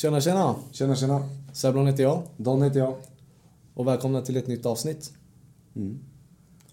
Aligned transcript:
Tjena, 0.00 0.20
tjena! 0.20 0.54
Tjena, 0.72 0.96
tjena. 0.96 1.28
Sebron 1.52 1.86
heter 1.86 2.02
jag 2.02 2.22
Don 2.36 2.62
heter 2.62 2.78
jag. 2.80 2.96
och 3.74 3.86
välkomna 3.86 4.22
till 4.22 4.36
ett 4.36 4.46
nytt 4.46 4.66
avsnitt. 4.66 5.12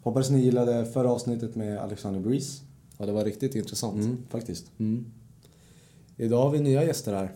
Hoppas 0.01 0.29
ni 0.29 0.39
gillade 0.39 0.85
förra 0.85 1.11
avsnittet 1.11 1.55
med 1.55 1.77
Alexander 1.77 2.19
Breeze. 2.19 2.63
Ja, 2.97 3.05
det 3.05 3.11
var 3.11 3.25
riktigt 3.25 3.55
intressant. 3.55 3.95
Mm, 3.95 4.17
faktiskt. 4.29 4.71
Mm. 4.77 5.05
Idag 6.17 6.41
har 6.43 6.49
vi 6.51 6.59
nya 6.59 6.83
gäster 6.83 7.13
här. 7.13 7.35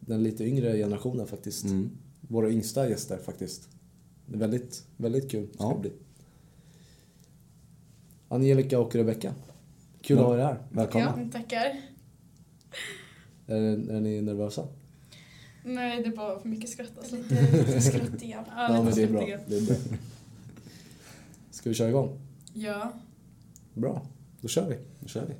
Den 0.00 0.22
lite 0.22 0.44
yngre 0.44 0.76
generationen 0.76 1.26
faktiskt. 1.26 1.64
Mm. 1.64 1.90
Våra 2.20 2.50
yngsta 2.50 2.88
gäster 2.88 3.18
faktiskt. 3.18 3.68
Det 4.26 4.34
är 4.36 4.40
väldigt, 4.40 4.84
väldigt 4.96 5.30
kul 5.30 5.48
ska 5.54 5.64
Ja. 5.64 5.72
det 5.74 5.80
bli. 5.80 5.92
Angelica 8.28 8.78
och 8.78 8.94
Rebecca. 8.94 9.34
Kul 10.02 10.18
att 10.18 10.24
ha 10.24 10.34
er 10.34 10.38
här. 10.38 10.58
Välkomna. 10.70 11.14
Ja, 11.32 11.32
tackar. 11.32 11.80
Är, 13.46 13.90
är 13.90 14.00
ni 14.00 14.22
nervösa? 14.22 14.68
Nej, 15.64 16.02
det 16.02 16.08
är 16.08 16.16
bara 16.16 16.40
för 16.40 16.48
mycket 16.48 16.70
skratt 16.70 16.98
alltså. 16.98 17.16
Lite, 17.16 17.52
lite 17.52 17.80
skrattiga. 17.80 18.44
Ja, 18.56 18.74
Ja, 18.76 18.82
lite 18.82 18.84
men 18.84 18.94
det 18.94 19.02
är 19.02 19.36
bra. 19.36 19.38
Det 19.48 19.56
är 19.56 19.66
bra. 19.66 19.76
Ska 21.50 21.68
vi 21.68 21.74
köra 21.74 21.88
igång? 21.88 22.18
Ja. 22.54 22.92
Bra, 23.74 24.06
då 24.40 24.48
kör 24.48 24.68
vi. 24.68 24.76
Nu 25.00 25.08
kör 25.08 25.26
vi. 25.26 25.34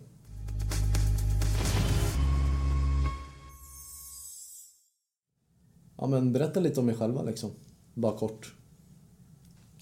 Ja, 5.98 6.06
men 6.06 6.32
berätta 6.32 6.60
lite 6.60 6.80
om 6.80 6.88
er 6.88 6.94
själva 6.94 7.22
liksom. 7.22 7.50
Bara 7.94 8.18
kort. 8.18 8.54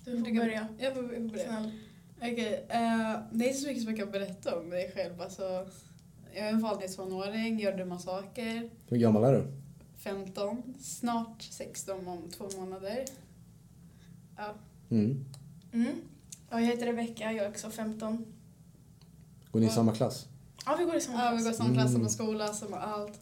Du 0.04 0.10
får 0.24 0.34
börja. 0.34 0.68
Jag 0.79 0.95
får 0.95 1.02
börja. 1.02 1.70
Okej, 2.16 2.66
eh, 2.68 3.16
det 3.32 3.45
är 3.45 3.48
inte 3.48 3.54
så 3.60 3.66
mycket 3.66 3.82
som 3.82 3.91
jag 3.93 3.98
kan 4.01 4.10
berätta 4.10 4.59
om 4.59 4.68
mig 4.68 4.93
själv. 4.95 5.20
Alltså, 5.20 5.66
jag 6.34 6.47
är 6.48 6.52
en 6.52 6.61
vanlig 6.61 6.96
tonåring, 6.96 7.59
gör 7.60 7.77
dumma 7.77 7.99
saker. 7.99 8.71
Hur 8.88 8.96
gammal 8.96 9.24
är 9.24 9.32
du? 9.32 9.46
15, 9.96 10.63
snart 10.80 11.43
16 11.43 12.09
om 12.09 12.30
två 12.30 12.49
månader. 12.60 13.04
Ja. 14.37 14.54
Mm. 14.91 15.24
Mm. 15.73 15.93
Ja, 16.51 16.60
jag 16.60 16.66
heter 16.66 16.87
Rebecka, 16.87 17.32
jag 17.32 17.45
är 17.46 17.51
också 17.51 17.71
15. 17.71 18.24
Går 19.51 19.60
ni 19.60 19.66
i 19.66 19.71
samma 19.71 19.95
klass? 19.95 20.26
Ja, 20.66 20.76
vi 20.79 20.85
går 20.85 20.96
i 20.96 21.01
samma 21.01 21.24
ja, 21.24 21.30
vi 21.30 21.37
klass. 21.37 21.45
går 21.45 21.52
i 21.52 21.57
samma 21.57 21.74
klass, 21.74 21.88
Mm. 21.91 21.93
samma 21.93 22.09
skola, 22.09 22.54
samma 22.54 22.76
allt. 22.76 23.21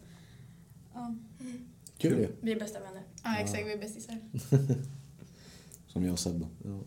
Ja, 0.95 1.15
Kul 1.99 2.19
ju. 2.19 2.29
Vi 2.41 2.53
är 2.53 2.59
bästa 2.61 2.81
vänner. 2.81 3.03
ja 3.25 3.37
exakt, 3.39 3.67
vi 3.67 3.73
är 3.73 3.79
bästisar. 3.79 4.19
Som 5.89 6.05
jag 6.05 6.13
och 6.13 6.19
Seb 6.19 6.41
då. 6.41 6.49
Ja. 6.65 6.81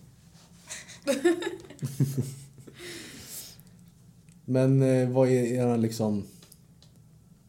Men 4.45 4.81
eh, 4.81 5.09
vad 5.09 5.27
är 5.27 5.43
er 5.43 5.77
liksom... 5.77 6.23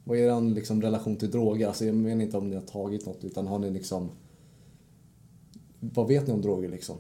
Vad 0.04 0.18
är 0.18 0.22
er 0.22 0.54
liksom 0.54 0.82
relation 0.82 1.16
till 1.16 1.30
droger? 1.30 1.66
Alltså 1.68 1.84
jag 1.84 1.94
menar 1.94 2.22
inte 2.24 2.36
om 2.36 2.48
ni 2.50 2.54
har 2.56 2.62
tagit 2.62 3.06
något 3.06 3.24
utan 3.24 3.46
har 3.46 3.58
ni 3.58 3.70
liksom... 3.70 4.10
Vad 5.80 6.08
vet 6.08 6.26
ni 6.26 6.32
om 6.32 6.42
droger 6.42 6.68
liksom? 6.68 6.96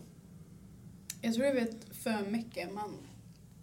Jag 1.22 1.34
tror 1.34 1.46
jag 1.46 1.54
vet 1.54 1.76
för 1.90 2.30
mycket 2.30 2.74
man, 2.74 2.90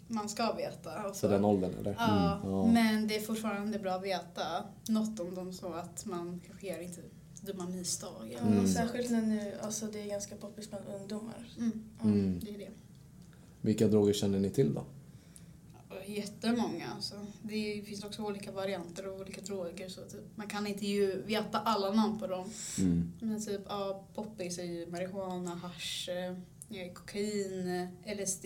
man 0.07 0.29
ska 0.29 0.53
veta. 0.53 0.91
Alltså. 0.91 1.27
För 1.27 1.33
den 1.35 1.45
åldern 1.45 1.71
eller? 1.79 1.95
Ja, 1.99 2.39
Mm, 2.43 2.53
ja. 2.55 2.65
men 2.73 3.07
det 3.07 3.15
är 3.15 3.21
fortfarande 3.21 3.79
bra 3.79 3.91
att 3.91 4.03
veta 4.03 4.41
något 4.89 5.19
om 5.19 5.35
dem 5.35 5.53
så 5.53 5.73
att 5.73 6.05
man 6.05 6.41
kanske 6.47 6.67
gör 6.67 6.81
inte 6.81 7.01
dumma 7.41 7.69
misstag. 7.69 8.29
Ja, 8.33 8.47
Mm. 8.47 8.67
Särskilt 8.67 9.11
när 9.11 9.21
nu, 9.21 9.53
alltså 9.61 9.85
det 9.85 10.01
är 10.01 10.07
ganska 10.07 10.35
poppis 10.35 10.69
bland 10.69 10.85
ungdomar. 11.01 11.47
Mm, 11.57 11.71
Ja. 11.99 12.05
Mm. 12.05 12.39
det 12.43 12.49
är 12.55 12.57
det. 12.57 12.69
Vilka 13.61 13.87
droger 13.87 14.13
känner 14.13 14.39
ni 14.39 14.49
till 14.49 14.73
då? 14.73 14.83
Och 16.03 16.09
Jättemånga. 16.09 16.87
Alltså. 16.95 17.15
Det 17.41 17.83
finns 17.85 18.03
också 18.03 18.21
olika 18.23 18.51
varianter 18.51 19.03
av 19.03 19.21
olika 19.21 19.41
droger. 19.41 19.89
Så 19.89 20.01
typ, 20.01 20.21
man 20.37 20.47
kan 20.47 20.67
inte 20.67 20.85
ju 20.85 21.21
veta 21.21 21.59
alla 21.59 21.91
namn 21.93 22.19
på 22.19 22.27
dem. 22.27 22.49
Mm. 22.79 23.11
Men 23.19 23.45
typ, 23.45 23.61
ja, 23.69 24.03
poppis 24.15 24.57
är 24.59 24.63
ju 24.63 24.87
marijuana, 24.91 25.55
hasch, 25.55 26.09
eh, 26.09 26.93
kokain, 26.93 27.87
LSD, 28.05 28.45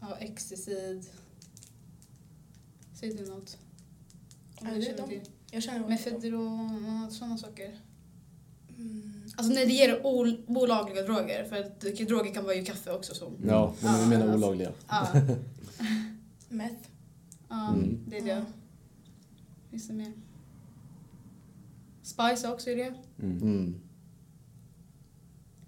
ja, 0.00 0.16
ecstasy. 0.20 1.00
Säger 2.94 3.16
du 3.18 3.26
något? 3.30 3.58
Om 4.60 4.66
Ja, 4.68 4.74
det 4.74 5.14
är. 5.14 5.20
Jag 5.50 5.62
känner 5.62 5.88
Mefedron 5.88 7.04
och 7.06 7.12
sådana 7.12 7.38
saker. 7.38 7.78
mm. 8.78 9.14
Alltså 9.36 9.52
när 9.54 9.66
det 9.66 9.72
gäller 9.72 10.06
ol- 10.06 10.44
olagliga 10.46 11.02
droger, 11.02 11.44
för 11.44 11.56
att 11.56 11.80
droger 11.80 12.34
kan 12.34 12.44
vara 12.44 12.54
ju 12.54 12.64
kaffe 12.64 12.92
också 12.92 13.14
som. 13.14 13.32
Ja, 13.46 13.74
men 13.82 13.92
Ja, 13.92 13.98
vi 14.02 14.06
menar 14.08 14.28
alltså. 14.32 14.46
olagliga. 14.46 14.72
Ja, 14.88 15.06
Meth. 16.48 16.88
ja 17.48 17.68
Mm. 17.74 17.98
det 18.06 18.18
är 18.18 18.24
det. 18.24 18.44
Finns 19.70 19.88
det 19.88 19.94
mer? 19.94 20.12
Spice 22.02 22.48
också 22.52 22.70
är 22.70 22.76
det. 22.76 22.94
Mm. 23.22 23.36
Mm. 23.42 23.74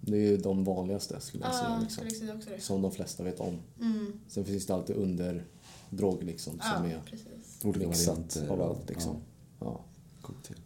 Det 0.01 0.17
är 0.17 0.31
ju 0.31 0.37
de 0.37 0.63
vanligaste 0.63 1.19
skulle 1.21 1.43
jag 1.45 1.55
säga. 1.55 1.69
Ja, 1.69 1.79
Liksom. 1.81 2.09
skulle 2.09 2.33
också 2.35 2.49
det. 2.49 2.59
Som 2.61 2.81
de 2.81 2.91
flesta 2.91 3.23
vet 3.23 3.39
om. 3.39 3.57
Mm. 3.79 4.13
Sen 4.27 4.45
finns 4.45 4.65
det 4.65 4.73
alltid 4.73 4.95
underdroger 4.95 6.25
liksom 6.25 6.53
som 6.53 6.89
Ja, 6.89 6.97
är 6.97 7.01
precis. 7.05 7.63
Mixat 7.87 8.37
av 8.49 8.59
och- 8.59 8.67
allt 8.69 8.89
liksom. 8.89 9.15
Ja. 9.59 9.81
Cocktail. 10.21 10.59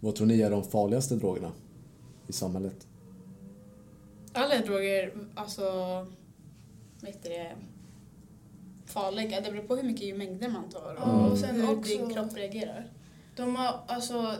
Vad 0.00 0.14
tror 0.14 0.26
ni 0.26 0.40
är 0.40 0.50
de 0.50 0.64
farligaste 0.64 1.16
drogerna 1.16 1.52
i 2.26 2.32
samhället? 2.32 2.86
Alla 4.32 4.58
droger, 4.58 5.14
alltså, 5.34 5.62
vad 7.00 7.10
heter 7.10 7.30
det, 7.30 7.56
farliga. 8.90 9.40
Det 9.40 9.50
beror 9.50 9.62
på 9.62 9.76
hur 9.76 9.82
mycket 9.82 10.16
mängder 10.16 10.48
man 10.48 10.68
tar 10.68 10.94
och 10.94 11.08
Ja, 11.08 11.30
och 11.30 11.38
sen 11.38 11.54
hur 11.60 11.78
också- 11.78 11.98
din 11.98 12.14
kropp 12.14 12.36
reagerar. 12.36 12.92
De 13.36 13.56
har, 13.56 13.80
alltså... 13.86 14.34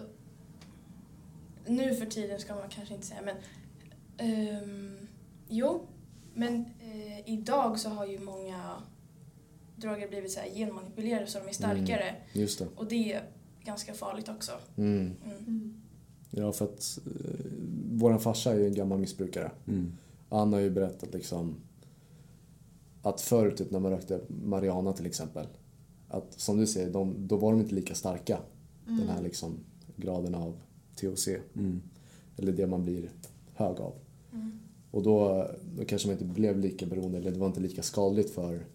Nu 1.66 1.94
för 1.94 2.06
tiden 2.06 2.41
ska 2.41 2.55
man 2.55 2.69
kanske 2.69 2.94
inte 2.94 3.06
säga, 3.06 3.21
men... 3.22 3.37
ehm, 4.19 4.97
jo, 5.49 5.87
men 6.34 6.65
eh, 6.81 7.28
idag 7.33 7.78
så 7.81 7.89
har 7.89 8.06
ju 8.06 8.19
många 8.19 8.83
droger 9.77 10.09
blivit 10.09 10.33
så 10.33 10.41
här 10.41 10.49
genmanipulerade 10.49 11.27
så 11.27 11.39
de 11.39 11.49
är 11.49 11.53
starkare. 11.53 12.15
Just 12.33 12.59
det. 12.59 12.66
Och 12.77 12.87
det 12.89 13.12
är 13.12 13.22
ganska 13.65 13.94
farligt 13.94 14.28
också. 14.28 14.53
Mm. 14.77 15.16
Mm. 15.25 15.37
Mm. 15.47 15.81
Ja, 16.31 16.53
för 16.53 16.65
att 16.65 16.99
eh, 17.06 17.47
våran 17.93 18.21
farsa 18.21 18.53
är 18.53 18.59
ju 18.59 18.66
en 18.66 18.75
gammal 18.75 18.99
missbrukare. 18.99 19.50
Mm. 19.69 19.93
Han 20.31 20.53
har 20.53 20.60
ju 20.60 20.71
berättat 20.71 21.15
liksom 21.15 21.56
att 23.03 23.21
förut 23.21 23.56
typ, 23.56 23.71
när 23.71 23.81
man 23.81 23.91
rökte 23.93 24.21
marijuana 24.28 24.93
till 24.93 25.06
exempel, 25.06 25.47
att 26.09 26.33
som 26.33 26.59
du 26.59 26.66
säger, 26.66 26.91
de, 26.91 27.15
då 27.19 27.37
var 27.37 27.53
de 27.53 27.61
inte 27.61 27.75
lika 27.75 27.94
starka. 27.94 28.38
Den 28.87 29.09
här 29.09 29.22
liksom 29.22 29.59
graden 29.97 30.34
av 30.34 30.56
THC, 30.97 31.28
Mm. 31.55 31.81
eller 32.37 32.53
det 32.53 32.66
man 32.66 32.83
blir 32.83 33.10
hög 33.55 33.81
av. 33.81 33.93
Mm. 34.33 34.53
Och 34.91 35.03
då, 35.03 35.47
då 35.78 35.84
kanske 35.84 36.09
man 36.09 36.12
inte 36.12 36.25
blev 36.25 36.59
lika 36.59 36.87
beroende, 36.87 37.19
eller 37.19 37.31
det 37.31 37.39
var 37.39 37.47
inte 37.47 37.60
lika 37.60 37.83
skadligt 37.83 38.31
för, 38.31 38.66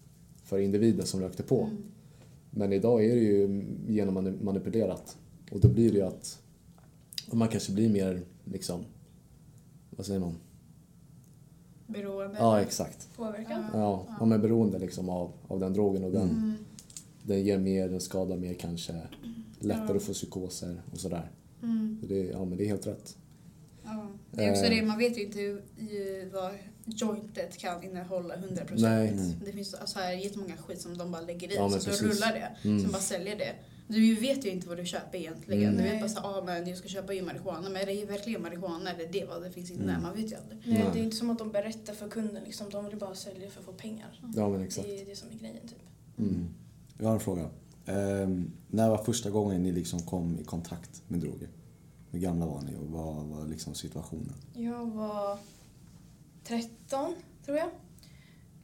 för 0.44 0.58
individen 0.58 1.06
som 1.06 1.20
rökte 1.20 1.42
på. 1.42 1.62
Mm. 1.62 1.76
Men 2.50 2.72
idag 2.72 3.04
är 3.04 3.14
det 3.14 3.20
ju 3.20 3.64
genommanipulerat. 3.88 5.16
Och 5.50 5.60
då 5.60 5.68
blir 5.68 5.90
det 5.92 5.96
ju 5.98 6.04
att 6.04 6.42
man 7.32 7.48
kanske 7.48 7.72
blir 7.72 7.90
mer 7.90 8.22
liksom, 8.44 8.84
vad 9.90 10.06
säger 10.06 10.20
man? 10.20 10.34
Beroende. 11.86 12.36
Ja, 12.38 12.60
exakt. 12.60 13.08
Påverkan. 13.16 13.64
Ja, 13.72 14.06
man 14.20 14.32
är 14.32 14.38
beroende 14.38 14.78
liksom 14.78 15.08
av, 15.08 15.32
av 15.48 15.60
den 15.60 15.72
drogen 15.72 16.04
och 16.04 16.12
den, 16.12 16.28
Mm. 16.30 16.54
den 17.22 17.44
ger 17.44 17.58
mer, 17.58 17.88
den 17.88 18.00
skadar 18.00 18.36
mer 18.36 18.54
kanske. 18.54 18.92
Lättare 19.58 19.86
Ja. 19.88 19.96
att 19.96 20.02
få 20.02 20.12
psykoser 20.12 20.82
och 20.92 20.98
sådär. 20.98 21.30
Mm. 21.62 21.98
Så 22.00 22.06
det, 22.06 22.14
ja, 22.24 22.44
men 22.44 22.58
det 22.58 22.64
är 22.64 22.68
helt 22.68 22.86
rätt. 22.86 23.16
Ja. 23.84 24.06
Det 24.30 24.44
är 24.44 24.50
också 24.50 24.64
Eh. 24.64 24.70
det, 24.70 24.82
man 24.82 24.98
vet 24.98 25.18
ju 25.18 25.24
inte 25.24 25.38
hur, 25.38 25.62
ju 25.78 26.30
vad 26.32 26.52
jointet 26.86 27.56
kan 27.58 27.82
innehålla 27.82 28.34
100%. 28.36 28.66
Nej. 28.76 29.08
Mm. 29.08 29.30
Det 29.44 29.52
finns 29.52 29.76
så 29.84 29.98
här 29.98 30.12
jättemånga 30.12 30.56
skit 30.56 30.80
som 30.80 30.98
de 30.98 31.10
bara 31.12 31.22
lägger 31.22 31.52
i, 31.52 31.54
Ja, 31.54 31.70
så, 31.70 31.80
så 31.80 31.90
precis. 31.90 32.02
rullar 32.06 32.32
det. 32.32 32.68
Mm. 32.68 32.82
Som 32.82 32.92
bara 32.92 33.02
säljer 33.02 33.36
det. 33.38 33.52
Du 33.88 34.14
vet 34.14 34.44
ju 34.46 34.50
inte 34.50 34.68
vad 34.68 34.76
du 34.76 34.86
köper 34.86 35.18
egentligen. 35.18 35.72
Mm. 35.72 35.76
Du 35.76 35.90
vet 35.90 36.00
bara 36.00 36.08
så 36.08 36.20
ah, 36.20 36.42
men 36.46 36.68
jag 36.68 36.78
ska 36.78 36.88
köpa 36.88 37.12
ju 37.12 37.22
marijuana. 37.22 37.68
Men 37.68 37.82
är 37.82 37.86
det 37.86 38.04
verkligen 38.04 38.42
marijuana 38.42 38.90
eller 38.90 39.04
är 39.04 39.12
det 39.12 39.24
vad 39.24 39.42
det 39.42 39.50
finns 39.50 39.70
inne? 39.70 39.82
Mm. 39.82 40.02
Man 40.02 40.16
vet 40.16 40.32
ju 40.32 40.36
aldrig. 40.36 40.60
Nej, 40.64 40.84
det 40.92 40.98
är 40.98 41.02
inte 41.02 41.16
som 41.16 41.30
att 41.30 41.38
de 41.38 41.50
berättar 41.50 41.94
för 41.94 42.08
kunden. 42.08 42.44
Liksom. 42.44 42.70
De 42.70 42.86
vill 42.86 42.96
bara 42.96 43.14
sälja 43.14 43.50
för 43.50 43.60
att 43.60 43.66
få 43.66 43.72
pengar. 43.72 44.20
Ja, 44.34 44.48
men 44.48 44.62
exakt. 44.62 44.88
Det 44.88 45.00
är 45.00 45.06
det 45.06 45.16
som 45.16 45.28
är 45.30 45.34
grejen. 45.34 45.68
Typ. 45.68 45.78
Mm. 46.18 46.48
Jag 46.98 47.06
har 47.06 47.14
en 47.14 47.20
fråga. 47.20 47.50
Ehm, 47.86 48.52
när 48.68 48.90
var 48.90 49.04
första 49.04 49.30
gången 49.30 49.62
ni 49.62 49.72
liksom 49.72 50.02
kom 50.02 50.38
i 50.38 50.44
kontakt 50.44 51.02
med 51.08 51.20
droger? 51.20 51.48
Hur 52.10 52.18
gamla 52.18 52.46
var 52.46 52.62
ni 52.62 52.76
och 52.76 52.86
vad 52.86 53.24
var 53.24 53.46
liksom 53.46 53.74
situationen? 53.74 54.34
Jag 54.54 54.86
var 54.86 55.38
13, 56.44 57.14
tror 57.44 57.56
jag. 57.56 57.68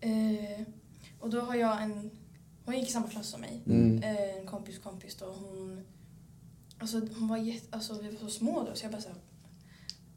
Eh, 0.01 0.67
och 1.21 1.31
då 1.31 1.41
har 1.41 1.55
jag 1.55 1.83
en... 1.83 2.11
Hon 2.65 2.75
gick 2.79 2.89
i 2.89 2.93
samma 2.93 3.09
klass 3.09 3.27
som 3.29 3.41
mig. 3.41 3.63
Mm. 3.67 4.03
Eh, 4.03 4.37
en 4.39 4.47
kompis 4.47 4.79
kompis 4.79 5.15
då. 5.17 5.27
Hon, 5.27 5.85
alltså, 6.79 7.01
hon 7.19 7.29
var 7.29 7.37
jätte... 7.37 7.67
Alltså, 7.77 7.95
vi 8.03 8.09
var 8.11 8.19
så 8.19 8.29
små 8.31 8.65
då 8.65 8.75
så 8.75 8.85
jag 8.85 8.93
bara 8.93 9.03
så 9.03 9.09
här, 9.09 9.19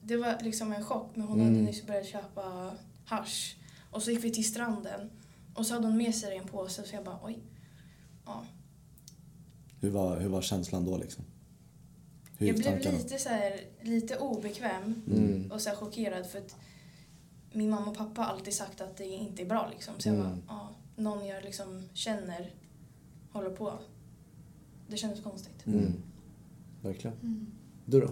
Det 0.03 0.17
var 0.17 0.37
liksom 0.41 0.71
en 0.73 0.83
chock. 0.85 1.11
Men 1.15 1.27
hon 1.27 1.39
Mm. 1.41 1.53
hade 1.53 1.65
nyss 1.65 1.85
börjat 1.87 2.05
köpa 2.05 2.71
hasch 3.05 3.57
Och 3.91 4.03
så 4.03 4.11
gick 4.11 4.23
vi 4.23 4.31
till 4.31 4.45
stranden. 4.45 5.09
Och 5.53 5.65
så 5.65 5.73
hade 5.73 5.87
hon 5.87 5.97
med 5.97 6.15
sig 6.15 6.29
det 6.29 6.35
i 6.35 6.39
en 6.39 6.47
påse 6.47 6.83
så 6.83 6.95
jag 6.95 7.03
bara 7.03 7.19
oj. 7.23 7.39
Ja. 8.25 8.43
Hur 9.81 9.89
var, 9.89 10.19
hur 10.19 10.29
var 10.29 10.41
känslan 10.41 10.85
då 10.85 10.97
liksom? 10.97 11.23
Hur 12.37 12.47
Jag 12.47 12.55
blev 12.55 12.65
tankarna? 12.71 12.97
lite, 12.97 13.17
så 13.17 13.29
här, 13.29 13.59
lite 13.81 14.17
obekväm 14.17 15.01
Mm. 15.07 15.51
och 15.51 15.61
så 15.61 15.69
chockerad 15.69 16.25
för 16.25 16.39
att 16.39 16.55
min 17.53 17.69
mamma 17.69 17.91
och 17.91 17.97
pappa 17.97 18.21
har 18.21 18.33
alltid 18.33 18.53
sagt 18.53 18.81
att 18.81 18.97
det 18.97 19.05
inte 19.05 19.41
är 19.41 19.45
bra. 19.45 19.69
Liksom. 19.73 19.93
Så 19.97 20.09
jag 20.09 20.15
Mm. 20.15 20.27
bara, 20.27 20.37
ja, 20.47 20.69
någon 20.95 21.25
jag 21.27 21.43
liksom 21.43 21.83
känner 21.93 22.53
håller 23.31 23.49
på. 23.49 23.73
Det 24.87 24.97
kändes 24.97 25.23
konstigt. 25.23 25.65
Mm. 25.65 25.93
Verkligen. 26.81 27.17
Mm. 27.17 27.47
Du 27.85 28.01
då? 28.01 28.09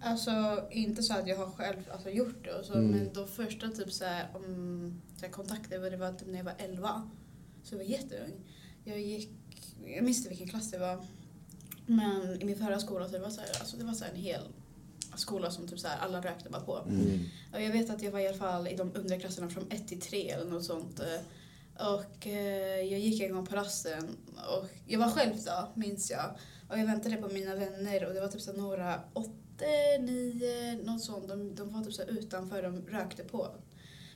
Alltså 0.00 0.64
inte 0.70 1.02
så 1.02 1.14
att 1.14 1.26
jag 1.28 1.36
har 1.36 1.46
själv 1.50 1.78
alltså, 1.92 2.10
gjort 2.10 2.44
det 2.44 2.52
och 2.52 2.64
så, 2.64 2.72
Mm. 2.72 2.90
men 2.90 3.12
de 3.12 3.28
första 3.28 3.68
typ 3.68 3.92
så 3.92 4.04
här, 4.04 4.28
om, 4.34 5.00
så 5.16 5.24
här, 5.26 5.32
kontakter 5.32 5.78
var 5.78 5.90
det 5.90 5.96
var 5.96 6.12
typ 6.12 6.28
när 6.28 6.36
jag 6.36 6.44
var 6.44 6.54
11. 6.58 7.10
Så 7.62 7.74
jag 7.74 7.78
var 7.78 7.84
jätteung. 7.84 8.32
Jag 8.84 9.00
gick, 9.00 9.30
jag 9.86 10.04
minns 10.04 10.18
inte 10.18 10.28
vilken 10.28 10.48
klass 10.48 10.70
det 10.70 10.78
var. 10.78 11.04
Men 11.86 12.42
i 12.42 12.44
min 12.44 12.56
förra 12.56 12.78
skola 12.80 13.06
så 13.06 13.12
det 13.12 13.18
var 13.18 13.30
så 13.30 13.40
här, 13.40 13.48
alltså 13.60 13.76
det 13.76 13.84
var 13.84 13.92
så 13.92 14.04
här 14.04 14.12
en 14.12 14.18
hel 14.20 14.40
skola 15.14 15.50
som 15.50 15.68
typ 15.68 15.78
så 15.80 15.88
här, 15.88 15.98
alla 15.98 16.20
rökte 16.20 16.50
bara 16.50 16.62
på. 16.62 16.78
Mm. 16.88 17.20
Och 17.54 17.62
jag 17.62 17.72
vet 17.72 17.90
att 17.90 18.02
jag 18.02 18.12
var 18.12 18.20
i 18.20 18.28
alla 18.28 18.36
fall 18.36 18.68
i 18.68 18.76
de 18.76 18.92
undre 18.94 19.20
klasserna 19.20 19.48
från 19.48 19.64
1 19.70 19.88
till 19.88 20.00
3 20.00 20.30
eller 20.30 20.50
något 20.50 20.64
sånt. 20.64 21.00
Och 21.78 22.26
eh, 22.26 22.80
jag 22.80 23.00
gick 23.00 23.20
en 23.20 23.34
gång 23.34 23.46
på 23.46 23.56
rasten 23.56 24.16
och 24.34 24.66
jag 24.86 24.98
var 24.98 25.10
själv 25.10 25.34
då, 25.44 25.68
minns 25.74 26.10
jag. 26.10 26.36
Och 26.68 26.78
jag 26.78 26.86
väntade 26.86 27.16
på 27.16 27.28
mina 27.28 27.54
vänner 27.54 28.06
och 28.06 28.14
det 28.14 28.20
var 28.20 28.28
typ 28.28 28.40
så 28.40 28.52
några, 28.52 29.00
åtta, 29.12 29.64
nio, 30.00 30.78
något 30.84 31.02
sånt. 31.02 31.28
De, 31.28 31.54
de 31.54 31.72
var 31.72 31.84
typ 31.84 31.94
så 31.94 32.02
utanför, 32.02 32.62
de 32.62 32.86
rökte 32.86 33.24
på. 33.24 33.48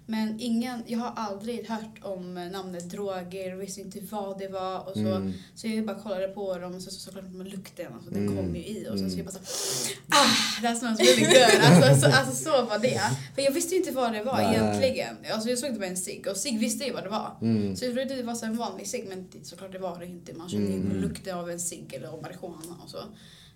Men 0.07 0.41
ingen, 0.41 0.83
jag 0.87 0.99
har 0.99 1.13
aldrig 1.17 1.67
hört 1.69 1.99
om 2.03 2.35
namnet 2.35 2.91
droger, 2.91 3.55
visste 3.57 3.81
inte 3.81 4.01
vad 4.11 4.39
det 4.39 4.49
var 4.49 4.79
och 4.89 4.95
så. 4.95 5.01
Mm. 5.15 5.33
Så 5.55 5.67
jag 5.69 5.87
bara 5.87 5.99
kollade 5.99 6.29
på 6.29 6.59
dem 6.59 6.75
och 6.75 6.83
så, 6.83 6.91
så 6.91 7.01
såklart 7.01 7.33
med 7.33 7.49
lukten, 7.49 7.93
alltså, 7.95 8.11
den 8.11 8.23
Mm. 8.29 8.37
kom 8.37 8.57
ju 8.57 8.63
i 8.67 8.87
och 8.91 8.99
sen 8.99 9.11
så 9.11 9.17
Mm. 9.17 9.17
jag 9.17 9.27
bara 9.27 9.45
så 9.45 9.93
ah, 10.09 10.63
that 10.63 10.79
smells 10.79 11.01
really 11.01 11.21
good. 11.25 11.61
Alltså, 11.63 12.01
så, 12.01 12.17
alltså 12.17 12.45
så 12.45 12.51
var 12.65 12.79
det. 12.79 13.01
För 13.35 13.43
jag 13.43 13.53
visste 13.53 13.75
ju 13.75 13.81
inte 13.81 13.93
vad 13.93 14.13
det 14.13 14.23
var 14.23 14.37
Nej. 14.37 14.55
egentligen. 14.57 15.17
Alltså 15.33 15.49
jag 15.49 15.59
såg 15.59 15.73
det 15.73 15.79
var 15.79 15.87
en 15.87 15.97
cigg 15.97 16.27
och 16.31 16.37
cigg 16.37 16.59
visste 16.59 16.85
jag 16.87 16.95
vad 16.95 17.05
det 17.05 17.09
var. 17.11 17.37
Mm. 17.43 17.77
Så 17.77 17.85
jag 17.85 17.95
trodde 17.95 18.15
det 18.17 18.23
var 18.23 18.35
så 18.35 18.47
en 18.47 18.57
vanlig 18.57 18.87
cigg 18.87 19.05
men 19.09 19.29
såklart 19.43 19.73
det 19.73 19.79
var 19.79 19.99
det 19.99 20.07
inte. 20.07 20.35
Man 20.35 20.49
kände 20.49 20.67
Mm. 20.73 20.87
mm. 20.87 21.01
lukten 21.01 21.39
av 21.39 21.51
en 21.51 21.61
cigg 21.61 21.95
eller 21.95 22.09
av 22.09 22.23
marijuana 22.23 22.77
och 22.85 22.91
så. 22.91 22.99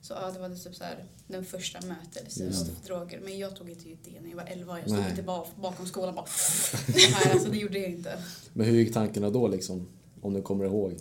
Så 0.07 0.15
ja, 0.15 0.31
det 0.31 0.39
var 0.41 0.49
typ 0.49 0.75
så 0.75 0.85
här, 0.85 1.05
den 1.27 1.45
första 1.45 1.79
mötet 1.87 2.37
Just 2.41 2.61
av 2.61 2.67
det. 2.83 2.87
droger. 2.89 3.21
Men 3.25 3.39
jag 3.39 3.57
tog 3.57 3.71
inte 3.71 3.89
ut 3.89 3.99
det 4.05 4.21
när 4.21 4.29
jag 4.31 4.37
var 4.37 4.45
11. 4.47 4.79
Jag 4.79 4.89
stod 4.89 4.99
Nej. 5.01 5.11
inte 5.11 5.23
bara 5.23 5.45
bakom 5.61 5.87
skolan 5.87 6.15
bara 6.15 6.27
Nej, 6.95 7.33
alltså 7.33 7.49
det 7.49 7.57
gjorde 7.59 7.79
jag 7.79 7.91
inte. 7.91 8.19
Men 8.53 8.67
hur 8.67 8.75
gick 8.79 8.95
tankarna 8.95 9.31
då 9.31 9.49
liksom? 9.49 9.89
Om 10.23 10.35
du 10.35 10.43
kommer 10.43 10.65
ihåg? 10.65 10.97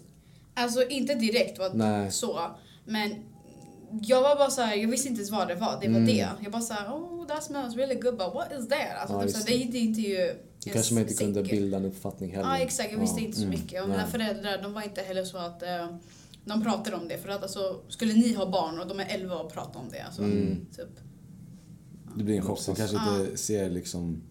Alltså 0.54 0.88
inte 0.88 1.16
direkt 1.16 1.60
var 1.60 1.70
Nej. 1.74 2.12
så. 2.12 2.40
Men 2.86 3.16
jag 4.02 4.22
var 4.22 4.36
bara 4.36 4.50
så 4.50 4.62
här, 4.62 4.76
jag 4.76 4.88
visste 4.90 5.08
inte 5.08 5.20
ens 5.20 5.32
vad 5.32 5.48
det 5.48 5.56
var. 5.56 5.78
Det 5.82 5.88
var 5.88 5.96
Mm. 5.98 6.06
det. 6.06 6.28
Jag 6.44 6.52
bara 6.52 6.62
så 6.62 6.74
här, 6.74 6.88
oh 6.94 7.28
that 7.28 7.44
smells 7.44 7.76
really 7.76 7.96
good 7.96 8.18
but 8.18 8.34
what 8.34 8.48
is 8.60 8.68
that? 8.68 8.80
Alltså, 9.02 9.16
Ja, 9.16 9.22
typ 9.24 9.32
så 9.32 9.38
här, 9.38 9.46
det 9.72 9.78
är 9.78 9.82
inte 9.82 10.02
ju 10.02 10.36
Då 10.66 10.72
kanske 10.72 10.94
man 10.94 11.04
inte 11.04 11.14
kunde 11.14 11.44
bilda 11.44 11.78
en 11.78 11.86
uppfattning 11.86 12.32
heller. 12.36 12.50
Ja 12.50 12.58
exakt, 12.58 12.92
jag 12.92 13.00
visste 13.00 13.20
Ja. 13.22 13.26
inte 13.26 13.38
så 13.38 13.44
Mm. 13.46 13.60
mycket. 13.60 13.84
Och 13.84 13.90
mina 13.90 14.02
Nej. 14.02 14.12
föräldrar 14.12 14.62
de 14.62 14.74
var 14.74 14.82
inte 14.82 15.02
heller 15.02 15.26
så 15.26 15.38
att 15.38 15.64
eh, 15.64 15.88
de 16.46 16.64
pratade 16.64 16.96
om 16.96 17.08
det. 17.08 17.18
För 17.18 17.30
att 17.30 17.42
alltså, 17.44 17.82
skulle 17.90 18.14
ni 18.14 18.34
ha 18.34 18.52
barn 18.52 18.80
och 18.80 18.88
de 18.88 19.00
är 19.00 19.06
11 19.10 19.36
och 19.40 19.54
prata 19.54 19.80
om 19.80 19.86
det. 19.92 20.00
Alltså, 20.02 20.24
Mm. 20.24 20.66
typ. 20.76 20.90
Det 22.18 22.24
blir 22.24 22.36
en 22.36 22.42
chock. 22.42 22.66
De 22.66 22.76
kanske 22.76 22.96
Ja. 22.98 23.20
inte 23.22 23.38
ser 23.38 23.70
liksom, 23.70 24.22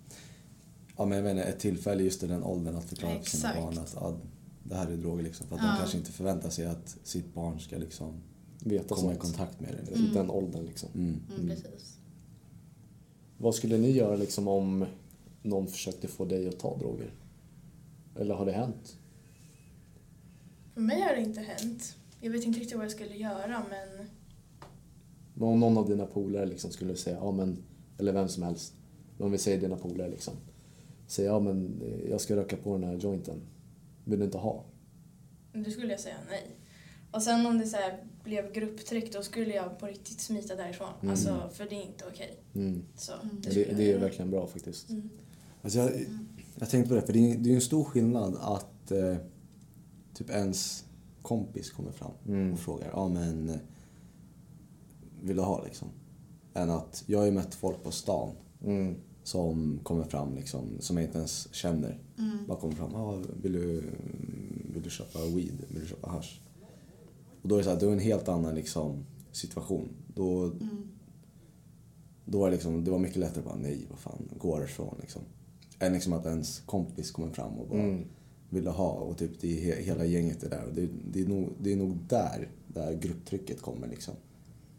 ja 0.97 1.05
men 1.07 1.19
jag 1.19 1.25
menar 1.25 1.43
ett 1.43 1.59
tillfälle 1.59 2.03
just 2.03 2.23
i 2.23 2.27
den 2.27 2.43
åldern 2.43 2.77
att 2.77 2.85
förklara 2.85 3.19
för 3.23 3.31
sina 3.31 3.55
barn 3.55 3.79
att 3.79 3.97
ja, 4.01 4.17
det 4.65 4.75
här 4.75 4.87
är 4.91 4.97
droger 4.97 5.23
liksom. 5.23 5.47
För 5.47 5.57
att 5.57 5.63
Ja. 5.63 5.69
de 5.73 5.77
kanske 5.79 5.99
inte 5.99 6.13
förväntar 6.13 6.51
sig 6.51 6.67
att 6.67 6.97
sitt 7.03 7.35
barn 7.35 7.61
ska 7.61 7.77
liksom 7.79 8.21
Veta 8.65 8.95
komma 8.95 9.13
i 9.13 9.15
sånt. 9.15 9.21
kontakt 9.21 9.61
med 9.61 9.71
det. 9.87 9.93
I 10.01 10.07
den 10.15 10.31
åldern 10.31 10.65
liksom. 10.65 10.89
Mm. 10.95 11.21
Mm, 11.37 11.49
precis. 11.49 11.99
Vad 13.39 13.55
skulle 13.55 13.79
ni 13.79 13.91
göra 13.91 14.17
liksom 14.17 14.49
om 14.49 14.87
någon 15.43 15.67
försökte 15.67 16.09
få 16.09 16.25
dig 16.25 16.49
att 16.49 16.59
ta 16.59 16.77
droger? 16.79 17.11
Eller 18.17 18.35
har 18.35 18.47
det 18.47 18.53
hänt? 18.53 18.97
För 20.75 20.81
mig 20.81 21.01
har 21.01 21.15
det 21.15 21.21
inte 21.21 21.41
hänt. 21.41 21.97
Jag 22.25 22.31
vet 22.31 22.45
inte 22.45 22.61
riktigt 22.61 22.77
vad 22.77 22.85
jag 22.85 22.93
skulle 22.93 23.17
göra 23.17 23.63
men 23.71 24.07
om 25.49 25.61
någon 25.61 25.79
av 25.79 25.89
dina 25.89 26.07
polare 26.07 26.47
liksom 26.47 26.71
skulle 26.71 26.97
säga, 26.97 27.17
ja 27.17 27.33
men, 27.33 27.63
eller 27.99 28.13
vem 28.13 28.29
som 28.29 28.43
helst, 28.43 28.75
om 29.19 29.33
vi 29.33 29.39
säger 29.39 29.61
dina 29.61 29.77
polare 29.77 30.11
liksom, 30.11 30.35
säger 31.07 31.29
ja 31.31 31.41
men 31.41 31.83
eh, 31.83 32.11
jag 32.11 32.21
ska 32.21 32.37
röka 32.37 32.57
på 32.57 32.79
den 32.79 32.85
här 32.89 32.97
jointen, 32.97 33.41
vill 34.05 34.19
du 34.19 34.25
inte 34.25 34.39
ha? 34.39 34.65
då 35.53 35.71
skulle 35.71 35.91
jag 35.91 36.01
säga 36.01 36.17
nej. 36.31 36.57
Och 37.11 37.23
sen 37.23 37.47
om 37.47 37.59
det 37.59 37.67
så 37.67 37.77
här 37.77 38.05
blev 38.25 38.53
grupptryck 38.53 39.13
då 39.13 39.23
skulle 39.23 39.55
jag 39.55 39.79
på 39.79 39.87
riktigt 39.87 40.21
smita 40.21 40.57
därifrån. 40.57 40.89
Mm. 41.01 41.11
Alltså, 41.11 41.51
för 41.53 41.65
det 41.65 41.75
är 41.75 41.87
inte 41.87 42.05
okej. 42.13 42.43
Mm. 42.55 42.83
Så 42.97 43.13
Mm. 43.13 43.41
det 43.41 43.51
Det, 43.51 43.77
det 43.77 43.93
är 43.93 43.99
verkligen 43.99 44.31
bra 44.31 44.47
faktiskt. 44.47 44.91
Mm. 44.91 45.11
Alltså 45.63 45.79
jag, 45.79 46.07
jag 46.59 46.71
tänkte 46.71 46.89
på 46.89 46.95
det, 46.95 47.03
för 47.03 47.13
det 47.13 47.19
är, 47.19 47.39
det 47.39 47.49
är 47.49 47.51
ju 47.51 47.55
en 47.55 47.61
stor 47.61 47.85
skillnad 47.85 48.37
att 48.41 48.91
eh, 48.91 49.17
typ 50.15 50.31
ens 50.31 50.85
kompis 51.23 51.71
kommer 51.71 51.93
fram 51.93 52.13
Mm. 52.27 52.53
och 52.53 52.59
frågar, 52.59 52.89
ja 52.93 53.09
men 53.09 53.59
vill 55.23 55.37
du 55.37 55.43
ha 55.43 55.65
liksom? 55.65 55.89
Än 56.55 56.71
att 56.71 57.05
jag 57.07 57.19
har 57.19 57.27
ju 57.27 57.33
mött 57.33 57.55
folk 57.55 57.83
på 57.83 57.91
stan 57.91 58.31
Mm. 58.65 58.95
som 59.23 59.81
kommer 59.83 60.05
fram 60.05 60.35
liksom, 60.35 60.65
som 60.81 60.97
jag 60.97 61.07
inte 61.07 61.19
ens 61.19 61.55
känner. 61.55 61.99
Mm. 62.19 62.39
Bara 62.49 62.59
kommer 62.61 62.75
fram, 62.75 62.91
ja 62.93 63.19
vill 63.43 63.53
du, 63.53 63.83
vill 64.75 64.83
du 64.83 64.91
köpa 64.91 65.19
weed? 65.19 65.65
Vill 65.69 65.81
du 65.81 65.87
köpa 65.87 66.11
hash? 66.11 66.41
Och 67.43 67.49
då 67.49 67.55
är 67.55 67.59
det 67.59 67.65
så 67.65 67.71
här, 67.71 67.81
då 67.81 67.87
är 67.87 67.91
det 67.91 67.97
en 67.97 68.03
helt 68.03 68.29
annan 68.29 68.55
liksom, 68.55 69.05
situation. 69.33 69.89
Då, 70.15 70.45
Mm. 70.45 70.89
då 72.25 72.39
var 72.39 72.47
det, 72.47 72.53
liksom, 72.55 72.85
det 72.85 72.91
var 72.91 72.99
mycket 72.99 73.17
lättare 73.17 73.39
att 73.39 73.45
bara 73.45 73.57
nej, 73.57 73.87
vad 73.91 73.99
fan, 73.99 74.29
gå 74.39 74.57
härifrån 74.57 74.97
liksom. 75.01 75.23
Än 75.79 75.93
liksom 75.93 76.13
att 76.13 76.27
ens 76.27 76.61
kompis 76.61 77.11
kommer 77.11 77.31
fram 77.31 77.53
och 77.59 77.69
bara 77.69 77.81
Mm. 77.83 78.05
Vill 78.53 78.67
ha 78.67 78.91
och 78.91 79.19
typ 79.19 79.41
det 79.41 79.49
hela 79.83 80.05
gänget 80.05 80.43
är 80.43 80.51
där. 80.51 80.65
Och 80.65 80.75
det, 80.75 80.89
det, 81.13 81.21
är 81.21 81.27
nog, 81.27 81.53
det 81.61 81.73
är 81.73 81.77
nog 81.77 81.97
där, 82.09 82.49
där 82.69 82.93
grupptrycket 82.93 83.61
kommer 83.63 83.89
liksom. 83.89 84.15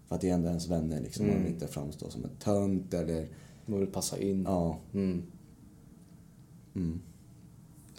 För 0.08 0.16
att 0.16 0.22
det 0.22 0.30
är 0.30 0.34
ändå 0.34 0.48
ens 0.48 0.68
vänner 0.68 1.02
liksom. 1.02 1.26
Man 1.26 1.32
Mm. 1.36 1.44
vill 1.44 1.54
inte 1.54 1.68
framstå 1.68 2.10
som 2.10 2.24
en 2.24 2.30
tönt 2.40 2.94
eller 2.94 3.28
Man 3.66 3.80
vill 3.80 3.88
passa 3.92 4.18
in. 4.20 4.44
ja. 4.48 4.80
Mm. 4.94 5.24
Mm. 6.76 7.02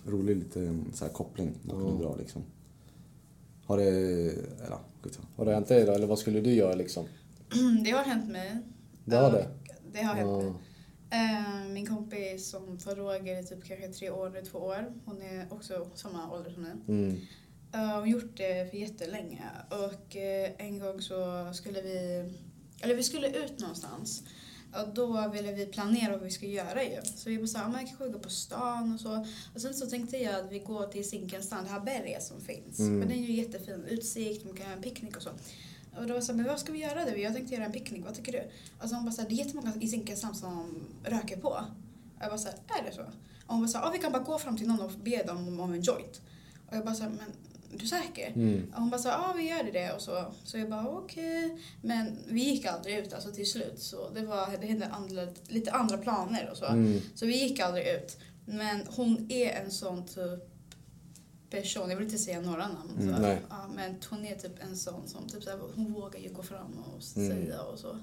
Rolig 0.06 0.36
liten 0.36 0.84
så 0.92 1.04
här 1.04 1.12
koppling 1.12 1.52
man 1.62 1.76
kunde 1.76 2.02
dra 2.04 2.16
liksom. 2.16 2.42
Har 3.64 3.76
det, 3.78 3.84
eller 4.66 4.78
skitsamma. 5.02 5.28
Har 5.36 5.44
det 5.44 5.54
hänt 5.54 5.68
dig 5.68 5.84
då? 5.84 5.92
Eller 5.92 6.06
vad 6.06 6.18
skulle 6.18 6.40
du 6.40 6.52
göra 6.52 6.74
liksom? 6.74 7.04
Det 7.84 7.90
har 7.90 8.04
hänt 8.04 8.30
mig. 8.30 8.58
Det 9.04 9.16
har 9.16 9.32
det? 9.32 9.48
Det 9.92 10.02
har 10.02 10.14
hänt 10.14 10.30
mig. 10.30 10.46
Ja. 10.46 10.54
Eh, 11.14 11.64
Min 11.68 11.86
kompis 11.86 12.50
som 12.50 12.78
tar 12.78 12.94
droger 12.94 13.40
i 13.40 13.44
typ 13.44 13.64
kanske 13.64 13.88
tre 13.88 14.10
år 14.10 14.26
eller 14.36 14.46
två 14.46 14.58
år. 14.58 14.92
Hon 15.04 15.22
är 15.22 15.46
också 15.50 15.90
samma 15.94 16.32
ålder 16.32 16.50
som 16.50 16.62
mig. 16.62 16.72
Mm. 16.88 17.10
Eh, 17.72 17.80
Hon 17.80 17.88
har 17.88 18.06
gjort 18.06 18.36
det 18.36 18.70
för 18.70 18.76
jättelänge. 18.78 19.42
Och 19.70 20.16
eh, 20.16 20.50
en 20.58 20.78
gång 20.78 21.00
så 21.00 21.50
skulle 21.54 21.82
vi, 21.82 22.24
eller 22.80 22.94
vi 22.94 23.02
skulle 23.02 23.28
ut 23.44 23.60
någonstans. 23.60 24.22
Och 24.82 24.94
då 24.94 25.28
ville 25.32 25.52
vi 25.52 25.66
planera 25.66 26.12
vad 26.12 26.22
vi 26.24 26.30
ska 26.30 26.46
göra 26.46 26.82
ju. 26.84 27.00
Så 27.16 27.30
vi 27.30 27.38
bara 27.38 27.46
sa, 27.46 27.68
men 27.68 27.86
kanske 27.86 28.08
går 28.08 28.18
på 28.18 28.30
stan 28.30 28.94
och 28.94 29.00
så. 29.00 29.26
Och 29.54 29.60
sen 29.60 29.74
så 29.74 29.86
tänkte 29.86 30.16
jag 30.16 30.34
att 30.34 30.52
vi 30.52 30.58
går 30.58 30.86
till 30.86 31.08
Zinkensstrand, 31.08 31.66
det 31.66 31.70
här 31.70 31.80
berget 31.80 32.22
som 32.22 32.40
finns. 32.40 32.78
Mm. 32.78 32.98
Men 32.98 33.08
den 33.08 33.18
är 33.18 33.22
ju 33.22 33.32
jättefin 33.32 33.84
utsikt, 33.88 34.44
man 34.44 34.56
kan 34.56 34.66
göra 34.66 34.76
en 34.76 34.82
picknick 34.82 35.16
och 35.16 35.22
så. 35.22 35.30
Och 35.98 36.06
då 36.06 36.14
var 36.14 36.20
så 36.20 36.32
här, 36.32 36.36
men 36.36 36.46
vad 36.46 36.60
ska 36.60 36.72
vi 36.72 36.78
göra 36.78 37.04
då? 37.04 37.18
Jag 37.18 37.34
tänkte 37.34 37.54
göra 37.54 37.64
en 37.64 37.72
picknick, 37.72 38.04
vad 38.04 38.14
tycker 38.14 38.32
du? 38.32 38.42
Och 38.82 38.88
så 38.88 38.94
hon 38.94 39.04
bara 39.04 39.12
så 39.12 39.22
här, 39.22 39.28
det 39.28 39.34
är 39.34 39.36
jättemånga 39.36 39.72
i 39.80 39.88
Zinkensstrand 39.88 40.36
som 40.36 40.86
röker 41.04 41.36
på. 41.36 41.48
Och 41.48 42.20
jag 42.20 42.28
bara 42.28 42.38
så 42.38 42.48
här, 42.48 42.56
är 42.80 42.84
det 42.84 42.92
så? 42.92 43.02
Och 43.46 43.54
hon 43.54 43.60
bara 43.60 43.68
så 43.68 43.78
här, 43.78 43.92
vi 43.92 43.98
kan 43.98 44.12
bara 44.12 44.22
gå 44.22 44.38
fram 44.38 44.56
till 44.56 44.68
någon 44.68 44.80
och 44.80 44.90
be 44.90 45.22
dem 45.22 45.60
om, 45.60 45.72
en 45.72 45.82
joint. 45.82 46.20
Och 46.68 46.76
jag 46.76 46.84
bara 46.84 46.94
så 46.94 47.02
här, 47.02 47.10
men 47.10 47.32
är 47.72 47.78
du 47.78 47.86
säker? 47.86 48.32
Mm. 48.34 48.72
Och 48.74 48.80
hon 48.80 48.90
bara 48.90 49.00
så 49.00 49.08
ja 49.08 49.34
vi 49.36 49.48
gör 49.48 49.72
det 49.72 49.92
och 49.92 50.00
så. 50.00 50.24
Så 50.44 50.58
jag 50.58 50.70
bara 50.70 50.88
okej. 50.88 51.58
Men 51.82 52.18
vi 52.28 52.42
gick 52.42 52.66
aldrig 52.66 52.98
ut 52.98 53.12
alltså 53.12 53.32
till 53.32 53.50
slut. 53.50 53.78
Så 53.78 54.10
det, 54.14 54.26
var, 54.26 54.58
det 54.60 54.66
hände 54.66 54.86
andra, 54.86 55.22
lite 55.48 55.72
andra 55.72 55.98
planer 55.98 56.48
och 56.50 56.56
så. 56.56 56.66
Mm. 56.66 57.00
Så 57.14 57.26
vi 57.26 57.42
gick 57.42 57.60
aldrig 57.60 57.86
ut. 57.86 58.18
Men 58.46 58.80
hon 58.96 59.26
är 59.30 59.50
en 59.50 59.70
sån 59.70 60.06
typ 60.06 60.53
person, 61.54 61.90
jag 61.90 61.96
vill 61.96 62.06
inte 62.06 62.18
säga 62.18 62.40
några 62.40 62.68
namn. 62.68 62.90
Mm, 63.00 63.14
så. 63.16 63.22
nej. 63.22 63.42
Ja, 63.50 63.68
men 63.74 63.96
hon 64.10 64.24
är 64.24 64.36
typ 64.36 64.62
en 64.62 64.76
sån 64.76 65.08
som 65.08 65.28
typ 65.28 65.42
så 65.42 65.50
här, 65.50 65.58
hon 65.74 65.92
vågar 65.92 66.20
ju 66.20 66.32
gå 66.32 66.42
fram 66.42 66.72
och 66.78 67.16
Mm. 67.16 67.30
säga 67.46 67.62
och 67.62 67.78
så. 67.78 67.98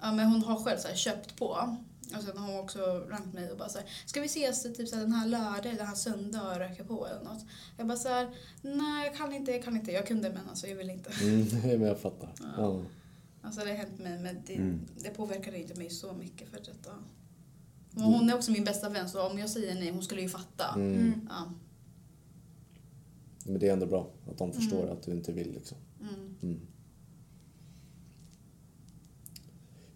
Ja, 0.00 0.12
men 0.12 0.26
hon 0.26 0.42
har 0.42 0.56
själv 0.64 0.78
så 0.78 0.88
här, 0.88 0.94
köpt 0.94 1.36
på. 1.36 1.76
Och 2.16 2.22
sen 2.22 2.38
har 2.38 2.46
hon 2.52 2.60
också 2.60 3.06
ringt 3.10 3.34
mig 3.34 3.50
och 3.50 3.58
bara 3.58 3.68
så 3.68 3.78
här, 3.78 3.88
ska 4.06 4.20
vi 4.20 4.26
ses 4.26 4.62
typ 4.62 4.88
så 4.88 4.96
här, 4.96 5.02
den 5.02 5.12
här 5.12 5.26
lördag 5.28 5.66
eller 5.66 5.78
den 5.78 5.86
här 5.86 5.94
söndag 5.94 6.50
och 6.50 6.56
röka 6.58 6.84
på 6.84 7.06
eller 7.06 7.24
något? 7.24 7.44
Jag 7.76 7.86
bara 7.86 7.98
så 7.98 8.08
här, 8.08 8.30
nej 8.62 9.06
jag 9.06 9.16
kan 9.16 9.32
inte, 9.32 9.52
jag 9.52 9.64
kan 9.64 9.76
inte. 9.76 9.92
Jag 9.92 10.06
kunde 10.06 10.30
men 10.30 10.48
alltså 10.48 10.66
jag 10.66 10.76
vill 10.76 10.90
inte. 10.90 11.10
Mm. 11.22 11.46
Men 11.62 11.82
jag 11.82 11.98
fattar. 12.00 12.32
Ja. 12.40 12.46
Ja. 12.58 12.80
Alltså 13.42 13.60
det 13.60 13.70
har 13.70 13.76
hänt 13.76 13.98
mig 13.98 14.18
men 14.18 14.36
det, 14.46 14.54
Mm. 14.54 14.80
det 15.02 15.10
påverkade 15.10 15.58
inte 15.60 15.74
mig 15.74 15.90
så 15.90 16.12
mycket 16.12 16.48
för 16.50 16.56
detta. 16.58 16.90
Och 17.96 18.02
hon 18.02 18.30
är 18.30 18.34
också 18.34 18.50
min 18.50 18.64
bästa 18.64 18.88
vän 18.88 19.08
så 19.08 19.26
om 19.30 19.38
jag 19.38 19.50
säger 19.50 19.74
nej 19.74 19.90
hon 19.90 20.02
skulle 20.02 20.20
ju 20.22 20.28
fatta. 20.28 20.68
Mm. 20.74 20.94
Mm. 20.96 21.28
Ja. 21.30 21.52
Men 23.44 23.58
det 23.60 23.68
är 23.68 23.72
ändå 23.72 23.86
bra 23.86 24.10
att 24.30 24.38
de 24.38 24.52
förstår 24.52 24.82
Mm. 24.82 24.92
att 24.92 25.02
du 25.02 25.12
inte 25.12 25.32
vill 25.32 25.52
liksom. 25.52 25.78
Mm. 26.00 26.34
Mm. 26.42 26.60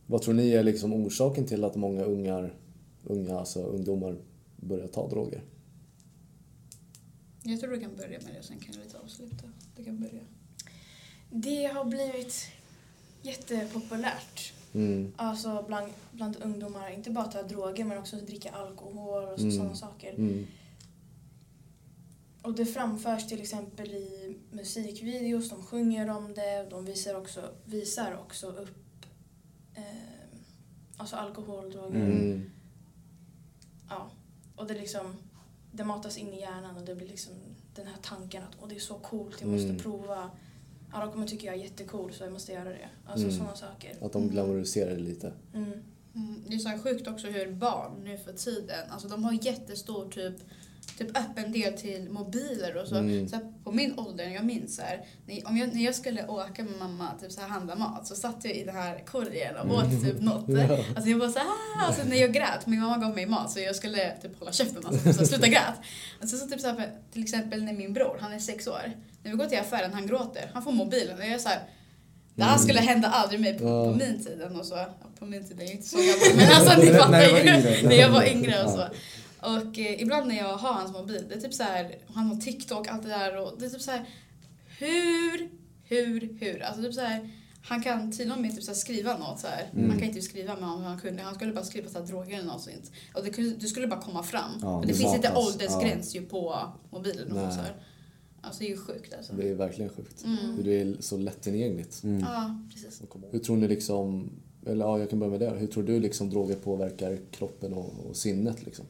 Vad 0.06 0.22
tror 0.22 0.34
ni 0.34 0.50
är 0.50 0.62
liksom 0.62 0.92
orsaken 0.92 1.46
till 1.46 1.64
att 1.64 1.76
många 1.76 2.02
ungar, 2.02 2.54
unga, 3.04 3.38
alltså 3.38 3.62
ungdomar 3.62 4.16
börjar 4.56 4.86
ta 4.88 5.08
droger? 5.08 5.42
Jag 7.42 7.60
tror 7.60 7.70
du 7.70 7.80
kan 7.80 7.96
börja 7.96 8.18
med 8.24 8.34
det, 8.38 8.42
sen 8.42 8.58
kan 8.58 8.74
jag 8.74 8.84
lite 8.84 8.98
avsluta. 8.98 9.44
Du 9.76 9.84
kan 9.84 10.00
börja. 10.00 10.20
Det 11.30 11.64
har 11.64 11.84
blivit 11.84 12.34
jättepopulärt. 13.22 14.52
Mm. 14.74 15.12
Alltså 15.16 15.64
bland, 15.66 15.92
bland 16.12 16.36
ungdomar, 16.42 16.90
inte 16.90 17.10
bara 17.10 17.24
ta 17.24 17.42
droger 17.42 17.84
men 17.84 17.98
också 17.98 18.16
dricka 18.16 18.50
alkohol 18.50 19.24
och 19.24 19.38
Mm. 19.38 19.52
sådana 19.52 19.74
saker. 19.76 20.14
Mm. 20.14 20.46
Och 22.48 22.54
det 22.54 22.66
framförs 22.66 23.26
till 23.28 23.40
exempel 23.40 23.90
i 23.90 24.36
musikvideos, 24.50 25.50
de 25.50 25.62
sjunger 25.62 26.10
om 26.10 26.34
det 26.34 26.62
och 26.64 26.70
de 26.70 26.84
visar 26.84 27.14
också, 27.14 27.40
visar 27.64 28.16
också 28.16 28.46
upp 28.46 28.76
eh, 29.74 29.82
alltså 30.96 31.16
alkohol, 31.16 31.70
droger. 31.70 31.96
Mm. 32.00 32.10
Mm. 32.20 32.50
Ja. 33.88 34.10
Och 34.56 34.66
det 34.66 34.74
liksom, 34.74 35.14
det 35.72 35.84
matas 35.84 36.18
in 36.18 36.34
i 36.34 36.40
hjärnan 36.40 36.76
och 36.76 36.84
det 36.84 36.94
blir 36.94 37.08
liksom 37.08 37.32
den 37.74 37.86
här 37.86 37.96
tanken 38.02 38.42
att 38.42 38.56
Åh, 38.60 38.68
det 38.68 38.74
är 38.76 38.80
så 38.80 38.94
coolt, 38.94 39.40
jag 39.40 39.50
måste 39.50 39.68
Mm. 39.68 39.78
prova. 39.82 40.30
Alla 40.92 41.12
kommer 41.12 41.26
tycka 41.26 41.46
jag 41.46 41.54
är 41.54 41.58
jättecool 41.58 42.12
så 42.12 42.24
jag 42.24 42.32
måste 42.32 42.52
göra 42.52 42.68
det. 42.68 42.88
Alltså 43.06 43.26
Mm. 43.26 43.38
sådana 43.38 43.56
saker. 43.56 43.96
Att 44.00 44.12
de 44.12 44.28
glamoriserar 44.28 44.90
det 44.90 45.00
lite. 45.00 45.32
Mm. 45.54 45.72
Mm, 46.14 46.44
det 46.48 46.54
är 46.54 46.58
så 46.58 46.68
här 46.68 46.78
sjukt 46.78 47.08
också 47.08 47.26
hur 47.26 47.52
barn 47.52 47.92
nu 48.04 48.18
för 48.18 48.32
tiden, 48.32 48.90
alltså 48.90 49.08
de 49.08 49.24
har 49.24 49.32
jättestor 49.46 50.10
typ, 50.10 50.36
typ 50.98 51.18
öppen 51.18 51.52
del 51.52 51.72
till 51.72 52.10
mobiler 52.10 52.76
och 52.82 52.88
så. 52.88 52.96
Mm. 52.96 53.28
så 53.28 53.36
här, 53.36 53.52
på 53.64 53.72
min 53.72 53.98
ålder, 53.98 54.24
jag 54.24 54.44
minns 54.44 54.76
så 54.76 54.82
här, 54.82 55.06
när, 55.26 55.46
om 55.48 55.56
jag, 55.56 55.74
när 55.74 55.84
jag 55.84 55.94
skulle 55.94 56.26
åka 56.26 56.62
med 56.62 56.78
mamma 56.78 57.10
typ 57.20 57.32
så 57.32 57.40
här, 57.40 57.48
handla 57.48 57.74
mat 57.76 58.06
så 58.06 58.14
satt 58.14 58.44
jag 58.44 58.54
i 58.54 58.64
den 58.64 58.74
här 58.76 59.04
korgen 59.06 59.56
och 59.56 59.74
åt 59.76 60.02
typ 60.02 60.20
något. 60.20 60.48
Mm. 60.48 60.70
Ja. 60.70 60.78
Alltså 60.94 61.10
jag 61.10 61.18
var 61.18 61.28
så 61.28 61.38
här, 61.38 61.86
alltså 61.86 62.02
när 62.08 62.16
jag 62.16 62.32
grät, 62.32 62.66
min 62.66 62.80
mamma 62.80 62.96
gav 62.98 63.14
mig 63.14 63.26
mat 63.26 63.50
så 63.50 63.60
jag 63.60 63.76
skulle 63.76 64.16
typ 64.22 64.38
hålla 64.38 64.52
käften, 64.52 64.86
alltså 64.86 65.12
så 65.12 65.26
sluta 65.26 65.46
grät. 65.48 65.74
Sen 66.20 66.28
så 66.28 66.46
typ 66.46 66.60
så 66.60 66.66
här, 66.66 66.90
till 67.12 67.22
exempel 67.22 67.62
när 67.64 67.72
min 67.72 67.92
bror, 67.92 68.16
han 68.20 68.32
är 68.32 68.38
sex 68.38 68.66
år, 68.66 68.92
när 69.22 69.30
vi 69.30 69.36
går 69.36 69.46
till 69.46 69.58
affären, 69.58 69.92
han 69.92 70.06
gråter, 70.06 70.50
han 70.54 70.62
får 70.62 70.72
mobilen 70.72 71.16
och 71.18 71.22
jag 71.24 71.32
är 71.32 71.38
så 71.38 71.48
här, 71.48 71.60
det 72.34 72.44
här 72.44 72.58
skulle 72.58 72.80
hända 72.80 73.08
aldrig 73.08 73.40
mig 73.40 73.58
på, 73.58 73.64
Ja. 73.64 73.84
på 73.84 73.94
min 73.94 74.24
tid 74.24 74.42
och 74.58 74.66
så. 74.66 74.84
På 75.18 75.24
min 75.26 75.48
tid, 75.48 75.56
jag 75.60 75.68
är 75.68 75.72
inte 75.72 75.88
så 75.88 75.96
gammal 75.96 76.36
men 76.36 76.52
alltså 76.52 76.80
ni 76.80 76.98
fattar 76.98 77.22
ju. 77.22 77.88
När 77.88 77.96
jag 77.96 78.10
var 78.10 78.24
yngre 78.24 78.64
och 78.64 78.70
så. 78.70 78.84
Och 79.40 79.78
eh, 79.78 80.02
ibland 80.02 80.28
när 80.28 80.36
jag 80.36 80.56
har 80.56 80.72
hans 80.72 80.92
mobil, 80.92 81.24
det 81.28 81.34
är 81.34 81.40
typ 81.40 81.54
så 81.54 81.62
här, 81.62 81.98
han 82.14 82.26
har 82.26 82.36
TikTok, 82.36 82.88
allt 82.88 83.02
det 83.02 83.08
där 83.08 83.36
och 83.36 83.52
det 83.58 83.66
är 83.66 83.70
typ 83.70 83.80
så 83.80 83.90
här, 83.90 84.08
hur, 84.78 85.50
hur, 85.84 86.38
hur? 86.40 86.62
Alltså 86.62 86.82
typ 86.82 86.94
så 86.94 87.00
här, 87.00 87.30
han 87.62 87.82
kan 87.82 88.12
till 88.12 88.32
och 88.32 88.40
med 88.40 88.54
typ 88.54 88.64
så 88.64 88.70
här 88.70 88.78
skriva 88.78 89.18
något 89.18 89.40
så 89.40 89.46
här. 89.46 89.70
Mm. 89.72 89.88
Man 89.88 89.98
kan 89.98 90.08
inte 90.08 90.20
skriva 90.20 90.54
med 90.54 90.68
honom, 90.68 90.84
han 90.84 91.00
kunde, 91.00 91.22
han 91.22 91.34
skulle 91.34 91.52
bara 91.52 91.64
skriva 91.64 91.88
så 91.88 91.98
här 91.98 92.06
droger 92.06 92.36
eller 92.36 92.46
något 92.46 92.62
sånt. 92.62 92.92
Och 93.14 93.24
det, 93.24 93.30
kunde, 93.30 93.50
det 93.50 93.66
skulle 93.66 93.86
bara 93.86 94.00
komma 94.00 94.22
fram. 94.22 94.50
Ja, 94.62 94.78
Men 94.78 94.80
det 94.80 94.92
det 94.92 94.98
finns 94.98 95.14
inte 95.14 95.34
åldersgräns 95.36 96.16
ju 96.16 96.22
på 96.22 96.56
mobilen 96.90 97.32
och 97.32 97.52
så 97.52 97.60
här. 97.60 97.76
Alltså 98.40 98.60
det 98.60 98.66
är 98.66 98.70
ju 98.70 98.76
sjukt 98.76 99.14
alltså. 99.14 99.32
Det 99.32 99.48
är 99.48 99.54
verkligen 99.54 99.90
sjukt. 99.90 100.24
Mm. 100.24 100.64
Det 100.64 100.80
är 100.80 100.96
så 101.00 101.16
lättillgängligt. 101.16 102.02
Mm. 102.02 102.20
Ja, 102.20 102.60
precis. 102.74 103.02
Hur 103.30 103.38
tror 103.38 103.56
ni 103.56 103.68
liksom, 103.68 104.30
eller 104.66 104.84
ja, 104.84 104.98
jag 104.98 105.10
kan 105.10 105.18
börja 105.18 105.30
med 105.30 105.40
det. 105.40 105.50
Hur 105.50 105.66
tror 105.66 105.82
du 105.82 106.00
liksom 106.00 106.30
droger 106.30 106.54
påverkar 106.54 107.18
kroppen 107.30 107.72
och, 107.72 108.06
och 108.08 108.16
sinnet 108.16 108.64
liksom? 108.64 108.84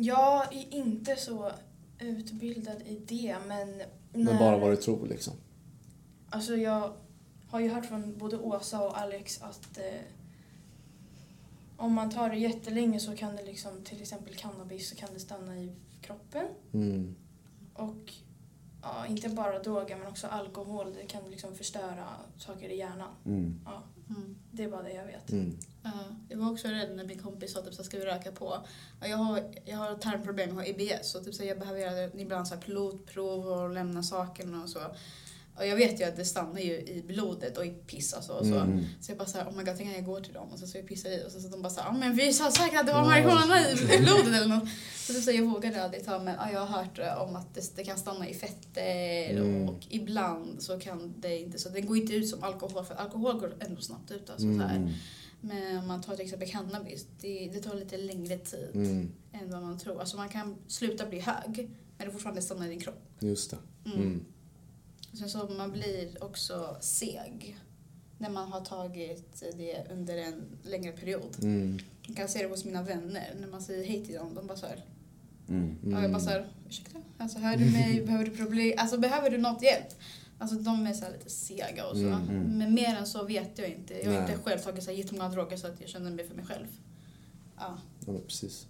Jag 0.00 0.54
är 0.54 0.74
inte 0.74 1.16
så 1.16 1.52
utbildad 1.98 2.82
i 2.82 2.98
det 3.08 3.36
men... 3.46 3.68
Men 4.12 4.24
när- 4.24 4.38
bara 4.38 4.58
vad 4.58 4.70
du 4.70 4.76
tror 4.76 5.06
liksom. 5.06 5.34
Alltså 6.30 6.56
jag 6.56 6.92
har 7.48 7.60
ju 7.60 7.68
hört 7.68 7.86
från 7.86 8.18
både 8.18 8.38
Åsa 8.38 8.86
och 8.86 8.98
Alex 8.98 9.42
att 9.42 9.78
eh, 9.78 10.00
om 11.76 11.92
man 11.92 12.10
tar 12.10 12.30
det 12.30 12.36
jättelänge 12.36 13.00
så 13.00 13.16
kan 13.16 13.36
det 13.36 13.44
liksom, 13.44 13.84
till 13.84 14.02
exempel 14.02 14.34
cannabis, 14.34 14.88
så 14.90 14.96
kan 14.96 15.08
det 15.14 15.20
stanna 15.20 15.58
i 15.58 15.72
kroppen. 16.00 16.46
Mm. 16.72 17.14
Och 17.74 18.12
ja, 18.82 19.06
inte 19.06 19.28
bara 19.28 19.58
droger 19.58 19.96
men 19.96 20.06
också 20.06 20.26
alkohol, 20.26 20.94
det 20.94 21.06
kan 21.06 21.30
liksom 21.30 21.54
förstöra 21.54 22.06
saker 22.36 22.68
i 22.68 22.76
hjärnan. 22.78 23.10
Mm. 23.26 23.60
Ja, 23.64 23.82
Mm. 24.10 24.36
det 24.50 24.64
är 24.64 24.68
bara 24.70 24.82
det 24.82 24.92
jag 24.92 25.06
vet. 25.06 25.30
Mm. 25.30 25.58
Ja, 25.82 26.04
jag 26.28 26.38
var 26.38 26.52
också 26.52 26.68
rädd 26.68 26.96
när 26.96 27.04
min 27.04 27.22
kompis 27.22 27.52
sa 27.52 27.62
typ 27.62 27.74
så 27.74 27.84
ska 27.84 27.98
vi 27.98 28.04
röka 28.04 28.32
på? 28.32 28.46
Och 29.00 29.08
jag 29.08 29.16
har, 29.16 29.54
jag 29.64 29.76
har 29.76 29.94
tarmproblem, 29.94 30.48
jag 30.48 30.56
har 30.56 30.68
IBS 30.68 31.10
så 31.12 31.20
typ 31.20 31.34
så 31.34 31.44
jag 31.44 31.58
behöver 31.58 31.80
göra 31.80 32.20
ibland 32.20 32.48
så 32.48 32.54
här 32.54 32.62
pilotprov 32.62 33.48
och 33.48 33.70
lämna 33.70 34.02
sakerna 34.02 34.62
och 34.62 34.68
så. 34.68 34.80
Och 35.58 35.66
jag 35.66 35.76
vet 35.76 36.00
ju 36.00 36.04
att 36.04 36.16
det 36.16 36.24
stannar 36.24 36.60
ju 36.60 36.72
i 36.72 37.04
blodet 37.06 37.58
och 37.58 37.66
i 37.66 37.70
piss 37.70 38.14
alltså, 38.14 38.32
och 38.32 38.46
så. 38.46 38.54
Mm. 38.54 38.84
Så 39.00 39.10
jag 39.10 39.18
bara 39.18 39.28
såhär, 39.28 39.44
oh 39.50 39.56
my 39.56 39.64
god, 39.64 39.74
tänk 39.76 39.96
jag 39.96 40.04
går 40.04 40.20
till 40.20 40.32
dem 40.32 40.48
och 40.52 40.58
så, 40.58 40.66
så 40.66 40.78
jag 40.78 40.86
pissar 40.86 41.10
i 41.10 41.24
och 41.26 41.32
så, 41.32 41.40
så 41.40 41.48
de 41.48 41.62
bara 41.62 41.70
såhär, 41.72 41.88
ja 41.88 41.98
men 41.98 42.16
vi 42.16 42.32
sa 42.32 42.50
säkert 42.50 42.80
att 42.80 42.86
det 42.86 42.92
var 42.92 43.04
marijuana 43.04 43.60
i, 43.70 43.72
i 43.94 43.98
blodet 43.98 44.26
eller 44.26 44.46
något. 44.56 44.68
Så, 44.96 45.12
typ 45.12 45.22
så 45.22 45.30
jag 45.30 45.42
vågade 45.44 45.84
aldrig 45.84 46.04
ta 46.04 46.18
men 46.18 46.34
ja, 46.34 46.50
jag 46.52 46.60
har 46.66 46.78
hört 46.82 46.98
eh, 46.98 47.22
om 47.22 47.36
att 47.36 47.54
det, 47.54 47.76
det 47.76 47.84
kan 47.84 47.98
stanna 47.98 48.28
i 48.28 48.34
fetter 48.34 49.30
Mm. 49.30 49.68
och 49.68 49.86
ibland 49.90 50.62
så 50.62 50.78
kan 50.78 51.14
det 51.20 51.38
inte, 51.38 51.58
så 51.58 51.68
det 51.68 51.80
går 51.80 51.96
inte 51.96 52.12
ut 52.14 52.28
som 52.28 52.42
alkohol 52.42 52.84
för 52.84 52.94
alkohol 52.94 53.40
går 53.40 53.54
ändå 53.60 53.80
snabbt 53.80 54.10
ut 54.10 54.30
alltså 54.30 54.46
så 54.54 54.60
här. 54.62 54.76
Mm. 54.76 54.90
Men 55.40 55.78
om 55.78 55.86
man 55.86 56.02
tar 56.02 56.16
till 56.16 56.24
exempel 56.24 56.48
cannabis, 56.50 57.06
det, 57.20 57.50
det 57.52 57.60
tar 57.60 57.74
lite 57.74 57.96
längre 57.96 58.38
tid 58.38 58.68
Mm. 58.74 59.12
än 59.32 59.50
vad 59.50 59.62
man 59.62 59.78
tror. 59.78 60.00
Alltså 60.00 60.16
man 60.16 60.28
kan 60.28 60.56
sluta 60.68 61.06
bli 61.06 61.20
hög, 61.20 61.70
men 61.98 62.06
det 62.06 62.12
fortfarande 62.12 62.42
stannar 62.42 62.66
i 62.66 62.68
din 62.68 62.80
kropp. 62.80 63.02
Just 63.20 63.50
det. 63.50 63.56
Mm. 65.18 65.24
Mm. 65.24 65.30
Sen 65.30 65.48
så 65.48 65.54
man 65.54 65.70
blir 65.72 66.24
också 66.24 66.76
seg 66.80 67.56
när 68.18 68.30
man 68.30 68.52
har 68.52 68.60
tagit 68.64 69.42
det 69.56 69.86
under 69.90 70.16
en 70.16 70.58
längre 70.62 70.92
period. 70.92 71.36
Mm. 71.42 71.78
Jag 72.06 72.16
kan 72.16 72.28
se 72.28 72.42
det 72.42 72.48
hos 72.48 72.64
mina 72.64 72.82
vänner, 72.82 73.34
när 73.40 73.48
man 73.48 73.62
säger 73.62 73.84
hej 73.86 74.06
till 74.06 74.14
dem, 74.14 74.34
de 74.34 74.46
bara 74.46 74.58
såhär, 74.58 74.84
Mm. 75.48 75.94
och 75.96 76.02
jag 76.02 76.10
bara 76.12 76.20
såhär, 76.22 76.48
ursäkta? 76.68 76.98
Alltså 77.18 77.38
hör 77.38 77.56
du 77.56 77.64
mig? 77.70 78.02
Behöver 78.06 78.24
du 78.24 78.30
problem? 78.36 78.74
Alltså 78.78 78.98
behöver 78.98 79.30
du 79.30 79.38
något 79.38 79.62
hjälp? 79.62 79.86
Alltså 80.38 80.56
de 80.56 80.86
är 80.86 80.92
så 80.92 81.04
här 81.04 81.12
lite 81.12 81.30
sega 81.30 81.86
och 81.86 81.96
så. 81.96 82.02
Mm, 82.06 82.28
mm. 82.28 82.58
Men 82.58 82.74
mer 82.74 82.96
än 82.96 83.06
så 83.06 83.24
vet 83.24 83.58
jag 83.58 83.68
inte. 83.68 83.94
Jag 83.94 84.12
har 84.12 84.20
Nej. 84.20 84.30
inte 84.32 84.42
själv 84.42 84.58
tagit 84.58 84.84
så 84.84 84.90
här 84.90 84.98
jättemånga 84.98 85.28
droger 85.28 85.56
så 85.56 85.66
att 85.66 85.80
jag 85.80 85.88
känner 85.88 86.10
mig 86.10 86.26
för 86.28 86.34
mig 86.34 86.44
själv. 86.44 86.66
Ja. 87.56 87.78
Ja, 88.06 88.12
precis. 88.26 88.66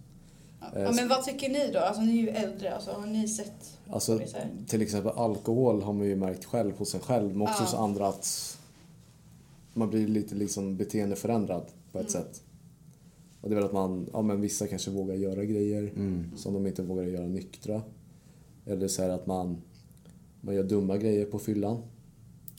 Ja. 0.61 0.67
Eh, 0.77 0.83
Ja, 0.83 0.93
men 0.93 1.09
vad 1.09 1.25
tycker 1.25 1.49
ni 1.49 1.71
då? 1.73 1.79
Alltså 1.79 2.03
ni 2.03 2.19
är 2.19 2.23
ju 2.23 2.29
äldre, 2.29 2.75
alltså, 2.75 2.91
har 2.91 3.07
ni 3.07 3.29
sett? 3.29 3.79
Alltså, 3.91 4.21
till 4.67 4.83
exempel 4.83 5.13
alkohol 5.17 5.83
har 5.83 5.93
man 5.93 6.07
ju 6.07 6.17
märkt 6.17 6.45
själv 6.45 6.77
hos 6.79 6.91
sig 6.91 7.01
själv, 7.01 7.33
men 7.33 7.43
också 7.43 7.55
Ja. 7.59 7.65
hos 7.65 7.75
andra 7.75 8.09
att 8.09 8.59
man 9.75 9.91
blir 9.91 10.07
lite 10.09 10.35
liksom 10.35 10.77
beteendeförändrad 10.77 11.67
på 11.93 11.99
ett 11.99 12.15
Mm. 12.15 12.23
sätt. 12.25 12.43
Och 13.41 13.49
det 13.49 13.55
är 13.55 13.57
väl 13.57 13.65
att 13.65 13.73
man, 13.73 14.07
ja 14.13 14.23
men 14.23 14.41
vissa 14.41 14.67
kanske 14.67 14.91
vågar 14.91 15.15
göra 15.15 15.45
grejer 15.45 15.83
Mm. 15.97 16.31
som 16.37 16.55
de 16.55 16.67
inte 16.67 16.83
vågar 16.83 17.03
göra 17.05 17.27
nyktra. 17.27 17.83
Eller 18.67 18.89
så 18.89 19.03
är 19.03 19.09
det 19.09 19.15
att 19.15 19.27
man, 19.27 19.57
man 20.41 20.55
gör 20.55 20.63
dumma 20.65 20.97
grejer 20.97 21.25
på 21.25 21.39
fyllan. 21.39 21.77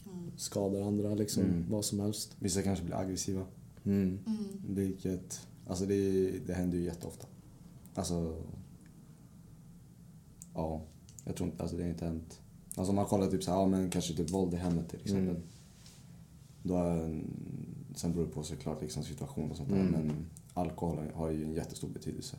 Mm. 0.06 0.30
Skadar 0.36 0.80
andra 0.82 1.14
liksom, 1.14 1.42
Mm. 1.42 1.66
vad 1.70 1.84
som 1.84 2.00
helst. 2.00 2.36
Vissa 2.38 2.62
kanske 2.62 2.84
blir 2.84 2.96
aggressiva. 2.96 3.42
Mm. 3.84 4.18
Mm. 4.26 4.38
Vilket, 4.68 5.40
alltså 5.66 5.84
det, 5.86 6.30
det 6.46 6.52
händer 6.54 6.78
ju 6.78 6.84
jätteofta. 6.84 7.26
Alltså, 7.94 8.36
ja, 10.54 10.80
jag 11.24 11.36
tror 11.36 11.48
inte, 11.50 11.62
alltså 11.62 11.76
det 11.76 11.82
har 11.82 11.90
inte 11.90 12.04
hänt. 12.04 12.40
Alltså 12.76 12.90
om 12.90 12.96
man 12.96 13.04
kollar 13.06 13.26
typ 13.26 13.42
så 13.44 13.50
här, 13.50 13.58
ja 13.58 13.66
men 13.66 13.90
kanske 13.90 14.14
typ 14.14 14.30
våld 14.30 14.54
i 14.54 14.56
hemmet 14.56 14.88
till 14.88 15.00
exempel. 15.00 15.28
Mm. 15.36 15.42
Då 16.62 16.74
är, 16.76 17.22
sen 17.94 18.12
beror 18.12 18.24
det 18.26 18.32
på 18.32 18.42
såklart 18.42 18.82
liksom 18.82 19.02
situation 19.02 19.50
och 19.50 19.56
sånt 19.56 19.68
där, 19.68 19.76
Mm. 19.80 19.90
men 19.92 20.26
alkohol 20.54 20.98
har 21.14 21.30
ju 21.30 21.44
en 21.44 21.52
jättestor 21.54 21.88
betydelse. 21.88 22.36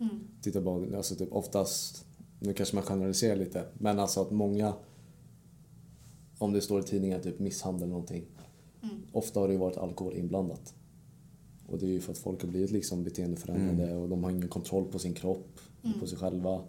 Mm. 0.00 0.18
Titta 0.42 0.60
bara, 0.60 0.96
alltså 0.96 1.14
typ 1.14 1.32
oftast, 1.32 2.06
nu 2.40 2.52
kanske 2.52 2.76
man 2.76 2.84
generaliserar 2.84 3.36
lite, 3.36 3.64
men 3.78 3.98
alltså 3.98 4.22
att 4.22 4.30
många, 4.30 4.74
om 6.38 6.52
det 6.52 6.60
står 6.60 6.80
i 6.80 6.82
tidningen 6.82 7.22
typ 7.22 7.38
misshandel 7.38 7.82
eller 7.82 7.90
någonting, 7.92 8.24
Mm. 8.82 8.96
ofta 9.12 9.40
har 9.40 9.46
det 9.48 9.52
ju 9.54 9.60
varit 9.60 9.76
alkohol 9.76 10.14
inblandat. 10.14 10.74
Och 11.66 11.78
det 11.78 11.86
är 11.86 11.90
ju 11.90 12.00
för 12.00 12.12
att 12.12 12.18
folk 12.18 12.42
har 12.42 12.48
blivit 12.48 12.70
liksom 12.70 13.04
beteendeförändrade 13.04 13.90
Mm. 13.90 14.02
och 14.02 14.08
de 14.08 14.24
har 14.24 14.30
ingen 14.30 14.48
kontroll 14.48 14.84
på 14.84 14.98
sin 14.98 15.14
kropp, 15.14 15.60
Mm. 15.82 16.00
på 16.00 16.06
sig 16.06 16.18
själva. 16.18 16.62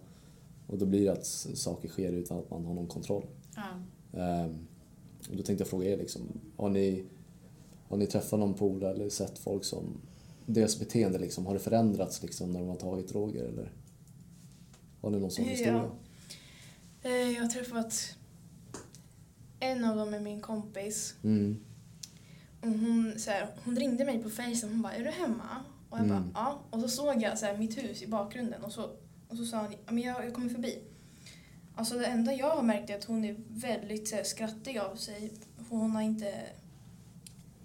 Och 0.66 0.78
då 0.78 0.86
blir 0.86 1.04
det 1.04 1.12
att 1.12 1.26
saker 1.26 1.88
sker 1.88 2.12
utan 2.12 2.38
att 2.38 2.50
man 2.50 2.64
har 2.64 2.74
någon 2.74 2.86
kontroll. 2.86 3.24
Ja. 3.56 3.62
Ehm, 4.20 4.58
och 5.30 5.36
då 5.36 5.42
tänkte 5.42 5.62
jag 5.62 5.68
fråga 5.68 5.88
er, 5.90 5.96
liksom, 5.98 6.22
har, 6.56 6.68
ni, 6.70 7.04
har 7.88 7.96
ni 7.96 8.06
träffat 8.06 8.38
någon 8.40 8.54
polare 8.54 8.90
eller 8.94 9.08
sett 9.08 9.38
folk 9.38 9.64
som, 9.64 9.84
deras 10.46 10.78
beteende 10.78 11.18
liksom, 11.18 11.46
har 11.46 11.54
det 11.54 11.60
förändrats 11.60 12.22
liksom, 12.22 12.52
när 12.52 12.60
de 12.60 12.68
har 12.68 12.76
tagit 12.76 13.08
droger 13.08 13.44
eller? 13.44 13.72
Har 15.00 15.10
ni 15.10 15.18
någon 15.18 15.30
sån 15.30 15.44
Ja. 15.44 15.50
historia? 15.50 15.90
Eh, 17.02 17.10
Jag 17.32 17.42
har 17.42 17.48
träffat 17.48 18.14
en 19.60 19.84
av 19.84 19.96
dem 19.96 20.14
är 20.14 20.20
min 20.20 20.40
kompis. 20.40 21.14
Mm. 21.24 21.56
Och 22.66 22.78
hon, 22.78 23.14
så 23.18 23.30
här, 23.30 23.46
hon 23.64 23.76
ringde 23.76 24.04
mig 24.04 24.22
på 24.22 24.30
Facetime 24.30 24.72
hon 24.72 24.82
bara 24.82 24.92
“Är 24.92 25.04
du 25.04 25.10
hemma?” 25.10 25.64
Och 25.90 25.98
jag 25.98 26.06
Mm. 26.06 26.16
bara 26.22 26.30
“Ja”. 26.34 26.58
Och 26.70 26.80
så 26.80 26.88
såg 26.88 27.22
jag 27.22 27.38
så 27.38 27.46
här, 27.46 27.58
mitt 27.58 27.78
hus 27.78 28.02
i 28.02 28.06
bakgrunden 28.06 28.64
och 28.64 28.72
så, 28.72 28.82
och 29.28 29.36
så 29.36 29.44
sa 29.44 29.60
hon 29.62 29.72
“Ja, 29.86 29.92
men 29.92 30.02
jag, 30.02 30.24
jag 30.26 30.34
kommer 30.34 30.48
förbi”. 30.48 30.78
Alltså 31.74 31.94
det 31.98 32.06
enda 32.06 32.32
jag 32.32 32.50
har 32.56 32.62
märkt 32.62 32.90
är 32.90 32.96
att 32.96 33.04
hon 33.04 33.24
är 33.24 33.36
väldigt 33.48 34.08
så 34.08 34.16
här, 34.16 34.22
skrattig 34.24 34.78
av 34.78 34.96
sig. 34.96 35.32
Hon 35.68 35.90
har 35.90 36.02
inte 36.02 36.34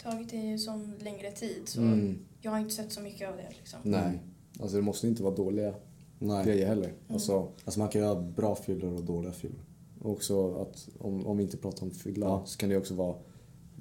tagit 0.04 0.30
det 0.30 0.38
ju 0.38 0.58
sån 0.58 0.96
längre 1.00 1.32
tid 1.32 1.62
så 1.66 1.82
Mm. 1.82 2.18
jag 2.42 2.52
har 2.52 2.60
inte 2.60 2.74
sett 2.76 2.92
så 2.92 3.02
mycket 3.02 3.30
av 3.30 3.38
det 3.38 3.50
liksom. 3.58 3.80
Nej. 3.84 4.20
Alltså 4.62 4.76
det 4.78 4.84
måste 4.84 5.08
inte 5.08 5.24
vara 5.24 5.36
dåliga 5.36 5.74
Nej. 6.20 6.46
grejer 6.46 6.68
heller. 6.68 6.94
Alltså, 7.10 7.52
Alltså 7.66 7.80
man 7.80 7.90
kan 7.90 8.02
göra 8.02 8.22
bra 8.22 8.56
fyllor 8.56 8.94
och 8.94 9.04
dåliga 9.04 9.32
fyllor. 9.32 9.60
också 10.02 10.56
att 10.56 10.90
om, 11.00 11.28
om 11.28 11.38
vi 11.38 11.44
inte 11.44 11.58
pratar 11.58 11.84
om 11.84 11.92
fylla 11.92 12.26
Ja. 12.26 12.42
så 12.46 12.58
kan 12.58 12.70
det 12.70 12.78
också 12.78 12.94
vara 12.94 13.16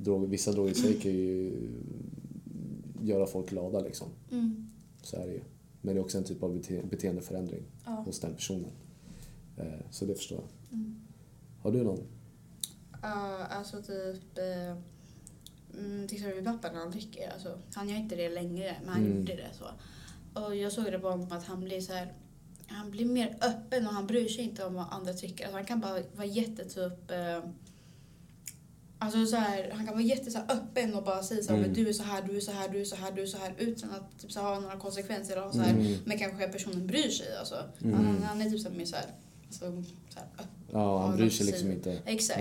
droger. 0.02 0.26
Vissa 0.28 0.52
droger 0.52 0.71
i 0.71 0.75
sig 0.75 1.00
kan 1.00 1.11
ju 1.12 1.52
göra 3.02 3.26
folk 3.26 3.49
glada 3.50 3.80
liksom. 3.80 4.09
Mm. 4.30 4.71
Så 5.02 5.16
är 5.16 5.26
det 5.26 5.33
ju. 5.33 5.40
Men 5.83 5.95
det 5.95 6.00
är 6.00 6.04
också 6.04 6.19
en 6.19 6.25
typ 6.25 6.42
av 6.42 6.54
bete- 6.57 6.88
beteendeförändring 6.90 7.62
Ja. 7.87 7.90
hos 7.90 8.21
den 8.21 8.35
personen. 8.35 8.71
Eh, 9.57 9.64
Så 9.90 10.04
det 10.04 10.14
förstår 10.14 10.38
jag. 10.38 10.78
Mm. 10.78 10.97
Har 11.62 11.73
du 11.73 11.83
någon? 11.85 12.00
Ja, 13.02 13.45
alltså 13.47 13.83
typ... 13.83 14.38
Eh, 14.38 14.76
mm, 15.78 16.09
till 16.09 16.16
exempel 16.16 16.35
min 16.37 16.45
pappa 16.45 16.73
när 16.73 16.80
han 16.80 16.90
dricker. 16.90 17.30
Alltså, 17.33 17.59
han 17.75 17.88
gör 17.88 17.97
inte 17.97 18.16
det 18.16 18.28
längre, 18.30 18.76
men 18.85 18.88
han 18.88 19.02
Mm. 19.04 19.19
gjorde 19.19 19.33
det 19.37 19.49
så. 19.52 19.64
Och 20.40 20.57
jag 20.57 20.73
såg 20.73 20.85
det 20.85 20.99
på 20.99 21.09
honom 21.09 21.26
att 21.33 21.45
han 21.45 21.61
blir 21.61 21.80
så 21.80 21.92
här... 21.92 22.12
Han 22.66 22.90
blir 22.90 23.04
mer 23.07 23.38
öppen 23.40 23.87
och 23.87 23.92
han 23.92 24.07
bryr 24.07 24.28
sig 24.28 24.45
inte 24.45 24.64
om 24.64 24.75
vad 24.75 24.87
andra 24.90 25.12
tycker. 25.12 25.45
Alltså, 25.45 25.57
han 25.57 25.66
kan 25.66 25.80
bara 25.80 26.02
vara 26.16 26.26
jättetyp... 26.26 27.11
Eh, 27.11 27.50
Alltså 29.02 29.26
så 29.26 29.37
här, 29.37 29.71
han 29.75 29.87
kan 29.87 29.95
vara 29.95 30.04
jätte 30.04 30.30
så 30.30 30.38
öppen 30.38 30.95
och 30.95 31.02
bara 31.04 31.23
säga 31.23 31.42
så 31.42 31.49
här, 31.52 31.59
Mm. 31.59 31.71
men 31.71 31.85
du 31.85 31.88
är 31.88 31.92
så 31.92 32.02
här, 32.02 32.23
du 32.23 32.37
är 32.37 32.40
så 32.40 32.52
här, 32.52 32.69
du 32.73 32.80
är 32.80 32.85
så 32.85 32.97
här, 32.97 33.12
du 33.12 33.23
är 33.23 33.26
så 33.26 33.38
här 33.38 33.54
utan 33.59 33.90
att 33.90 34.19
typ, 34.21 34.33
så 34.33 34.40
ha 34.40 34.61
några 34.61 34.76
konsekvenser. 34.76 35.45
Och 35.47 35.52
så 35.54 35.61
här, 35.61 35.71
Mm. 35.75 35.99
Men 36.04 36.19
kanske 36.19 36.49
personen 36.49 36.87
bryr 36.87 37.09
sig. 37.09 37.37
Alltså. 37.37 37.54
Mm. 37.83 37.95
Han, 37.95 38.23
han 38.23 38.40
är 38.40 38.50
typ 38.50 38.61
så 38.61 38.69
här, 38.69 38.76
mer 38.76 38.85
så 38.85 38.97
här, 38.97 39.07
alltså, 39.47 39.83
så 40.09 40.19
här. 40.19 40.28
Ja, 40.73 40.99
han 41.07 41.16
bryr 41.16 41.30
sig 41.30 41.47
liksom 41.47 41.73
inte. 41.73 41.99
Exakt. 42.07 42.40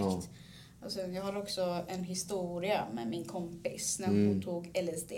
Ja. 0.82 0.90
Sen, 0.90 1.14
jag 1.14 1.24
har 1.24 1.38
också 1.38 1.84
en 1.88 2.04
historia 2.04 2.86
med 2.94 3.08
min 3.08 3.26
kompis 3.26 4.00
när 4.00 4.08
Mm. 4.08 4.28
hon 4.28 4.42
tog 4.42 4.66
LSD. 4.84 5.12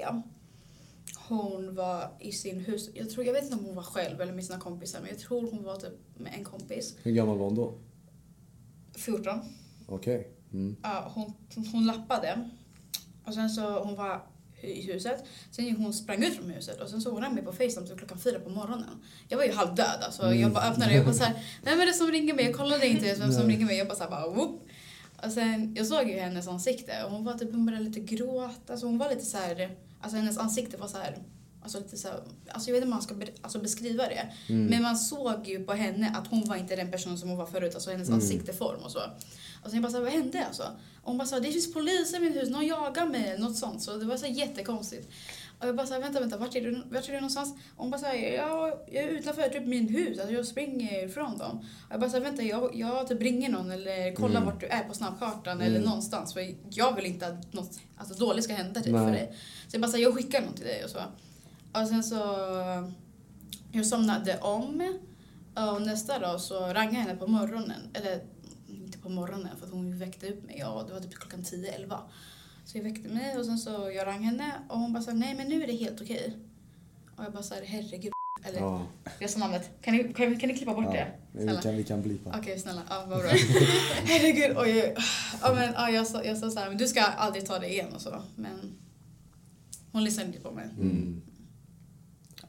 Hon 1.27 1.75
var 1.75 2.12
i 2.19 2.31
sin 2.31 2.60
hus... 2.60 2.89
Jag, 2.93 3.10
tror, 3.10 3.25
jag 3.25 3.33
vet 3.33 3.43
inte 3.43 3.55
om 3.55 3.65
hon 3.65 3.75
var 3.75 3.83
själv 3.83 4.21
eller 4.21 4.33
med 4.33 4.45
sina 4.45 4.60
kompisar 4.60 5.00
men 5.01 5.10
jag 5.10 5.19
tror 5.19 5.51
hon 5.51 5.63
var 5.63 5.75
typ 5.75 5.93
med 6.17 6.33
en 6.38 6.43
kompis. 6.43 6.95
Hur 7.03 7.12
gammal 7.12 7.38
var 7.38 7.45
hon 7.45 7.55
då? 7.55 7.74
14. 8.95 9.39
Okej. 9.88 10.27
Mm. 10.53 10.75
Ja, 10.84 11.12
hon, 11.15 11.34
hon 11.72 11.86
lappade. 11.86 12.50
Och 13.25 13.34
sen 13.34 13.50
så 13.50 13.84
hon 13.84 13.96
var 13.96 14.24
i 14.62 14.81
huset. 14.81 15.25
Sen 15.51 15.75
hon 15.75 15.93
sprang 15.93 16.24
ut 16.24 16.36
från 16.36 16.50
huset 16.50 16.81
och 16.81 16.89
sen 16.89 17.01
så 17.01 17.12
hon 17.12 17.34
mig 17.34 17.43
på 17.43 17.51
Facetime 17.51 17.88
till 17.88 17.98
klockan 17.98 18.20
fyra 18.20 18.39
på 18.39 18.50
morgonen. 18.50 19.03
Jag 19.27 19.38
var 19.38 19.46
ju 19.46 19.51
halvdöd 19.51 20.01
alltså. 20.01 20.24
Mm. 20.24 20.39
Jag 20.39 20.51
bara 20.53 20.63
öppnade 20.63 21.00
och 21.00 21.05
bara 21.05 21.13
såhär, 21.13 21.43
vem 21.63 21.79
är 21.79 21.86
det 21.86 21.93
som 21.93 22.08
ringer 22.08 22.34
mig? 22.34 22.46
Jag 22.46 22.55
kollade 22.55 22.88
inte 22.88 23.15
vem 23.15 23.31
som 23.31 23.48
ringer 23.48 23.65
mig. 23.65 23.77
Jag 23.77 23.88
bara 23.88 23.96
såhär 23.98 24.12
bara 24.12 24.29
whoop. 24.29 24.67
Och 25.25 25.31
sen, 25.31 25.75
jag 25.75 25.88
såg 25.88 26.10
ju 26.10 26.20
hennes 26.20 26.48
ansikte 26.48 27.03
och 27.05 27.12
hon 27.12 27.24
var 27.24 27.34
typ, 27.34 27.51
hon 27.51 27.65
började 27.65 27.84
lite 27.84 28.00
gråta. 28.00 28.74
Alltså 28.74 28.86
hon 28.86 28.98
var 28.98 29.10
lite 29.10 29.25
så 29.25 29.38
här, 29.38 29.77
alltså 30.01 30.17
hennes 30.17 30.38
ansikte 30.38 30.77
var 30.77 30.88
så 30.88 30.98
här, 30.98 31.17
alltså 31.63 31.77
lite 31.80 31.98
så 31.98 32.08
här, 32.08 32.20
alltså 32.51 32.70
jag 32.70 32.74
vet 32.74 32.77
inte 32.84 32.86
om 32.86 32.89
man 32.89 33.01
ska 33.01 33.13
be, 33.13 33.27
alltså 33.41 33.60
beskriva 33.60 34.03
det. 34.03 34.30
Mm. 34.50 34.65
Men 34.65 34.82
man 34.82 34.98
såg 34.98 35.48
ju 35.48 35.63
på 35.63 35.74
henne 35.74 36.13
att 36.18 36.27
hon 36.27 36.48
var 36.50 36.56
inte 36.56 36.75
den 36.75 36.91
person 36.91 37.18
som 37.18 37.30
hon 37.30 37.38
var 37.38 37.46
förut, 37.46 37.75
alltså 37.75 37.91
hennes 37.91 38.08
Mm. 38.08 38.20
ansikteform 38.20 38.80
och 38.84 38.91
så. 38.91 39.00
Och 39.63 39.70
sen 39.70 39.74
jag 39.74 39.82
bara 39.84 39.91
så 39.91 39.98
här, 39.98 40.03
vad 40.03 40.13
hände 40.13 40.46
alltså? 40.46 40.63
Och 41.03 41.08
hon 41.10 41.18
bara 41.18 41.27
sa, 41.27 41.39
det 41.39 41.51
finns 41.51 41.74
poliser 41.74 42.18
i 42.18 42.20
min 42.20 42.34
hus, 42.34 42.50
någon 42.50 42.68
jagar 42.68 43.06
mig, 43.06 43.39
något 43.39 43.58
sånt. 43.58 43.82
Så 43.82 43.98
det 43.98 44.06
var 44.06 44.18
så 44.18 44.25
jättekonstigt. 44.27 45.10
Och 45.60 45.68
jag 45.68 45.75
bara 45.75 45.88
så 45.88 45.94
här, 45.94 46.01
vänta, 46.01 46.20
vänta, 46.20 46.38
vart 46.38 46.56
är 46.56 46.62
du, 46.62 46.84
vart 46.91 47.03
är 47.08 47.13
du 47.13 47.15
någonstans? 47.15 47.53
Och 47.53 47.84
hon 47.84 47.91
bara 47.91 47.98
så 48.01 48.06
här, 48.06 48.15
jag, 48.15 48.68
jag 48.91 49.03
är 49.03 49.08
utanför 49.08 49.50
typ 49.50 49.65
min 49.65 49.88
hus, 49.89 50.20
alltså 50.20 50.34
jag 50.34 50.46
springer 50.46 51.06
ifrån 51.06 51.38
dem. 51.38 51.58
Och 51.60 51.94
jag 51.94 52.00
bara 52.00 52.10
så 52.10 52.15
här, 52.18 52.24
vänta, 52.24 52.44
jag, 52.44 52.75
jag 52.75 53.08
typ 53.08 53.22
ringer 53.22 53.50
någon 53.50 53.72
eller 53.72 54.15
kollar 54.15 54.36
Mm. 54.41 54.46
vart 54.46 54.60
du 54.60 54.65
är 54.68 54.84
på 54.84 54.94
snabbkartan 54.94 55.62
Mm. 55.62 55.67
eller 55.67 55.86
någonstans. 55.86 56.34
För 56.34 56.56
jag 56.69 56.95
vill 56.95 57.06
inte 57.06 57.28
att 57.28 57.54
något 57.54 57.80
alltså, 57.97 58.15
dåligt 58.26 58.43
ska 58.43 58.54
hända 58.54 58.82
typ, 58.82 58.93
för 58.93 59.12
dig. 59.12 59.34
Så 59.67 59.76
jag 59.76 59.82
bara 59.82 59.91
så 59.91 59.97
här, 59.97 60.04
jag 60.04 60.15
skickar 60.15 60.41
någon 60.41 60.54
till 60.54 60.65
dig 60.65 60.84
och 60.84 60.89
så. 60.89 61.00
Och 61.73 61.88
sen 61.88 62.03
så, 62.03 62.15
jag 63.71 63.86
somnade 63.86 64.39
om. 64.39 64.97
Och 65.55 65.81
nästa 65.81 66.19
dag 66.19 66.41
så 66.41 66.60
rang 66.73 66.88
jag 66.93 67.01
henne 67.01 67.15
på 67.15 67.27
morgonen. 67.27 67.81
Eller 67.93 68.21
inte 68.67 68.97
på 68.97 69.10
morgonen 69.10 69.57
för 69.60 69.65
att 69.65 69.71
hon 69.71 69.97
väckte 69.97 70.29
upp 70.29 70.45
mig. 70.45 70.55
Ja, 70.60 70.84
det 70.88 70.93
var 70.93 70.99
typ 70.99 71.13
klockan 71.15 71.41
10-11. 71.41 71.97
Så 72.65 72.77
jag 72.77 72.84
väckte 72.84 73.10
mig 73.10 73.38
och 73.38 73.45
sen 73.45 73.57
så 73.57 73.91
jag 73.95 74.07
rang 74.07 74.23
henne 74.23 74.53
och 74.69 74.79
hon 74.79 74.93
bara 74.93 75.03
sa 75.03 75.12
nej 75.12 75.36
men 75.36 75.47
nu 75.47 75.63
är 75.63 75.67
det 75.67 75.73
helt 75.73 76.01
okej. 76.01 76.38
Och 77.15 77.23
jag 77.23 77.34
bara 77.34 77.43
här, 77.51 77.62
herregud. 77.65 78.12
Eller, 78.43 78.60
Ja. 78.60 78.88
jag 79.19 79.29
sa 79.29 79.39
namnet. 79.39 79.69
Kan 79.81 79.93
ni, 79.97 80.03
kan, 80.13 80.39
kan 80.39 80.49
ni 80.49 80.55
klippa 80.57 80.73
bort 80.73 80.86
Ja, 80.86 80.91
det? 80.91 81.07
vi 81.31 81.57
kan, 81.63 81.75
vi 81.77 81.84
kan 81.84 82.01
blipa. 82.01 82.36
Okej, 82.39 82.60
snälla. 82.60 82.81
Ja, 82.89 83.05
vad 83.07 83.19
bra. 83.19 83.29
Herregud, 84.03 84.57
oj. 84.57 84.95
Ja, 85.41 85.53
men, 85.53 85.73
ja, 85.73 85.89
jag, 85.89 86.07
sa, 86.07 86.23
jag 86.23 86.38
sa 86.38 86.49
så 86.51 86.60
här, 86.60 86.69
men 86.69 86.77
du 86.77 86.88
ska 86.88 87.01
aldrig 87.01 87.45
ta 87.45 87.60
det 87.60 87.69
igen 87.71 87.93
och 87.95 88.01
så. 88.01 88.21
Men 88.36 88.75
hon 89.91 90.03
lyssnade 90.03 90.27
inte 90.27 90.39
på 90.41 90.51
mig. 90.51 90.65
Mm. 90.79 91.21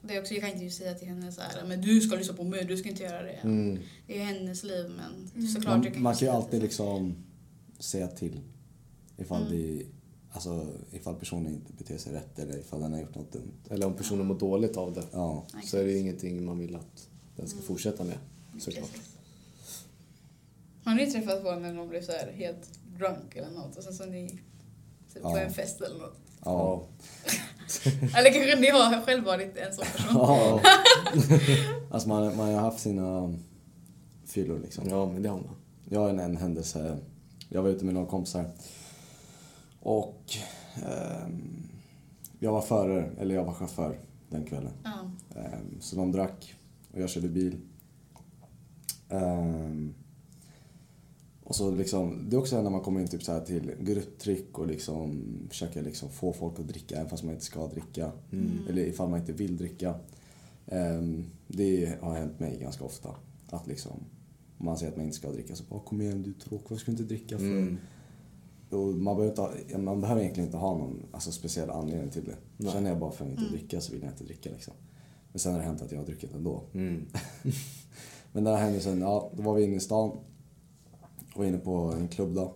Det 0.03 0.17
är 0.17 0.21
också, 0.21 0.35
jag 0.35 0.43
kan 0.43 0.53
inte 0.53 0.65
ju 0.65 0.71
säga 0.71 0.95
till 0.95 1.09
henne 1.09 1.33
så 1.33 1.41
här, 1.41 1.65
men 1.67 1.81
du 1.81 2.01
ska 2.01 2.17
lyssna 2.17 2.35
på 2.37 2.45
mig, 2.45 2.65
du 2.65 2.77
ska 2.77 2.89
inte 2.89 3.03
göra 3.03 3.23
det. 3.23 3.33
Mm. 3.43 3.79
Det 4.07 4.21
är 4.21 4.25
hennes 4.25 4.63
liv, 4.65 4.91
men 4.97 5.31
Mm. 5.35 5.49
såklart 5.49 5.85
jag 5.85 5.95
Man, 5.95 6.03
man 6.03 6.15
kan 6.15 6.29
ju 6.29 6.35
alltid 6.35 6.61
det. 6.61 6.65
liksom 6.65 7.15
säga 7.79 8.09
till 8.09 8.41
ifall, 9.17 9.47
Mm. 9.47 9.53
det, 9.79 9.87
alltså, 10.33 10.67
ifall 10.93 11.15
personen 11.15 11.53
inte 11.55 11.73
beter 11.73 11.99
sig 11.99 12.13
rätt 12.13 12.39
eller 12.39 12.59
ifall 12.59 12.81
den 12.81 12.93
har 12.93 13.01
gjort 13.01 13.15
något 13.15 13.33
dumt. 13.33 13.53
Eller 13.71 13.87
om 13.87 13.95
personen 13.95 14.27
mår 14.27 14.39
dåligt 14.39 14.77
av 14.77 14.93
det. 14.93 15.05
Ja, 15.13 15.47
Så 15.65 15.77
är 15.79 15.85
det 15.85 15.99
ingenting 15.99 16.45
man 16.45 16.59
vill 16.59 16.77
att 16.77 17.09
den 17.37 17.49
ska 17.49 17.61
fortsätta 17.61 18.05
med. 18.05 18.19
Såklart. 18.59 18.91
Precis. 18.93 19.09
Har 20.85 20.95
ni 20.95 21.11
träffat 21.13 21.43
på 21.43 21.55
när 21.55 21.73
någon 21.73 21.89
blir 21.89 22.01
så 22.01 22.13
här 22.13 22.33
helt 22.33 22.71
drunk 22.99 23.37
eller 23.37 23.51
något 23.51 23.77
och 23.77 23.85
sen 23.85 23.95
så 23.95 24.07
ni 24.07 24.29
typ 25.15 25.23
på 25.23 25.29
Ja. 25.29 25.41
en 25.41 25.53
fest 25.53 25.81
eller 25.81 25.99
något? 25.99 26.19
Ja. 26.45 26.83
Eller 28.17 28.33
kanske 28.33 28.57
ni 28.57 28.71
har 28.71 29.03
själv 29.03 29.25
varit 29.25 29.57
en 29.57 29.75
sån 29.75 29.85
person? 29.85 30.15
ja. 30.15 30.61
alltså 31.91 32.09
man, 32.09 32.37
man 32.37 32.55
har 32.55 32.61
haft 32.61 32.81
sina 32.81 33.35
fyllor 34.27 34.59
liksom. 34.59 34.89
Ja, 34.89 35.07
men 35.07 35.23
det 35.23 35.29
har 35.29 35.37
man. 35.37 35.55
Jag 35.89 36.01
har 36.01 36.09
en, 36.09 36.19
en 36.19 36.37
händelse. 36.37 36.99
Jag 37.49 37.63
var 37.63 37.71
ute 37.71 37.85
med 37.85 37.95
några 37.95 38.07
kompisar. 38.07 38.51
Och 39.81 40.25
ehm, 40.77 41.69
jag 42.39 42.53
var 42.53 42.61
förare, 42.61 43.11
eller 43.19 43.35
jag 43.35 43.45
var 43.45 43.53
chaufför 43.53 43.99
den 44.31 44.45
kvällen. 44.45 44.73
Ja. 44.85 45.11
Ehm, 45.41 45.81
så 45.81 45.97
de 45.97 46.13
drack 46.13 46.55
och 46.93 47.01
jag 47.01 47.11
körde 47.11 47.29
bil. 47.29 47.61
Ehm, 49.09 49.95
och 51.45 51.57
så 51.57 51.71
liksom, 51.71 52.27
det 52.29 52.37
är 52.37 52.41
också 52.41 52.63
när 52.63 52.71
man 52.71 52.81
kommer 52.81 53.01
in 53.01 53.09
typ 53.09 53.23
så 53.23 53.33
här 53.33 53.41
till 53.41 53.73
grupptryck 53.81 54.59
och 54.59 54.67
liksom 54.67 55.23
försöker 55.49 55.83
liksom 55.83 56.11
få 56.11 56.33
folk 56.33 56.61
att 56.61 56.69
dricka 56.69 56.97
även 56.97 57.09
fast 57.09 57.25
man 57.25 57.33
inte 57.33 57.45
ska 57.45 57.67
dricka. 57.67 58.13
Mm. 58.33 58.51
Eller 58.69 58.83
ifall 58.83 59.09
man 59.09 59.21
inte 59.21 59.33
vill 59.33 59.57
dricka. 59.57 59.95
Ehm, 60.67 61.25
det 61.47 61.99
har 62.01 62.15
hänt 62.15 62.41
mig 62.41 62.59
ganska 62.61 62.85
ofta. 62.85 63.09
Att 63.51 63.67
liksom, 63.67 63.93
om 64.59 64.67
man 64.67 64.79
säger 64.79 64.93
att 64.93 64.97
man 64.97 65.07
inte 65.07 65.17
ska 65.17 65.31
dricka 65.31 65.55
så 65.55 65.65
bara 65.65 65.81
kom 65.81 66.01
igen 66.01 66.23
du 66.23 66.31
är 66.31 66.35
tråkig, 66.35 66.67
vad 66.69 66.79
ska 66.79 66.91
du 66.91 66.93
inte 66.93 67.15
dricka 67.15 67.39
för? 67.39 67.45
Mm. 67.45 67.79
Och 68.71 68.79
man, 68.95 69.17
behöver 69.17 69.59
inte 69.59 69.79
man 69.79 70.01
behöver 70.01 70.21
egentligen 70.21 70.49
inte 70.49 70.59
ha 70.59 70.79
någon 70.79 71.03
alltså, 71.13 71.33
speciell 71.33 71.71
anledning 71.71 72.11
till 72.11 72.25
det. 72.25 72.37
Nej. 72.57 72.73
Känner 72.73 72.91
jag 72.91 72.99
bara 72.99 73.11
för 73.13 73.25
att 73.25 73.31
inte 73.31 73.43
Mm. 73.43 73.53
dricka 73.53 73.81
så 73.81 73.93
vill 73.93 74.03
jag 74.03 74.11
inte 74.11 74.25
dricka 74.25 74.51
liksom. 74.51 74.75
Men 75.33 75.39
sen 75.39 75.53
har 75.53 75.59
det 75.61 75.67
hänt 75.67 75.83
att 75.83 75.93
jag 75.93 75.99
har 75.99 76.07
druckit 76.07 76.35
ändå. 76.35 76.63
Mm. 76.75 77.07
Men 78.33 78.45
den 78.45 78.55
här 78.55 78.65
händelsen, 78.65 79.01
ja, 79.01 79.31
då 79.37 79.43
var 79.43 79.55
vi 79.55 79.65
inne 79.65 79.77
i 79.77 79.81
stan. 79.81 80.17
Var 81.35 81.45
inne 81.45 81.59
på 81.59 81.73
en 81.73 82.09
klubb 82.09 82.35
då. 82.35 82.55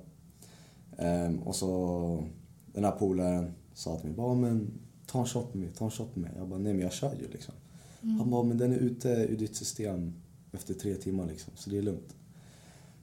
Ehm, 0.98 1.38
och 1.38 1.56
så 1.56 2.24
den 2.72 2.84
här 2.84 2.92
polaren 2.92 3.52
sa 3.74 3.96
till 3.96 4.06
mig, 4.06 4.16
bara 4.16 4.34
men 4.34 4.70
ta 5.06 5.20
en 5.20 5.26
shot 5.26 5.54
med 5.54 5.62
mig, 5.64 5.74
ta 5.74 5.84
en 5.84 5.90
shot 5.90 6.16
med 6.16 6.22
mig. 6.22 6.32
Jag 6.38 6.48
bara, 6.48 6.58
nej 6.58 6.72
men 6.72 6.82
jag 6.82 6.92
kör 6.92 7.14
ju 7.14 7.28
liksom. 7.28 7.54
Mm. 8.02 8.18
Han 8.18 8.30
bara, 8.30 8.42
men 8.42 8.58
den 8.58 8.72
är 8.72 8.76
ute 8.76 9.08
ur 9.08 9.36
ditt 9.36 9.56
system 9.56 10.12
efter 10.52 10.74
tre 10.74 10.94
timmar 10.94 11.26
liksom, 11.26 11.52
så 11.56 11.70
det 11.70 11.78
är 11.78 11.82
lugnt. 11.82 12.16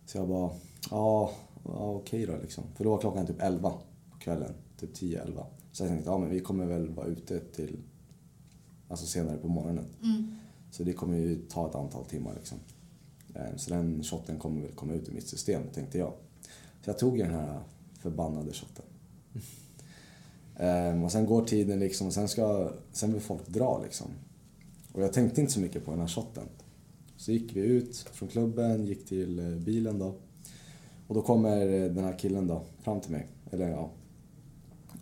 Så 0.06 0.18
jag 0.18 0.28
bara, 0.28 0.52
ja, 0.92 1.32
ja 1.64 1.92
okej 1.92 2.26
då 2.26 2.38
liksom. 2.42 2.64
För 2.76 2.84
då 2.84 2.90
var 2.90 2.98
klockan 2.98 3.28
typ 3.28 3.42
11 3.42 3.74
på 4.12 4.20
kvällen, 4.20 4.54
typ 4.78 4.94
10-11. 4.96 5.44
Så 5.72 5.84
jag 5.84 5.90
tänkte, 5.90 6.10
ja 6.10 6.18
men 6.18 6.30
vi 6.30 6.40
kommer 6.40 6.66
väl 6.66 6.90
vara 6.90 7.08
ute 7.08 7.40
till, 7.40 7.80
alltså 8.88 9.06
senare 9.06 9.38
på 9.38 9.48
morgonen. 9.48 9.86
Mm. 10.04 10.36
Så 10.72 10.84
det 10.84 10.94
kommer 10.94 11.18
ju 11.18 11.46
ta 11.50 11.70
ett 11.70 11.76
antal 11.76 12.06
timmar 12.06 12.34
liksom. 12.36 12.58
Eh, 13.36 13.56
så 13.56 13.70
den 13.70 14.04
shotten 14.04 14.40
kommer 14.40 14.62
väl 14.62 14.72
komma 14.72 14.94
ut 14.94 15.10
ur 15.10 15.14
mitt 15.14 15.28
system, 15.28 15.62
tänkte 15.74 15.98
jag. 15.98 16.14
Så 16.82 16.90
jag 16.90 16.98
tog 16.98 17.18
den 17.18 17.32
här 17.32 17.60
förbannade 18.00 18.54
shotten. 18.54 18.86
Mm. 20.56 21.04
Och 21.04 21.12
sen 21.12 21.26
går 21.26 21.46
tiden 21.46 21.80
liksom, 21.80 22.08
och 22.08 22.14
sen, 22.14 22.28
ska, 22.28 22.72
sen 22.92 23.14
vill 23.14 23.22
folk 23.22 23.48
dra 23.48 23.82
liksom. 23.84 24.08
Och 24.92 25.04
jag 25.04 25.14
tänkte 25.14 25.42
inte 25.42 25.54
så 25.54 25.60
mycket 25.60 25.86
på 25.86 25.92
den 25.92 26.00
här 26.00 26.08
shotten. 26.08 26.44
Så 27.18 27.32
gick 27.32 27.56
vi 27.56 27.60
ut 27.60 27.98
från 27.98 28.30
klubben, 28.30 28.86
gick 28.86 29.06
till 29.06 29.40
eh, 29.40 29.46
bilen 29.46 30.00
då. 30.00 30.16
Och 31.08 31.16
då 31.16 31.22
kommer 31.22 31.66
den 31.90 32.04
här 32.04 32.20
killen 32.20 32.48
då 32.48 32.62
fram 32.82 33.02
till 33.02 33.12
mig, 33.12 33.28
eller 33.52 33.70
ja. 33.70 33.90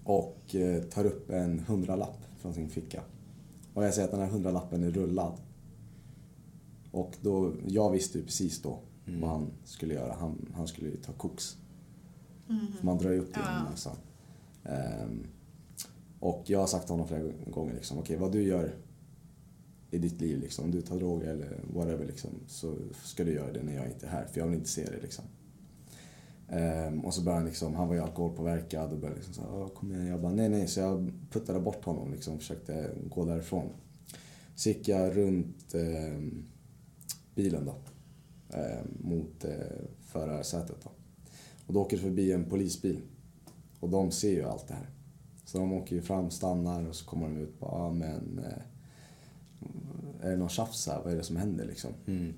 Och 0.04 0.56
tar 0.90 1.06
upp 1.06 1.30
en 1.30 1.60
hundralapp 1.60 2.18
från 2.38 2.54
sin 2.54 2.70
ficka. 2.70 3.02
Och 3.74 3.84
jag 3.84 3.94
säger 3.94 4.08
att 4.08 4.12
den 4.12 4.22
här 4.22 4.28
hundralappen 4.28 4.84
är 4.84 4.92
rullad. 4.92 5.34
Och 6.92 7.18
då, 7.22 7.54
jag 7.68 7.92
visste 7.92 8.18
ju 8.18 8.24
precis 8.26 8.62
då 8.62 8.80
Mm. 9.08 9.22
vad 9.22 9.30
han 9.30 9.48
skulle 9.64 9.94
göra. 9.94 10.14
Han, 10.14 10.52
han 10.56 10.68
skulle 10.68 10.90
ju 10.90 10.98
ta 10.98 11.12
koks. 11.14 11.58
Mm. 12.50 12.68
För 12.80 12.86
man 12.86 12.98
drar 12.98 13.12
ju 13.12 13.20
upp 13.20 13.34
det 13.34 13.40
Ja. 13.46 13.52
genom 13.58 13.72
näsan. 13.72 13.96
Ehm, 14.64 15.24
Och 16.20 16.44
jag 16.46 16.60
har 16.60 16.68
sagt 16.68 16.86
till 16.86 16.94
honom 16.94 17.08
flera 17.08 17.24
gånger 17.52 17.74
liksom, 17.74 17.98
okej 18.00 18.18
vad 18.18 18.32
du 18.32 18.44
gör 18.44 18.76
i 19.92 19.98
ditt 19.98 20.22
liv 20.22 20.40
liksom, 20.40 20.66
om 20.66 20.72
du 20.72 20.82
tar 20.82 20.98
droger 21.00 21.28
eller 21.28 21.60
whatever 21.74 22.06
liksom, 22.06 22.30
så 22.48 22.76
ska 23.04 23.24
du 23.24 23.34
göra 23.34 23.52
det 23.54 23.64
när 23.64 23.76
jag 23.76 23.86
inte 23.88 24.06
är 24.06 24.10
här, 24.10 24.26
för 24.26 24.40
jag 24.40 24.48
vill 24.48 24.58
inte 24.58 24.70
se 24.70 24.86
det 24.86 25.02
liksom. 25.02 25.26
Ehm, 26.50 27.00
och 27.06 27.14
så 27.14 27.22
började 27.22 27.40
han 27.40 27.48
liksom, 27.48 27.76
han 27.76 27.88
var 27.88 27.96
ju 27.96 28.02
alkoholpåverkad 28.02 28.92
och 28.94 29.00
började 29.00 29.16
liksom 29.20 29.34
så 29.34 29.42
här, 29.42 29.50
"Åh, 29.54 29.68
kom 29.70 29.92
igen. 29.92 30.08
Jag 30.08 30.22
bara, 30.22 30.32
nej 30.34 30.50
nej, 30.50 30.68
så 30.68 30.80
jag 30.80 31.12
puttade 31.32 31.60
bort 31.60 31.86
honom 31.86 32.12
liksom, 32.12 32.38
försökte 32.40 32.92
gå 33.10 33.26
därifrån. 33.26 33.70
Så 34.56 34.70
gick 34.70 34.88
jag 34.88 35.18
runt 35.18 35.74
ehm, 35.74 36.44
bilen 37.36 37.66
då, 37.66 37.76
ehm, 38.58 38.88
mot 39.00 39.44
eh, 39.44 39.52
förarsätet 40.02 40.78
då. 40.84 40.90
Och 41.68 41.74
då 41.74 41.82
åker 41.82 41.98
det 41.98 42.04
förbi 42.04 42.32
en 42.32 42.46
polisbil. 42.50 43.02
Och 43.80 43.90
de 43.90 44.12
ser 44.12 44.32
ju 44.32 44.44
allt 44.44 44.68
det 44.68 44.74
här. 44.74 44.90
Så 45.46 45.58
de 45.58 45.74
åker 45.74 45.96
ju 45.96 46.02
fram, 46.02 46.30
stannar 46.32 46.88
och 46.88 46.96
så 46.96 47.06
kommer 47.06 47.28
de 47.28 47.38
ut 47.38 47.60
bara, 47.60 47.72
ah, 47.72 47.92
men 47.92 48.40
eh, 48.46 48.64
är 50.22 50.32
det 50.32 50.38
någon 50.38 50.50
tjafs 50.50 50.88
här? 50.88 51.02
Vad 51.04 51.14
är 51.14 51.18
det 51.18 51.24
som 51.24 51.36
händer 51.36 51.66
liksom? 51.66 51.92
Mm. 52.06 52.34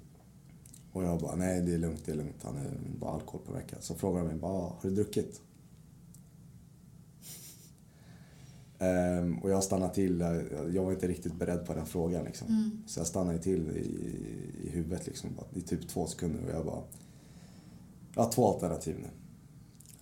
Och 0.92 1.04
jag 1.04 1.20
bara, 1.20 1.36
nej 1.36 1.62
det 1.62 1.74
är 1.74 1.78
lugnt, 1.78 2.06
det 2.06 2.12
är 2.12 2.16
lugnt. 2.16 2.44
Han 2.44 2.58
är 2.58 2.72
bara 3.00 3.12
alkoholpåverkad. 3.12 3.84
Så 3.84 3.96
frågar 3.96 4.22
de 4.22 4.28
mig, 4.28 4.36
bara, 4.38 4.52
"Ah, 4.52 4.78
har 4.82 4.90
du 4.90 4.96
druckit? 4.96 5.42
Ehm, 8.84 9.38
och 9.40 9.50
jag 9.50 9.64
stannade 9.64 9.94
till, 9.94 10.20
jag- 10.74 10.84
var 10.84 10.92
inte 10.92 11.08
riktigt 11.08 11.36
beredd 11.36 11.66
på 11.66 11.74
den 11.74 11.86
frågan 11.86 12.26
liksom. 12.26 12.48
Mm. 12.48 12.72
Så 12.88 13.00
jag 13.00 13.08
stannade 13.08 13.40
till 13.40 13.70
i, 13.70 14.68
i 14.68 14.70
huvudet 14.70 15.08
liksom, 15.08 15.30
i 15.54 15.62
typ 15.62 15.88
två 15.88 16.08
sekunder 16.08 16.44
och 16.44 16.52
jag 16.52 16.66
bara, 16.66 16.84
jag 18.16 18.24
har 18.24 18.32
två 18.32 18.48
alternativ 18.54 18.96
nu. 19.02 19.08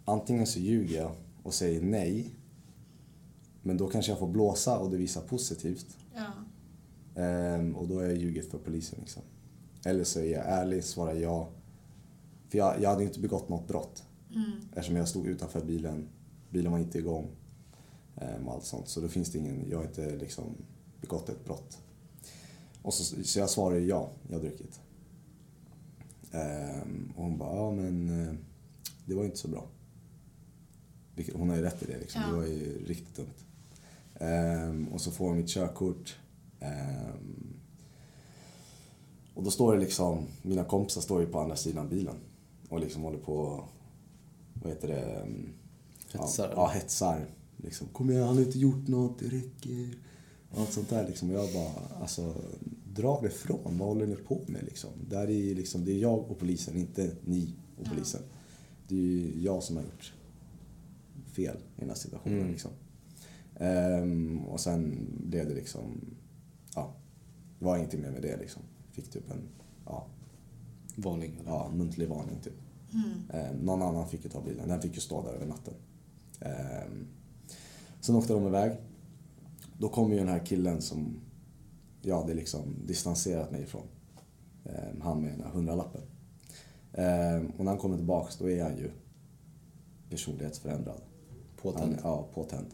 Antingen 0.05 0.47
så 0.47 0.59
ljuger 0.59 0.97
jag 1.01 1.11
och 1.43 1.53
säger 1.53 1.81
nej, 1.81 2.35
men 3.63 3.77
då 3.77 3.87
kanske 3.87 4.11
jag 4.11 4.19
får 4.19 4.27
blåsa 4.27 4.79
och 4.79 4.91
det 4.91 4.97
visar 4.97 5.21
positivt. 5.21 5.97
Ja. 6.15 6.31
Ehm, 7.21 7.75
och 7.75 7.87
då 7.87 7.99
är 7.99 8.03
jag 8.07 8.17
ljugit 8.17 8.51
för 8.51 8.57
polisen 8.57 8.99
liksom. 8.99 9.21
Eller 9.85 10.03
så 10.03 10.19
är 10.19 10.31
jag 10.31 10.45
ärlig, 10.45 10.83
svarar 10.83 11.13
ja. 11.13 11.49
För 12.49 12.57
jag, 12.57 12.81
jag 12.81 12.89
hade 12.89 13.03
inte 13.03 13.19
begått 13.19 13.49
något 13.49 13.67
brott. 13.67 14.03
Mm. 14.35 14.51
Eftersom 14.75 14.95
jag 14.95 15.07
stod 15.07 15.27
utanför 15.27 15.65
bilen, 15.65 16.07
bilen 16.49 16.71
var 16.71 16.79
inte 16.79 16.97
igång. 16.97 17.27
Och 18.45 18.53
allt 18.53 18.65
sånt. 18.65 18.87
Så 18.87 19.01
då 19.01 19.07
finns 19.07 19.31
det 19.31 19.37
ingen, 19.37 19.69
jag 19.69 19.77
har 19.77 19.85
inte 19.85 20.15
liksom 20.15 20.55
begått 21.01 21.29
ett 21.29 21.45
brott. 21.45 21.77
Och 22.81 22.93
så, 22.93 23.23
så 23.23 23.39
jag 23.39 23.49
svarar 23.49 23.75
ju 23.75 23.87
ja, 23.87 24.09
jag 24.27 24.35
har 24.35 24.41
druckit. 24.41 24.79
Ehm, 26.31 27.13
och 27.15 27.23
hon 27.23 27.37
bara, 27.37 27.55
ja 27.55 27.71
men 27.71 28.21
eh, 28.27 28.33
det 29.05 29.13
var 29.15 29.21
ju 29.21 29.25
inte 29.27 29.39
så 29.39 29.47
bra. 29.47 29.65
Vilket, 31.15 31.35
hon 31.35 31.49
har 31.49 31.55
ju 31.55 31.61
rätt 31.61 31.83
i 31.83 31.85
det 31.85 31.99
liksom, 31.99 32.21
Ja. 32.21 32.27
det 32.27 32.35
var 32.35 32.45
ju 32.45 32.85
riktigt 32.85 33.15
dumt. 33.15 33.33
Ehm, 34.19 34.87
och 34.87 35.01
så 35.01 35.11
får 35.11 35.27
hon 35.27 35.37
mitt 35.37 35.49
körkort. 35.49 36.17
Ehm, 36.59 37.53
och 39.33 39.43
då 39.43 39.51
står 39.51 39.73
det 39.73 39.79
liksom, 39.79 40.25
mina 40.41 40.63
kompisar 40.63 41.01
står 41.01 41.21
ju 41.21 41.27
på 41.27 41.39
andra 41.39 41.55
sidan 41.55 41.89
bilen 41.89 42.15
och 42.69 42.79
liksom 42.79 43.01
håller 43.01 43.19
på, 43.19 43.63
vad 44.53 44.73
heter 44.73 44.87
det? 44.87 45.27
Hetsar, 46.19 46.47
Ja, 46.49 46.53
ja 46.55 46.67
hetsar. 46.67 47.25
Liksom, 47.63 47.87
kom 47.87 48.09
igen, 48.09 48.23
han 48.23 48.35
har 48.35 48.43
inte 48.43 48.59
gjort 48.59 48.87
något, 48.87 49.19
det 49.19 49.25
räcker. 49.27 49.95
Och 50.49 50.59
allt 50.59 50.73
sånt 50.73 50.89
där 50.89 51.07
liksom. 51.07 51.29
Och 51.29 51.35
jag 51.35 51.53
bara, 51.53 51.95
alltså, 52.01 52.35
dra 52.93 53.19
det 53.21 53.27
ifrån. 53.27 53.77
Vad 53.77 53.87
håller 53.87 54.07
ni 54.07 54.15
på 54.15 54.41
med 54.47 54.63
liksom? 54.63 54.89
Det, 55.09 55.17
här 55.17 55.29
är, 55.29 55.55
liksom, 55.55 55.85
det 55.85 55.91
är 55.91 55.97
jag 55.97 56.19
och 56.31 56.39
polisen, 56.39 56.77
inte 56.77 57.11
ni 57.25 57.53
och 57.77 57.85
Ja. 57.87 57.89
polisen. 57.93 58.21
Det 58.87 58.95
är 58.95 58.99
ju 58.99 59.41
jag 59.41 59.63
som 59.63 59.75
har 59.75 59.83
gjort 59.83 60.13
fel 61.33 61.57
i 61.57 61.79
den 61.79 61.89
här 61.89 61.95
situationen 61.95 62.37
Mm. 62.39 62.51
liksom. 62.51 62.71
Ehm, 63.55 64.39
och 64.39 64.59
sen 64.59 65.07
blev 65.27 65.47
det 65.49 65.55
liksom, 65.55 66.01
ja, 66.75 66.93
det 67.59 67.65
var 67.65 67.77
ingenting 67.77 68.01
mer 68.01 68.11
med 68.11 68.21
det 68.21 68.37
liksom. 68.37 68.61
Fick 68.91 69.09
typ 69.11 69.31
en, 69.31 69.41
ja, 69.85 70.07
Varning. 70.95 71.31
Eller? 71.39 71.49
ja 71.51 71.71
muntlig 71.75 72.07
varning 72.09 72.35
typ. 72.43 72.53
Mm. 72.93 73.29
Eh, 73.45 73.51
någon 73.61 73.81
annan 73.81 74.07
fick 74.09 74.23
ju 74.23 74.29
ta 74.29 74.41
bilen. 74.41 74.67
Den 74.69 74.81
fick 74.81 74.95
ju 74.95 75.01
stå 75.01 75.23
där 75.23 75.33
över 75.33 75.45
natten. 75.45 75.73
Eh, 76.39 76.91
sen 78.01 78.15
åkte 78.15 78.33
de 78.33 78.47
iväg. 78.47 78.71
Då 79.77 79.89
kom 79.89 80.11
ju 80.11 80.17
den 80.17 80.27
här 80.27 80.45
killen 80.45 80.81
som 80.81 81.19
jag 82.01 82.21
hade 82.21 82.33
liksom 82.33 82.75
distanserat 82.85 83.51
mig 83.51 83.61
ifrån. 83.61 83.87
Eh, 84.65 85.01
han 85.01 85.21
med 85.21 85.31
den 85.31 85.41
här 85.41 85.51
hundralappen. 85.51 86.01
Eh, 86.93 87.41
och 87.57 87.65
när 87.65 87.71
han 87.71 87.77
kommer 87.77 87.95
tillbaks 87.97 88.37
då 88.37 88.49
är 88.49 88.63
han 88.63 88.77
ju 88.77 88.91
personlighetsförändrad. 90.09 91.01
Påtänd. 91.61 91.93
Han 92.03 92.11
ja, 92.11 92.27
påtänd 92.33 92.65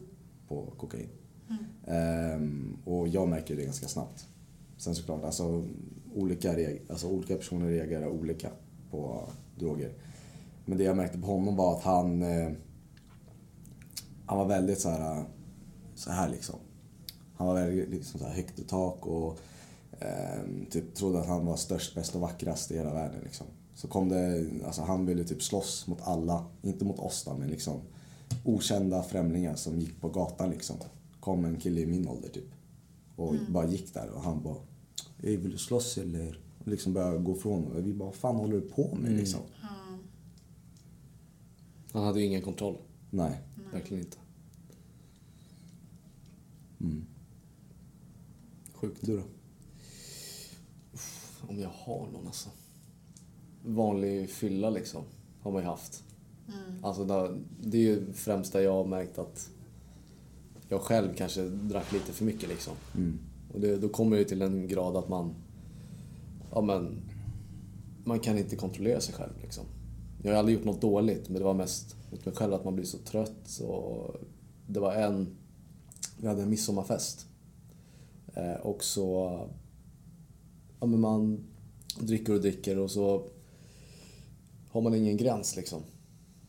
på 0.48 0.72
kokain. 0.76 1.08
Mm. 1.48 1.64
Ehm, 1.86 2.76
och 2.84 3.08
jag 3.08 3.28
märker 3.28 3.56
det 3.56 3.64
ganska 3.64 3.88
snabbt. 3.88 4.26
Sen 4.76 4.94
såklart, 4.94 5.24
alltså 5.24 5.64
olika, 6.14 6.56
reg- 6.56 6.80
alltså 6.90 7.08
olika 7.08 7.36
personer 7.36 7.66
reagerar 7.68 8.08
olika 8.08 8.50
på 8.90 9.28
droger. 9.58 9.92
Men 10.64 10.78
det 10.78 10.84
jag 10.84 10.96
märkte 10.96 11.18
på 11.18 11.26
honom 11.26 11.56
var 11.56 11.74
att 11.76 11.82
han, 11.82 12.22
eh, 12.22 12.50
han 14.28 14.38
var 14.38 14.46
väldigt 14.46 14.80
så 14.80 14.88
här, 14.88 15.24
så 15.94 16.10
här 16.10 16.28
liksom. 16.28 16.56
Han 17.36 17.46
var 17.46 17.54
väldigt 17.54 17.88
liksom 17.88 18.20
så 18.20 18.26
här 18.26 18.34
högt 18.34 18.58
i 18.58 18.64
tak 18.64 19.06
och 19.06 19.38
ehm, 20.00 20.66
typ 20.70 20.94
trodde 20.94 21.20
att 21.20 21.26
han 21.26 21.46
var 21.46 21.56
störst, 21.56 21.94
bäst 21.94 22.14
och 22.14 22.20
vackrast 22.20 22.70
i 22.70 22.76
hela 22.76 22.94
världen 22.94 23.20
liksom. 23.24 23.46
Så 23.74 23.88
kom 23.88 24.08
det, 24.08 24.46
alltså 24.66 24.82
han 24.82 25.06
ville 25.06 25.24
typ 25.24 25.42
slåss 25.42 25.86
mot 25.86 25.98
alla, 26.02 26.44
inte 26.62 26.84
mot 26.84 26.98
oss 26.98 27.24
då, 27.24 27.34
men 27.38 27.48
liksom 27.48 27.80
okända 28.44 29.02
främlingar 29.02 29.54
som 29.54 29.78
gick 29.78 30.00
på 30.00 30.08
gatan 30.08 30.50
liksom. 30.50 30.76
Kom 31.20 31.44
en 31.44 31.56
kille 31.56 31.80
i 31.80 31.86
min 31.86 32.08
ålder 32.08 32.28
typ. 32.28 32.48
Och 33.16 33.34
bara 33.48 33.66
gick 33.66 33.94
där 33.94 34.08
och 34.10 34.22
han 34.22 34.42
bara 34.42 34.56
Ey, 35.22 35.36
vill 35.36 35.50
du 35.50 35.58
slåss 35.58 35.98
eller? 35.98 36.40
Och 36.58 36.68
liksom 36.68 36.92
började 36.92 37.18
gå 37.18 37.36
ifrån 37.36 37.64
och 37.64 37.86
vi 37.86 37.92
bara, 37.94 38.04
vad 38.04 38.14
fan 38.14 38.36
håller 38.36 38.54
du 38.54 38.60
på 38.60 38.88
med 38.94 39.06
Mm. 39.06 39.16
liksom? 39.18 39.40
Han 41.92 42.04
hade 42.04 42.20
ju 42.20 42.26
ingen 42.26 42.42
kontroll. 42.42 42.76
Nej. 43.10 43.40
Verkligen 43.72 44.04
inte. 44.04 44.18
Mm. 46.80 47.04
Sjukt. 48.74 49.06
Du 49.06 49.16
då? 49.16 49.22
Om 51.48 51.58
jag 51.60 51.68
har 51.74 52.06
någon 52.12 52.26
alltså. 52.26 52.48
Vanlig 53.64 54.30
fylla 54.30 54.70
liksom. 54.70 55.02
Har 55.40 55.52
man 55.52 55.62
ju 55.62 55.68
haft. 55.68 56.04
Mm. 56.48 56.84
Alltså 56.84 57.04
där- 57.04 57.38
det 57.60 57.78
är 57.78 57.82
ju 57.82 58.12
främst 58.12 58.52
där 58.52 58.60
jag 58.60 58.72
har 58.72 58.84
märkt 58.84 59.18
att 59.18 59.50
jag 60.68 60.80
själv 60.80 61.14
kanske 61.14 61.48
drack 61.48 61.92
lite 61.92 62.12
för 62.12 62.24
mycket 62.24 62.48
liksom. 62.48 62.74
Mm. 62.96 63.18
Och 63.52 63.60
det, 63.60 63.76
då 63.76 63.88
kommer 63.88 64.16
det 64.16 64.24
till 64.24 64.42
en 64.42 64.68
grad 64.68 64.96
att 64.96 65.08
man, 65.08 65.34
ja 66.50 66.60
men, 66.60 67.02
man 68.04 68.20
kan 68.20 68.38
inte 68.38 68.56
kontrollera 68.56 69.00
sig 69.00 69.14
själv 69.14 69.32
liksom. 69.42 69.64
Jag 70.22 70.32
har 70.32 70.38
aldrig 70.38 70.56
gjort 70.56 70.66
något 70.66 70.80
dåligt, 70.80 71.28
men 71.28 71.38
det 71.38 71.44
var 71.44 71.54
mest 71.54 71.96
mot 72.10 72.26
mig 72.26 72.34
själv 72.34 72.54
att 72.54 72.64
man 72.64 72.74
blir 72.74 72.84
så 72.84 72.98
trött. 72.98 73.60
Och 73.60 74.16
det 74.66 74.80
var 74.80 74.94
en, 74.94 75.36
vi 76.20 76.26
hade 76.26 76.42
en 76.42 76.50
midsommarfest. 76.50 77.26
Eh, 78.34 78.60
och 78.60 78.84
så, 78.84 79.40
ja 80.80 80.86
men 80.86 81.00
man 81.00 81.44
dricker 82.00 82.34
och 82.34 82.40
dricker 82.40 82.78
och 82.78 82.90
så 82.90 83.28
har 84.68 84.80
man 84.80 84.94
ingen 84.94 85.16
gräns 85.16 85.56
liksom. 85.56 85.82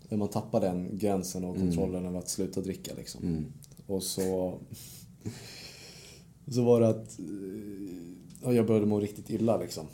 Man 0.09 0.27
tappar 0.27 0.61
den 0.61 0.97
gränsen 0.97 1.43
och 1.43 1.55
kontrollen 1.55 2.05
över 2.05 2.19
att 2.19 2.29
sluta 2.29 2.61
dricka 2.61 2.93
liksom. 2.97 3.23
Mm. 3.23 3.45
Och 3.87 4.03
så... 4.03 4.59
Så 6.47 6.63
var 6.63 6.81
det 6.81 6.89
att... 6.89 7.19
Ja, 8.43 8.53
jag 8.53 8.67
började 8.67 8.85
må 8.85 8.99
riktigt 8.99 9.29
illa 9.29 9.57
liksom. 9.57 9.85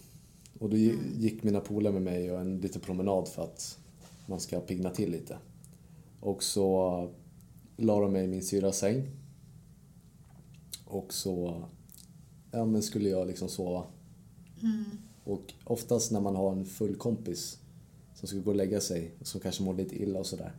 Och 0.60 0.70
då 0.70 0.78
gi- 0.78 1.00
gick 1.18 1.44
mina 1.44 1.60
polare 1.60 1.94
med 1.94 2.02
mig 2.02 2.32
och 2.32 2.42
en 2.42 2.58
liten 2.58 2.82
promenad 2.82 3.28
för 3.28 3.44
att 3.44 3.78
man 4.26 4.40
ska 4.40 4.60
pigna 4.60 4.90
till 4.90 5.12
lite. 5.12 5.38
Och 6.20 6.44
så 6.44 7.10
la 7.78 8.00
de 8.00 8.12
mig 8.14 8.24
i 8.24 8.28
min 8.28 8.44
syrras 8.44 8.78
säng. 8.78 9.10
Och 10.86 11.14
så 11.14 11.64
ja, 12.52 12.66
men 12.66 12.84
skulle 12.84 13.10
jag 13.10 13.28
liksom 13.28 13.50
sova. 13.50 13.84
Mm. 14.62 14.84
Och 15.24 15.54
oftast 15.64 16.12
när 16.12 16.22
man 16.22 16.36
har 16.36 16.52
en 16.52 16.66
full 16.66 16.96
kompis 16.96 17.60
som 18.16 18.28
ska 18.28 18.38
gå 18.38 18.50
och 18.50 18.56
lägga 18.56 18.82
sig 18.82 19.12
som 19.22 19.42
kanske 19.42 19.64
mår 19.64 19.74
lite 19.74 20.02
illa 20.04 20.20
och 20.20 20.26
sådär. 20.26 20.52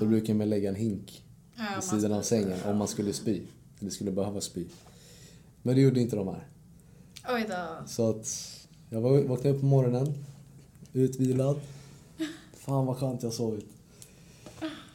Då 0.00 0.06
brukar 0.06 0.34
man 0.34 0.48
lägga 0.50 0.68
en 0.68 0.74
hink 0.74 1.22
Ja, 1.56 1.64
vid 1.74 1.84
sidan 1.84 2.12
av 2.12 2.22
sängen 2.22 2.58
om 2.64 2.76
man 2.76 2.88
skulle 2.88 3.12
spy. 3.12 3.42
Eller 3.80 3.90
skulle 3.90 4.10
behöva 4.10 4.40
spy. 4.40 4.66
Men 5.62 5.74
det 5.74 5.80
gjorde 5.80 6.00
inte 6.00 6.16
de 6.16 6.28
här. 6.28 6.48
Oj 7.28 7.46
då. 7.48 7.86
Så 7.86 8.10
att 8.10 8.52
jag 8.90 9.00
var- 9.00 9.20
vaknade 9.22 9.54
upp 9.56 9.60
på 9.60 9.66
morgonen, 9.66 10.14
utvilad. 10.92 11.60
Fan 12.56 12.86
vad 12.86 12.96
skönt 12.96 13.22
jag 13.22 13.32
sovit. 13.32 13.66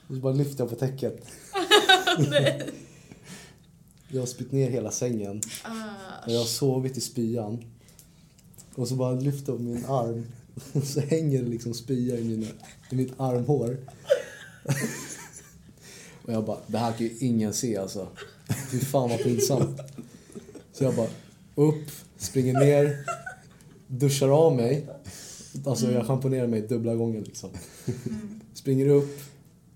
Och 0.07 0.15
så 0.15 0.21
bara 0.21 0.33
lyfte 0.33 0.63
jag 0.63 0.69
på 0.69 0.75
täcket. 0.75 1.25
jag 4.07 4.19
har 4.21 4.25
spytt 4.25 4.51
ner 4.51 4.69
hela 4.69 4.91
sängen. 4.91 5.41
Ah, 5.63 6.25
Och 6.25 6.31
jag 6.31 6.39
har 6.39 6.45
sovit 6.45 6.97
i 6.97 7.01
spyan. 7.01 7.63
Och 8.75 8.87
så 8.87 8.95
bara 8.95 9.11
lyfter 9.13 9.51
jag 9.51 9.57
på 9.57 9.63
min 9.63 9.85
arm. 9.85 10.25
Och 10.73 10.83
så 10.83 10.99
hänger 10.99 11.43
det 11.43 11.49
liksom 11.49 11.73
spya 11.73 12.17
i, 12.17 12.23
mina, 12.23 12.47
i 12.89 12.95
mitt 12.95 13.13
armhår. 13.17 13.77
och 16.25 16.33
jag 16.33 16.45
bara, 16.45 16.57
det 16.67 16.77
här 16.77 16.91
kan 16.91 17.07
ju 17.07 17.17
ingen 17.19 17.53
se 17.53 17.77
alltså. 17.77 18.07
Fy 18.71 18.79
fan 18.79 19.09
vad 19.09 19.19
pinsamt. 19.23 19.79
Så 20.73 20.83
jag 20.83 20.95
bara 20.95 21.09
upp, 21.55 21.91
springer 22.17 22.53
ner, 22.53 23.05
duschar 23.91 24.29
av 24.29 24.55
mig. 24.55 24.87
Alltså 25.65 25.91
jag 25.91 26.05
schamponerar 26.05 26.47
mig 26.47 26.61
dubbla 26.61 26.95
gånger 26.95 27.21
liksom. 27.21 27.49
Springer 28.53 28.87
upp, 28.87 29.19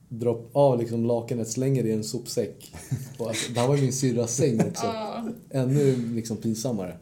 drar 0.10 0.42
av 0.52 0.80
liksom 0.80 1.06
lakanet, 1.06 1.50
slänger 1.50 1.84
det 1.84 1.90
i 1.90 1.94
en 1.94 2.04
sopsäck. 2.04 2.74
Och 3.18 3.28
alltså, 3.28 3.54
det 3.54 3.60
här 3.60 3.68
var 3.68 3.76
ju 3.76 3.82
min 3.82 3.94
syrras 3.94 4.36
säng 4.36 4.62
också. 4.62 4.94
Ännu 5.50 5.96
liksom 5.96 6.38
pinsammare. 6.38 6.98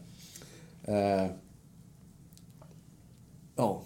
Eh, 0.84 1.28
ja, 3.56 3.82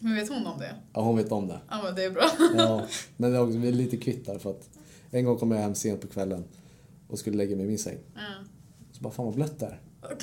Men 0.00 0.14
vet 0.14 0.28
hon 0.28 0.46
om 0.46 0.58
det? 0.58 0.74
ja, 0.92 1.02
hon 1.02 1.16
vet 1.16 1.32
om 1.32 1.48
det. 1.48 1.60
Ja 1.70 1.80
men 1.84 1.94
det 1.94 2.04
är 2.04 2.10
bra. 2.10 2.30
Ja, 2.56 2.86
men 3.16 3.34
är 3.34 3.40
också, 3.40 3.58
vi 3.58 3.68
är 3.68 3.72
lite 3.72 3.96
kvitt 3.96 4.26
där 4.26 4.38
för 4.38 4.50
att 4.50 4.68
en 5.10 5.24
gång 5.24 5.38
kom 5.38 5.50
jag 5.50 5.58
hem 5.58 5.74
sent 5.74 6.00
på 6.00 6.06
kvällen 6.06 6.44
och 7.08 7.18
skulle 7.18 7.36
lägga 7.36 7.56
mig 7.56 7.64
i 7.64 7.68
min 7.68 7.78
säng. 7.78 7.98
Ja. 8.14 8.20
Så 8.92 9.02
bara, 9.02 9.12
fan 9.12 9.26
vad 9.26 9.34
blött 9.34 9.58
det 9.58 9.66
är. 9.66 9.80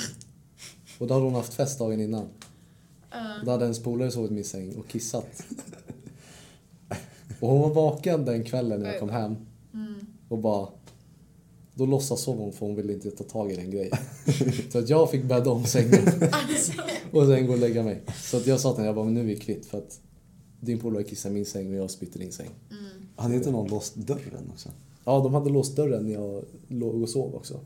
Och 1.00 1.08
då 1.08 1.14
hade 1.14 1.26
hon 1.26 1.36
haft 1.36 1.54
fest 1.54 1.80
dagen 1.80 2.02
innan. 2.02 2.26
Ja. 3.12 3.36
Då 3.46 3.52
hade 3.52 3.66
hennes 3.66 3.84
polare 3.84 4.12
sovit 4.12 4.32
i 4.32 4.34
min 4.34 4.44
säng 4.44 4.76
och 4.76 4.88
kissat. 4.88 5.44
Och 7.40 7.50
hon 7.50 7.62
var 7.62 7.70
vaken 7.74 8.26
den 8.26 8.44
kvällen 8.44 8.80
när 8.82 8.90
jag 8.92 9.00
kom 9.00 9.10
hem 9.10 9.36
Mm. 9.74 9.96
och 10.30 10.38
bara... 10.38 10.68
Då 11.78 11.86
låtsas 11.86 12.22
sov 12.22 12.38
hon 12.38 12.54
för 12.54 12.66
hon 12.66 12.76
ville 12.76 12.94
inte 12.94 13.12
ta 13.12 13.24
tag 13.24 13.52
i 13.52 13.56
den 13.56 13.72
grejen. 13.72 13.98
Så 14.72 14.80
att 14.80 14.90
jag 14.90 15.12
fick 15.12 15.24
bädda 15.24 15.52
om 15.52 15.64
sängen 15.66 16.08
Alltså. 16.32 16.72
och 17.12 17.26
sen 17.26 17.48
gå 17.48 17.54
och 17.54 17.60
lägga 17.60 17.84
mig. 17.84 18.02
Så 18.24 18.38
att 18.38 18.48
jag 18.48 18.60
sa 18.60 18.70
till 18.72 18.78
henne, 18.78 18.88
jag 18.88 18.96
bara, 18.96 19.06
men 19.06 19.14
nu 19.14 19.20
är 19.20 19.24
vi 19.26 19.36
kvitt 19.36 19.66
för 19.66 19.78
att 19.78 20.00
din 20.60 20.80
polare 20.80 21.04
kissade 21.04 21.34
min 21.36 21.46
säng 21.46 21.70
och 21.70 21.76
jag 21.76 21.92
spytte 21.92 22.20
i 22.20 22.22
din 22.22 22.32
säng. 22.32 22.50
Mm. 22.72 22.84
Hade 23.16 23.36
inte 23.36 23.52
någon 23.52 23.68
låst 23.68 23.96
dörren 23.96 24.52
också? 24.54 24.70
Ja, 25.06 25.20
de 25.20 25.34
hade 25.34 25.50
låst 25.50 25.76
dörren 25.76 26.04
när 26.06 26.14
jag 26.14 26.44
låg 26.68 27.02
och 27.02 27.10
sov 27.10 27.36
också. 27.36 27.60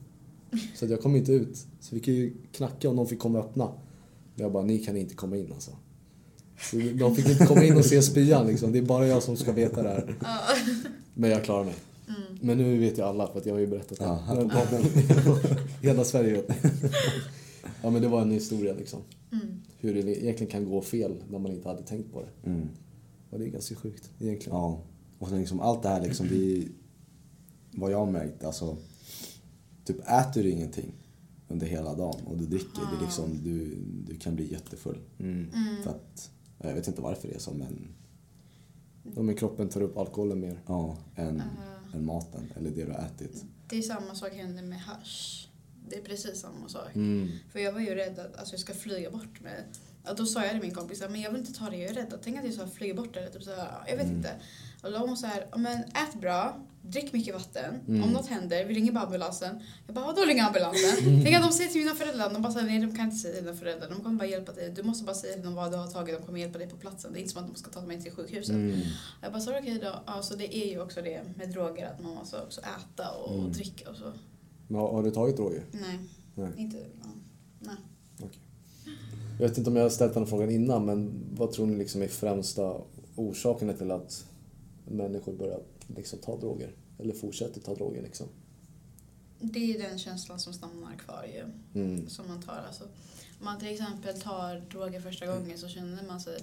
Så 0.75 0.85
att 0.85 0.91
jag 0.91 1.01
kom 1.01 1.15
inte 1.15 1.31
ut. 1.31 1.57
Så 1.79 1.95
vi 1.95 2.01
kan 2.01 2.13
ju 2.13 2.33
knacka 2.51 2.89
om 2.89 2.95
någon 2.95 3.07
fick 3.07 3.19
komma 3.19 3.39
och 3.39 3.45
öppna. 3.45 3.71
Men 4.35 4.43
jag 4.43 4.51
bara, 4.51 4.63
ni 4.63 4.79
kan 4.79 4.97
inte 4.97 5.15
komma 5.15 5.37
in 5.37 5.53
alltså. 5.53 5.71
Så 6.61 6.75
de 6.75 7.15
fick 7.15 7.29
inte 7.29 7.45
komma 7.45 7.63
in 7.63 7.77
och 7.77 7.85
se 7.85 8.01
spyan 8.01 8.47
liksom. 8.47 8.71
Det 8.71 8.77
är 8.77 8.83
bara 8.83 9.07
jag 9.07 9.23
som 9.23 9.37
ska 9.37 9.51
veta 9.51 9.83
det 9.83 9.89
här. 9.89 10.15
Men 11.13 11.29
jag 11.29 11.43
klarar 11.43 11.63
mig. 11.63 11.75
Mm. 12.07 12.21
Men 12.41 12.57
nu 12.57 12.77
vet 12.77 12.97
ju 12.97 13.01
alla 13.01 13.27
för 13.27 13.39
att 13.39 13.45
jag 13.45 13.53
har 13.53 13.59
ju 13.59 13.67
berättat 13.67 13.97
det. 13.97 14.03
Ja, 14.05 14.21
Men-. 14.35 14.85
Hela 15.81 16.03
Sverige 16.03 16.33
vet. 16.33 16.47
Ja 17.81 17.89
men 17.89 18.01
det 18.01 18.07
var 18.07 18.21
en 18.21 18.31
historia 18.31 18.73
liksom. 18.73 18.99
Mm. 19.31 19.61
Hur 19.77 19.93
det 19.93 19.99
egentligen 19.99 20.51
kan 20.51 20.65
gå 20.65 20.81
fel 20.81 21.23
när 21.29 21.39
man 21.39 21.51
inte 21.51 21.69
hade 21.69 21.83
tänkt 21.83 22.13
på 22.13 22.21
det. 22.21 22.49
Mm. 22.49 22.67
Och 23.29 23.39
det 23.39 23.45
är 23.45 23.49
ganska 23.49 23.75
sjukt 23.75 24.09
egentligen. 24.19 24.57
Ja. 24.57 24.81
Och 25.19 25.27
sen 25.29 25.39
liksom 25.39 25.59
allt 25.59 25.83
det 25.83 25.89
här 25.89 26.01
liksom, 26.01 26.27
vi... 26.27 26.67
Vad 27.71 27.91
jag 27.91 27.97
har 27.97 28.11
märkt, 28.11 28.43
alltså... 28.43 28.77
Typ 29.93 29.99
äter 30.09 30.43
du 30.43 30.49
ingenting 30.49 30.93
under 31.47 31.67
hela 31.67 31.95
dagen 31.95 32.21
och 32.25 32.37
du 32.37 32.45
dricker, 32.45 32.81
det 32.91 32.97
är 32.97 33.01
liksom, 33.01 33.43
du, 33.43 33.75
du 34.13 34.19
kan 34.19 34.35
bli 34.35 34.51
jättefull. 34.51 34.99
Mm. 35.19 35.49
Mm. 35.55 35.83
För 35.83 35.89
att, 35.89 36.31
jag 36.57 36.73
vet 36.73 36.87
inte 36.87 37.01
varför 37.01 37.27
det 37.27 37.35
är 37.35 37.39
så 37.39 37.53
men, 37.53 37.87
Ja, 39.15 39.21
men 39.21 39.35
kroppen 39.35 39.69
tar 39.69 39.81
upp 39.81 39.97
alkoholen 39.97 40.39
mer. 40.39 40.59
ja, 40.67 40.97
än, 41.15 41.41
Ja. 41.91 41.97
än 41.97 42.05
maten 42.05 42.53
eller 42.55 42.69
det 42.71 42.85
du 42.85 42.91
har 42.91 42.99
ätit. 42.99 43.45
Det 43.69 43.77
är 43.77 43.81
samma 43.81 44.15
sak 44.15 44.33
hände 44.33 44.61
med 44.61 44.79
hash. 44.81 45.47
Det 45.89 45.95
är 45.95 46.01
precis 46.01 46.39
samma 46.41 46.69
sak. 46.69 46.95
Mm. 46.95 47.29
För 47.51 47.59
jag 47.59 47.73
var 47.73 47.79
ju 47.79 47.95
rädd 47.95 48.19
att 48.19 48.35
alltså, 48.37 48.53
jag 48.53 48.59
ska 48.59 48.73
flyga 48.73 49.11
bort 49.11 49.41
med... 49.41 49.63
Ja, 50.05 50.13
då 50.13 50.25
sa 50.25 50.41
jag 50.41 50.51
till 50.51 50.61
min 50.61 50.73
kompis 50.73 51.01
att 51.01 51.11
men 51.11 51.21
jag 51.21 51.31
vill 51.31 51.39
inte 51.41 51.53
ta 51.53 51.69
det, 51.69 51.77
jag 51.77 51.89
är 51.89 51.93
rädd. 51.93 52.13
Tänk 52.23 52.37
att 52.37 52.45
jag 52.45 52.53
ska 52.53 52.67
flyga 52.67 52.93
bort 52.93 53.15
eller 53.15 53.29
typ 53.29 53.43
så 53.43 53.49
här, 53.55 53.83
jag 53.87 53.95
vet 53.97 54.05
Mm. 54.05 54.17
inte. 54.17 54.31
Och 54.81 54.91
då 54.91 54.99
var 54.99 55.07
hon 55.07 55.17
så 55.17 55.27
här, 55.27 55.45
"Ja, 55.51 55.57
men 55.57 55.77
ät 55.79 56.21
bra, 56.21 56.57
drick 56.81 57.13
mycket 57.13 57.33
vatten. 57.33 57.75
Mm. 57.87 58.03
Om 58.03 58.09
något 58.09 58.27
händer, 58.27 58.65
vi 58.65 58.73
ringer 58.73 58.91
bara 58.91 59.03
ambulansen. 59.05 59.59
Jag 59.85 59.95
bara, 59.95 60.05
vadå 60.05 60.21
ringer 60.21 60.43
ambulansen? 60.43 61.07
Mm. 61.07 61.23
Tänk 61.23 61.35
att 61.35 61.41
de 61.43 61.51
säger 61.51 61.69
till 61.69 61.81
mina 61.81 61.95
föräldrar, 61.95 62.33
de 62.33 62.41
bara 62.41 62.53
säger 62.53 62.67
nej 62.67 62.79
de 62.79 62.95
kan 62.95 63.05
inte 63.05 63.17
säga 63.17 63.33
till 63.35 63.43
dina 63.45 63.55
föräldrar, 63.57 63.89
de 63.89 64.03
kommer 64.03 64.17
bara 64.17 64.27
hjälpa 64.27 64.51
dig. 64.53 64.71
Du 64.75 64.83
måste 64.83 65.03
bara 65.05 65.15
säga 65.15 65.33
till 65.33 65.43
dem 65.43 65.55
vad 65.55 65.71
du 65.71 65.77
har 65.77 65.87
tagit, 65.87 66.19
de 66.19 66.25
kommer 66.25 66.39
hjälpa 66.39 66.57
dig 66.57 66.69
på 66.69 66.77
platsen. 66.77 67.13
Det 67.13 67.19
är 67.19 67.21
inte 67.21 67.33
som 67.33 67.43
att 67.43 67.49
de 67.53 67.55
ska 67.59 67.71
ta 67.71 67.81
mig 67.81 68.01
till 68.01 68.11
sjukhuset. 68.11 68.55
Mm. 68.55 68.79
Jag 69.21 69.31
bara, 69.31 69.41
så 69.41 69.57
okej 69.59 69.79
då. 69.81 69.95
Ja, 70.05 70.21
så 70.21 70.35
det 70.35 70.57
är 70.57 70.69
ju 70.69 70.81
också 70.81 71.01
det 71.01 71.21
med 71.35 71.49
droger, 71.49 71.87
att 71.87 72.03
man 72.03 72.15
måste 72.15 72.41
också 72.41 72.61
äta 72.61 73.09
och 73.11 73.35
Mm. 73.39 73.51
dricka 73.51 73.89
och 73.89 73.95
så. 73.95 74.11
Men 74.67 74.81
har, 74.81 74.91
har 74.91 75.03
du 75.03 75.11
tagit 75.11 75.37
droger? 75.37 75.63
Nej, 75.71 75.99
Nej. 76.35 76.49
inte... 76.57 76.77
Ja. 76.77 77.09
Nej. 77.59 77.75
Jag 79.39 79.47
vet 79.47 79.57
inte 79.57 79.69
om 79.69 79.75
jag 79.75 79.83
har 79.83 79.89
ställt 79.89 80.13
den 80.13 80.27
frågan 80.27 80.49
innan, 80.51 80.85
men 80.85 81.11
vad 81.37 81.51
tror 81.51 81.65
ni 81.65 81.75
liksom 81.77 82.01
är 82.01 82.07
främsta 82.07 82.73
orsakerna 83.15 83.73
till 83.73 83.91
att 83.91 84.25
människor 84.89 85.33
börjar 85.33 85.59
liksom 85.95 86.19
ta 86.19 86.37
droger? 86.37 86.71
Eller 86.99 87.13
fortsätter 87.13 87.61
ta 87.61 87.75
droger 87.75 88.01
liksom? 88.01 88.27
Det 89.39 89.59
är 89.75 89.79
den 89.89 89.99
känslan 89.99 90.39
som 90.39 90.53
stannar 90.53 90.95
kvar 90.97 91.25
ju. 91.33 91.43
Mm. 91.81 92.09
som 92.09 92.27
man 92.27 92.41
tar. 92.41 92.63
Alltså, 92.67 92.83
om 93.39 93.45
man 93.45 93.59
till 93.59 93.67
exempel 93.73 94.19
tar 94.21 94.55
droger 94.71 95.01
första 95.01 95.25
gången 95.27 95.57
så 95.57 95.67
känner 95.67 96.03
man 96.07 96.19
sig... 96.21 96.39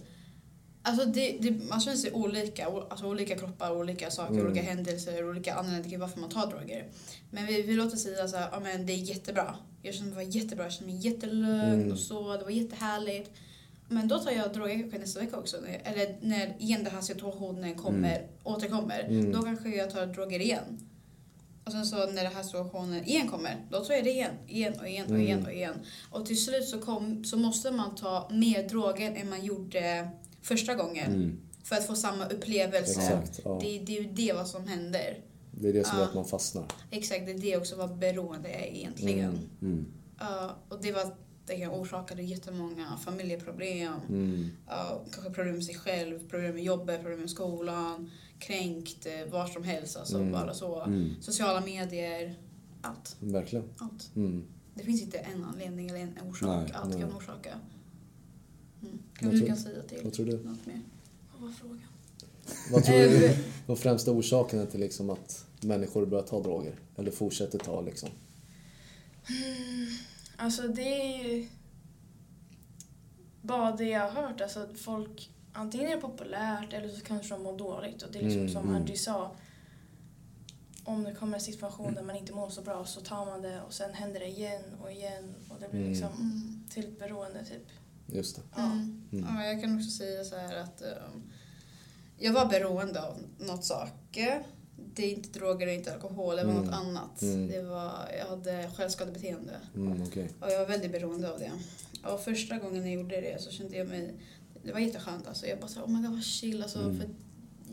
Alltså 0.83 1.05
det, 1.07 1.39
det, 1.41 1.51
man 1.69 1.81
känner 1.81 1.97
sig 1.97 2.13
olika. 2.13 2.67
Alltså 2.67 3.07
olika 3.07 3.39
kroppar, 3.39 3.77
olika 3.77 4.11
saker, 4.11 4.35
Mm. 4.35 4.47
olika 4.47 4.63
händelser, 4.63 5.31
olika 5.31 5.55
anledningar 5.55 5.89
till 5.91 5.99
varför 5.99 6.21
man 6.21 6.31
tar 6.31 6.47
droger. 6.51 6.89
Men 7.31 7.47
vi, 7.47 7.63
vi 7.63 7.75
låter 7.75 7.97
säga 7.97 8.29
så 8.29 8.37
här, 8.37 8.49
ja 8.53 8.61
men 8.61 8.87
det 8.87 8.93
är 8.93 8.97
jättebra. 8.97 9.57
Jag 9.83 9.95
känner 9.95 10.15
mig 10.15 10.29
jättebra, 10.29 10.65
jag 10.65 10.73
känner 10.73 10.93
mig 10.93 11.07
jättelugn 11.07 11.73
Mm. 11.75 11.93
och 11.93 11.99
så, 11.99 12.37
det 12.37 12.45
var 12.45 12.51
jättehärligt. 12.51 13.31
Men 13.89 14.09
då 14.09 14.19
tar 14.19 14.31
jag 14.31 14.53
droger 14.53 14.79
kanske 14.81 14.99
nästa 14.99 15.21
vecka 15.21 15.37
också. 15.39 15.57
Eller 15.85 16.19
när 16.23 16.57
igen 16.59 16.85
den 16.85 16.93
här 16.95 17.01
situationen 17.01 17.75
kommer, 17.75 18.27
återkommer. 18.45 19.01
Mm. 19.09 19.33
Då 19.33 19.43
kanske 19.43 19.69
jag 19.69 19.91
tar 19.91 20.07
droger 20.07 20.41
igen. 20.41 20.81
Och 21.65 21.73
sen 21.73 21.87
så 21.87 21.97
när 21.97 22.23
den 22.25 22.33
här 22.35 22.43
situationen 22.43 23.05
igen 23.05 23.29
kommer, 23.29 23.67
då 23.71 23.85
tar 23.85 23.95
jag 23.95 24.05
det 24.05 24.11
igen, 24.11 24.33
igen 24.47 24.75
och 24.81 24.89
igen 24.89 25.05
och 25.05 25.11
Mm. 25.11 25.23
igen 25.23 25.47
och 25.47 25.53
igen. 25.53 25.75
Och 26.11 26.27
till 26.27 26.45
slut 26.45 26.69
så, 26.69 26.79
kom, 26.79 27.25
så 27.25 27.37
måste 27.37 27.71
man 27.71 27.95
ta 27.95 28.29
mer 28.33 28.69
droger 28.69 29.11
än 29.17 29.31
man 29.31 29.45
gjorde 29.45 30.09
första 30.43 30.75
gången. 30.75 31.13
Mm. 31.15 31.41
För 31.65 31.77
att 31.77 31.87
få 31.87 31.95
samma 31.95 32.27
upplevelse. 32.27 33.01
Exakt. 33.01 33.41
Ja. 33.45 33.59
Det, 33.63 33.79
det 33.79 33.97
är 33.99 34.03
ju 34.03 34.09
det 34.13 34.33
vad 34.33 34.49
som 34.49 34.67
händer. 34.69 35.19
Det 35.51 35.69
är 35.69 35.73
det 35.73 35.87
som 35.87 35.97
gör 35.99 36.05
Ja. 36.05 36.09
att 36.09 36.15
man 36.15 36.25
fastnar. 36.25 36.65
Exakt, 36.91 37.27
det 37.27 37.33
är 37.33 37.39
det 37.39 37.57
också 37.57 37.77
vad 37.77 37.99
beroende 37.99 38.49
är 38.49 38.75
egentligen. 38.75 39.31
Mm. 39.31 39.49
Mm. 39.63 39.87
Ja, 40.19 40.57
och 40.69 40.83
det 40.83 40.93
var 40.93 41.17
det 41.47 41.67
orsakade 41.69 42.23
jättemånga 42.23 42.97
familjeproblem. 43.05 43.95
Mm. 44.09 44.51
Ja, 44.69 45.05
kanske 45.13 45.33
problem 45.33 45.55
med 45.55 45.65
sig 45.65 45.75
själv, 45.75 46.29
problem 46.29 46.55
med 46.55 46.65
jobbet, 46.65 47.01
problem 47.01 47.21
med 47.21 47.31
skolan. 47.31 48.11
Kränkt, 48.39 49.07
eh, 49.07 49.33
var 49.33 49.47
som 49.47 49.65
helst. 49.65 49.97
Alltså 49.97 50.17
Mm. 50.19 50.33
bara 50.33 50.55
så. 50.55 50.81
Mm. 50.83 51.15
Sociala 51.21 51.61
medier. 51.61 52.35
Allt. 52.83 53.17
Verkligen. 53.21 53.65
Allt. 53.79 54.11
Mm. 54.17 54.45
Det 54.75 54.85
finns 54.85 55.03
inte 55.03 55.19
en 55.19 55.45
anledning 55.45 55.89
eller 55.89 56.01
en 56.01 56.19
orsak. 56.29 56.49
Nej, 56.49 56.73
Allt 56.75 56.91
nej. 56.91 57.01
kan 57.01 57.13
orsaka. 57.17 57.49
Mm. 57.51 58.99
Vad 59.11 59.19
Kanske 59.21 59.39
du 59.39 59.47
kan 59.47 59.57
säga 59.57 59.83
till 59.83 60.01
Vad 60.05 60.13
tror 60.13 60.27
du? 60.27 60.33
något 60.33 60.67
mer? 60.67 60.81
Vad 61.33 61.43
var 61.43 61.51
frågan? 61.57 61.81
Vad 62.73 62.85
tror 62.85 62.97
du 62.97 63.25
Eh, 63.27 63.37
var 63.67 63.77
främsta 63.77 64.11
orsakerna 64.13 64.67
till 64.67 64.81
liksom 64.81 65.11
att 65.11 65.47
människor 65.61 66.07
börjar 66.07 66.25
ta 66.25 66.43
droger? 66.43 66.75
Eller 66.97 67.11
fortsätter 67.11 67.59
ta 67.59 67.81
liksom? 67.81 68.09
Alltså 70.37 70.63
det 70.69 70.83
är 70.83 71.25
ju 71.25 71.49
bara 73.43 73.77
det 73.77 73.85
jag 73.89 74.11
har 74.11 74.23
hört. 74.23 74.41
Alltså 74.41 74.61
att 74.61 74.79
folk, 74.79 75.31
antingen 75.53 75.87
är 75.91 75.95
det 75.95 76.01
populärt 76.01 76.73
eller 76.73 76.89
så 76.89 77.01
kanske 77.01 77.35
de 77.35 77.43
mår 77.43 77.59
dåligt. 77.59 78.03
Och 78.03 78.13
det 78.13 78.19
är 78.19 78.23
liksom 78.23 78.41
Mm, 78.41 78.53
som 78.53 78.63
mm. 78.63 78.75
Andrew 78.77 78.97
sa. 78.99 79.31
Om 80.85 81.05
det 81.05 81.15
kommer 81.15 81.35
en 81.35 81.41
situation 81.41 81.95
där 81.95 82.03
man 82.03 82.17
inte 82.17 82.33
mår 82.33 82.51
så 82.51 82.63
bra 82.63 82.85
så 82.85 83.01
tar 83.01 83.27
man 83.27 83.43
det 83.43 83.61
och 83.63 83.73
sen 83.73 83.95
händer 83.95 84.21
det 84.21 84.27
igen 84.27 84.63
och 84.83 84.93
igen. 84.93 85.35
Och 85.49 85.61
det 85.61 85.69
blir 85.69 85.81
Mm. 85.81 85.91
liksom 85.93 86.13
Mm. 86.13 86.65
till 86.71 86.85
ett 86.89 86.99
beroende 86.99 87.45
typ. 87.45 87.67
Just 88.07 88.37
det. 88.37 88.43
Ja. 88.57 88.63
Mm. 88.65 89.09
Mm. 89.13 89.35
Ja, 89.37 89.45
jag 89.45 89.61
kan 89.63 89.77
också 89.77 89.91
säga 89.91 90.25
så 90.25 90.37
här 90.37 90.57
att 90.57 90.83
um, 90.83 91.23
jag 92.19 92.33
var 92.33 92.47
beroende 92.47 93.03
av 93.03 93.19
något 93.39 93.65
saker. 93.65 94.47
Det 94.97 95.03
är 95.07 95.11
inte 95.15 95.39
droger, 95.39 95.67
det 95.67 95.73
är 95.73 95.77
inte 95.77 95.95
alkohol, 95.95 96.37
det 96.37 96.45
var 96.45 96.53
Mm. 96.53 96.65
något 96.65 96.75
annat. 96.75 97.23
Mm. 97.23 97.49
Det 97.49 97.63
var, 97.63 98.09
jag 98.19 98.27
hade 98.27 98.71
självskadebeteende 98.77 99.53
Mm, 99.75 100.03
okej. 100.03 100.31
och 100.41 100.51
jag 100.51 100.59
var 100.59 100.67
väldigt 100.67 100.93
beroende 100.93 101.33
av 101.33 101.39
det. 101.39 101.53
Och 102.13 102.21
första 102.21 102.59
gången 102.59 102.83
jag 102.83 102.93
gjorde 102.95 103.21
det 103.21 103.43
så 103.43 103.51
kände 103.51 103.77
jag 103.77 103.89
mig, 103.89 104.15
det 104.65 104.73
var 104.73 104.81
jätteskönt 104.81 105.27
alltså. 105.29 105.47
Jag 105.47 105.59
bara 105.61 105.69
så 105.69 105.79
här, 105.79 105.87
oh 105.87 105.91
my 105.91 106.03
god 106.07 106.15
vad 106.15 106.25
chill 106.25 106.63
alltså. 106.63 106.79
Mm. 106.79 106.97
För 107.01 107.09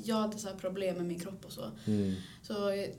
jag 0.03 0.15
hade 0.15 0.37
så 0.37 0.47
här 0.47 0.55
problem 0.55 0.95
med 0.97 1.05
min 1.05 1.19
kropp 1.19 1.45
och 1.45 1.51
så. 1.51 1.71
Mm. 1.87 2.13
Så 2.41 2.53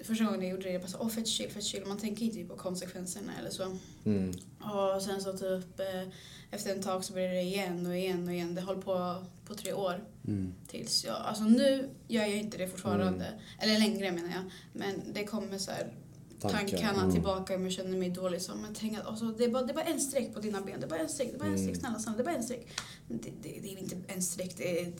första 0.04 0.24
gången 0.24 0.40
jag 0.42 0.50
gjorde 0.50 0.62
det, 0.62 0.70
jag 0.72 0.80
bara 0.82 0.88
så, 0.88 0.98
åh 1.00 1.08
fett 1.08 1.26
chill, 1.28 1.50
fett 1.50 1.64
chill. 1.64 1.84
Man 1.86 1.98
tänker 1.98 2.24
inte 2.26 2.44
på 2.44 2.56
konsekvenserna 2.56 3.32
eller 3.40 3.50
så. 3.50 3.76
Mm. 4.04 4.32
Och 4.60 5.02
sen 5.02 5.20
så 5.20 5.32
typ 5.32 5.80
eh, 5.80 6.08
efter 6.50 6.72
en 6.74 6.82
tag 6.82 7.04
så 7.04 7.12
blev 7.12 7.30
det 7.30 7.40
igen 7.42 7.86
och 7.86 7.96
igen 7.96 8.28
och 8.28 8.34
igen. 8.34 8.54
Det 8.54 8.60
höll 8.60 8.82
på 8.82 9.24
på 9.46 9.54
tre 9.54 9.72
år. 9.72 10.04
Mm. 10.26 10.54
Tills 10.66 11.04
jag, 11.04 11.16
alltså 11.16 11.44
nu 11.44 11.88
gör 12.08 12.22
jag 12.22 12.36
inte 12.36 12.58
det 12.58 12.68
fortfarande. 12.68 13.24
Mm. 13.26 13.40
Eller 13.58 13.78
längre 13.78 14.12
menar 14.12 14.28
jag. 14.30 14.44
Men 14.72 15.12
det 15.12 15.24
kommer 15.24 15.58
så 15.58 15.70
här 15.70 15.94
Tankar. 16.40 16.58
tankarna 16.58 17.00
Mm. 17.00 17.12
tillbaka 17.12 17.54
om 17.56 17.62
jag 17.62 17.72
känner 17.72 17.98
mig 17.98 18.10
dålig. 18.10 18.42
Så, 18.42 18.54
men 18.54 18.74
tänk 18.74 18.98
att, 18.98 19.06
alltså, 19.06 19.24
det, 19.24 19.44
är 19.44 19.48
bara, 19.50 19.62
det 19.62 19.72
är 19.72 19.74
bara 19.74 19.84
en 19.84 20.00
streck 20.00 20.34
på 20.34 20.40
dina 20.40 20.60
ben. 20.60 20.80
Det 20.80 20.86
är 20.86 20.90
bara 20.90 21.00
en 21.00 21.08
streck, 21.08 21.28
det 21.30 21.34
är 21.36 21.38
bara 21.38 21.48
en 21.48 21.58
streck. 21.58 21.68
Mm. 21.76 21.80
Snälla, 21.80 21.98
snälla, 21.98 22.16
det 22.16 22.22
är 22.22 22.24
bara 22.24 22.36
en 22.36 22.42
streck. 22.42 22.66
Men 23.08 23.18
Det, 23.18 23.30
det, 23.42 23.60
det 23.62 23.72
är 23.74 23.78
inte 23.78 23.96
en 24.08 24.22
streck, 24.22 24.54
det, 24.56 24.80
är, 24.80 24.92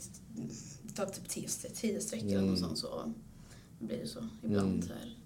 det 0.83 0.95
tar 0.95 1.07
typ 1.07 1.29
tio, 1.29 1.49
tio 1.75 2.01
streck 2.01 2.23
eller 2.23 2.35
Mm. 2.39 2.51
något 2.51 2.59
sånt. 2.59 2.79
Så 2.79 3.13
blir 3.79 3.99
det 3.99 4.07
så 4.07 4.29
ibland. 4.43 4.85
Mm. 4.85 4.89
Här. 4.99 5.17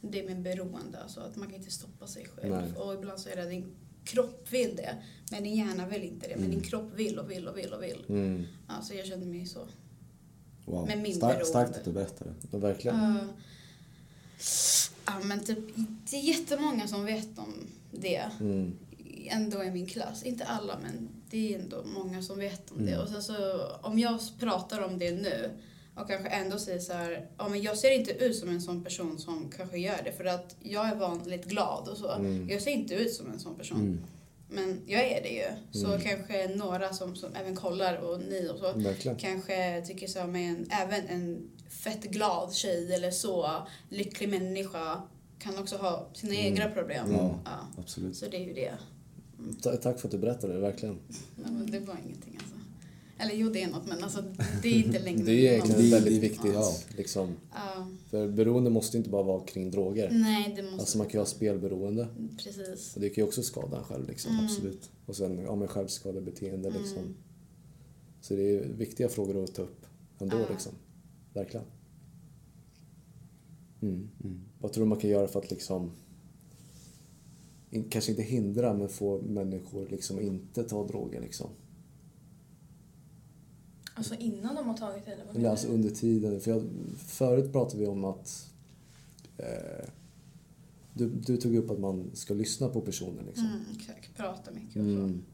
det 0.00 0.20
är 0.20 0.26
med 0.28 0.42
beroende. 0.42 1.02
Alltså 1.02 1.20
att 1.20 1.36
man 1.36 1.48
kan 1.48 1.56
inte 1.58 1.70
stoppa 1.70 2.06
sig 2.06 2.26
själv. 2.36 2.54
Nej. 2.54 2.72
Och 2.76 2.94
ibland 2.94 3.20
så 3.20 3.28
är 3.28 3.36
det 3.36 3.62
kropp 4.06 4.46
vill 4.50 4.76
det, 4.76 4.96
men 5.30 5.42
din 5.42 5.56
hjärna 5.56 5.86
vill 5.86 6.02
inte 6.02 6.28
det. 6.28 6.36
Men 6.36 6.50
din 6.50 6.60
kropp 6.60 6.92
vill 6.94 7.18
och 7.18 7.30
vill 7.30 7.48
och 7.48 7.58
vill 7.58 7.72
och 7.72 7.82
vill. 7.82 8.04
Mm. 8.08 8.46
Alltså 8.66 8.94
jag 8.94 9.06
kände 9.06 9.26
mig 9.26 9.46
så. 9.46 9.66
Wow. 10.64 10.86
Med 10.86 10.98
min 10.98 11.18
beroende. 11.18 11.44
starkt 11.44 11.76
att 11.76 11.84
du 11.84 11.92
berättar 11.92 12.26
det. 12.50 12.58
Verkligen. 12.58 12.96
Uh, 12.96 13.24
ja 15.06 15.18
men 15.24 15.44
typ, 15.44 15.58
det 16.10 16.16
är 16.16 16.20
jättemånga 16.20 16.88
som 16.88 17.04
vet 17.04 17.38
om 17.38 17.54
det. 17.90 18.30
Mm. 18.40 18.78
Ändå 19.26 19.64
i 19.64 19.70
min 19.70 19.86
klass. 19.86 20.22
Inte 20.22 20.44
alla 20.44 20.78
men 20.82 21.08
det 21.30 21.54
är 21.54 21.58
ändå 21.58 21.84
många 21.84 22.22
som 22.22 22.38
vet 22.38 22.70
om 22.70 22.86
det. 22.86 22.92
Mm. 22.92 23.02
Och 23.02 23.08
sen 23.08 23.22
så 23.22 23.66
om 23.82 23.98
jag 23.98 24.20
pratar 24.38 24.80
om 24.80 24.98
det 24.98 25.12
nu 25.12 25.50
och 25.96 26.08
kanske 26.08 26.28
ändå 26.28 26.58
säger 26.58 26.78
så 26.78 26.92
här, 26.92 27.28
ja 27.38 27.48
men 27.48 27.62
jag 27.62 27.78
ser 27.78 27.90
inte 27.90 28.10
ut 28.12 28.36
som 28.36 28.48
en 28.48 28.60
sån 28.60 28.84
person 28.84 29.18
som 29.18 29.50
kanske 29.56 29.78
gör 29.78 30.00
det 30.04 30.12
för 30.12 30.24
att 30.24 30.56
jag 30.60 30.88
är 30.88 30.94
vanligt 30.96 31.44
glad 31.44 31.88
och 31.88 31.96
så. 31.96 32.10
Mm. 32.12 32.48
Jag 32.48 32.62
ser 32.62 32.70
inte 32.70 32.94
ut 32.94 33.12
som 33.14 33.30
en 33.32 33.38
sån 33.38 33.54
person. 33.54 33.78
Mm. 33.80 34.00
Men 34.48 34.80
jag 34.86 35.04
är 35.04 35.22
det 35.22 35.28
ju. 35.28 35.80
Så 35.80 35.86
Mm. 35.86 36.00
kanske 36.00 36.48
några 36.48 36.92
som, 36.92 37.16
som 37.16 37.34
även 37.34 37.56
kollar 37.56 37.96
och 37.96 38.20
ni 38.20 38.48
och 38.52 38.58
så 38.58 38.72
Verkligen. 38.72 39.16
kanske 39.16 39.82
tycker 39.86 40.06
så 40.06 40.26
men 40.26 40.66
även 40.70 41.06
en 41.06 41.50
fett 41.68 42.02
glad 42.04 42.52
tjej 42.54 42.94
eller 42.94 43.10
så 43.10 43.50
lycklig 43.88 44.28
människa 44.28 45.02
kan 45.38 45.58
också 45.58 45.76
ha 45.76 46.08
sina 46.14 46.34
Mm. 46.34 46.46
egna 46.46 46.68
problem. 46.70 47.12
Ja. 47.12 47.38
Ja. 47.44 47.50
Absolut. 47.78 48.16
Så 48.16 48.26
det 48.26 48.36
är 48.36 48.44
ju 48.44 48.52
det. 48.54 48.72
Ta- 49.62 49.76
Tack 49.76 50.00
för 50.00 50.08
att 50.08 50.12
du 50.12 50.18
berättade 50.18 50.52
det, 50.54 50.60
verkligen. 50.60 50.98
Men 51.36 51.70
det 51.70 51.78
var 51.80 51.96
ingenting 52.06 52.38
alltså. 52.42 52.45
Eller 53.18 53.34
jo, 53.34 53.48
det 53.48 53.62
är 53.62 53.70
något 53.70 53.86
men 53.86 54.02
alltså 54.02 54.24
det 54.62 54.68
är 54.68 54.84
inte 54.84 54.98
längre 54.98 55.22
Det 55.24 55.32
är 55.32 55.52
egentligen 55.52 55.90
väldigt 55.90 56.22
viktigt. 56.22 56.52
ja. 56.54 56.74
Liksom. 56.96 57.36
Ja. 57.54 57.88
För 58.10 58.28
beroende 58.28 58.70
måste 58.70 58.96
inte 58.96 59.10
bara 59.10 59.22
vara 59.22 59.46
kring 59.46 59.70
droger. 59.70 60.10
nej, 60.10 60.52
det 60.56 60.62
måste... 60.62 60.78
Alltså 60.80 60.98
man 60.98 61.06
kan 61.06 61.12
ju 61.12 61.18
ha 61.18 61.26
spelberoende. 61.26 62.08
Precis. 62.44 62.94
Och 62.94 63.00
det 63.00 63.08
kan 63.08 63.22
ju 63.22 63.28
också 63.28 63.42
skada 63.42 63.76
en 63.78 63.84
själv. 63.84 64.08
Liksom. 64.08 64.32
Mm. 64.32 64.44
Absolut. 64.44 64.90
Och 65.06 65.16
sen 65.16 65.38
ja, 65.38 65.56
med 65.56 65.70
självskadebeteende. 65.70 66.70
Liksom. 66.70 66.98
Mm. 66.98 67.14
Så 68.20 68.34
det 68.34 68.50
är 68.50 68.68
viktiga 68.68 69.08
frågor 69.08 69.44
att 69.44 69.54
ta 69.54 69.62
upp 69.62 69.86
ändå. 70.18 70.36
Ja. 70.36 70.46
Liksom. 70.50 70.72
Verkligen. 71.32 71.66
Mm. 73.82 74.08
Mm. 74.24 74.40
Vad 74.60 74.72
tror 74.72 74.84
du 74.84 74.88
man 74.88 74.98
kan 75.00 75.10
göra 75.10 75.28
för 75.28 75.38
att 75.38 75.50
liksom 75.50 75.90
in, 77.70 77.84
kanske 77.90 78.10
inte 78.10 78.22
hindra 78.22 78.74
men 78.74 78.88
få 78.88 79.22
människor 79.22 79.88
liksom 79.90 80.20
inte 80.20 80.64
ta 80.64 80.86
droger 80.86 81.20
liksom? 81.20 81.50
Alltså 83.96 84.14
innan 84.14 84.54
de 84.54 84.66
har 84.66 84.76
tagit 84.76 85.04
det 85.04 85.12
eller 85.12 85.24
vad 85.24 85.36
menar 85.36 85.50
alltså 85.50 85.68
under 85.68 85.90
tiden. 85.90 86.40
För 86.40 86.50
jag, 86.50 86.62
förut 86.98 87.52
pratade 87.52 87.80
vi 87.80 87.86
om 87.86 88.04
att 88.04 88.50
eh, 89.38 89.88
du, 90.92 91.08
du 91.08 91.36
tog 91.36 91.56
upp 91.56 91.70
att 91.70 91.78
man 91.78 92.10
ska 92.14 92.34
lyssna 92.34 92.68
på 92.68 92.80
personen 92.80 93.26
liksom. 93.26 93.46
Mm, 93.46 93.64
exakt. 93.76 94.16
Prata 94.16 94.50
mycket 94.50 94.76
och 94.76 94.84
så. 94.84 94.90
Mm. 94.90 95.24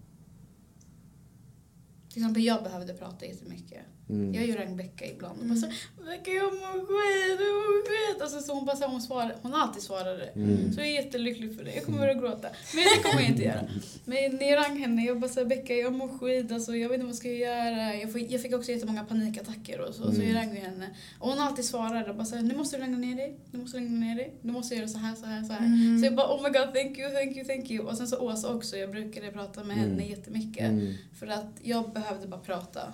Till 2.08 2.22
exempel 2.22 2.44
jag 2.44 2.62
behövde 2.62 2.94
prata 2.94 3.26
jättemycket. 3.26 3.80
Mm. 4.12 4.34
Jag 4.34 4.46
gör 4.46 4.56
en 4.56 4.76
Becka 4.76 5.04
ibland 5.06 5.38
och 5.38 5.44
Mm. 5.44 5.60
bara 5.60 5.70
så 5.70 6.02
Becka 6.04 6.30
jag 6.30 6.52
mår 6.52 6.78
skit, 6.86 7.40
jag 7.40 7.54
mår 7.54 7.88
skit. 7.88 8.22
Alltså, 8.22 8.40
så 8.40 8.54
hon 8.54 8.64
bara 8.64 8.76
så 8.76 8.86
hon 8.86 9.02
svarar, 9.02 9.34
hon 9.42 9.54
alltid 9.54 9.82
svarar 9.82 10.14
det. 10.18 10.30
Mm. 10.34 10.72
Så 10.72 10.80
jag 10.80 10.86
är 10.88 10.92
jättelycklig 10.92 11.56
för 11.56 11.64
det. 11.64 11.74
Jag 11.74 11.84
kommer 11.84 11.98
börja 11.98 12.14
gråta. 12.14 12.48
Men 12.74 12.84
det 12.84 13.02
kommer 13.02 13.20
jag 13.22 13.30
inte 13.30 13.42
göra. 13.42 13.60
Men 14.04 14.36
när 14.36 14.50
jag 14.50 14.56
rang 14.64 14.76
henne, 14.78 15.04
jag 15.04 15.20
bara 15.20 15.28
såhär 15.30 15.46
Becka 15.46 15.74
jag 15.74 15.92
mår 15.94 16.08
skit 16.18 16.52
alltså, 16.52 16.76
jag 16.76 16.88
vet 16.88 16.94
inte 16.94 17.04
vad 17.04 17.10
jag 17.12 17.16
ska 17.18 17.30
göra. 17.32 17.94
Jag, 17.96 18.12
får, 18.12 18.20
jag 18.20 18.42
fick 18.42 18.54
också 18.54 18.70
jättemånga 18.72 19.04
panikattacker 19.04 19.80
och 19.80 19.94
så. 19.94 20.02
Så 20.02 20.20
Mm. 20.20 20.28
jag 20.28 20.36
rang 20.36 20.56
henne. 20.56 20.86
Och 21.18 21.28
hon 21.28 21.38
alltid 21.38 21.64
svarade 21.64 22.14
bara 22.14 22.24
såhär, 22.24 22.42
nu 22.42 22.56
måste 22.56 22.76
du 22.76 22.82
lugna 22.82 22.98
ner 22.98 23.16
dig. 23.16 23.36
Du 23.50 23.58
måste 23.58 23.78
lugna 23.80 24.00
ner 24.06 24.14
dig. 24.16 24.34
Du 24.42 24.52
måste 24.52 24.74
göra 24.74 24.88
så 24.88 24.98
här, 24.98 25.14
så 25.14 25.26
här, 25.26 25.42
så 25.44 25.52
här. 25.52 25.66
Mm. 25.66 25.98
Så 25.98 26.04
jag 26.06 26.14
bara 26.14 26.26
oh 26.34 26.42
my 26.42 26.48
god 26.58 26.74
thank 26.74 26.98
you, 26.98 27.10
thank 27.10 27.36
you, 27.36 27.44
thank 27.44 27.70
you. 27.70 27.84
Och 27.86 27.96
sen 27.96 28.08
så 28.08 28.18
Åsa 28.18 28.54
också, 28.54 28.76
jag 28.76 28.90
brukade 28.90 29.30
prata 29.30 29.64
med 29.64 29.76
henne 29.76 29.92
Mm. 29.92 30.08
jättemycket. 30.10 30.68
Mm. 30.70 30.94
För 31.18 31.26
att 31.26 31.50
jag 31.62 31.92
behövde 31.92 32.26
bara 32.26 32.40
prata. 32.40 32.92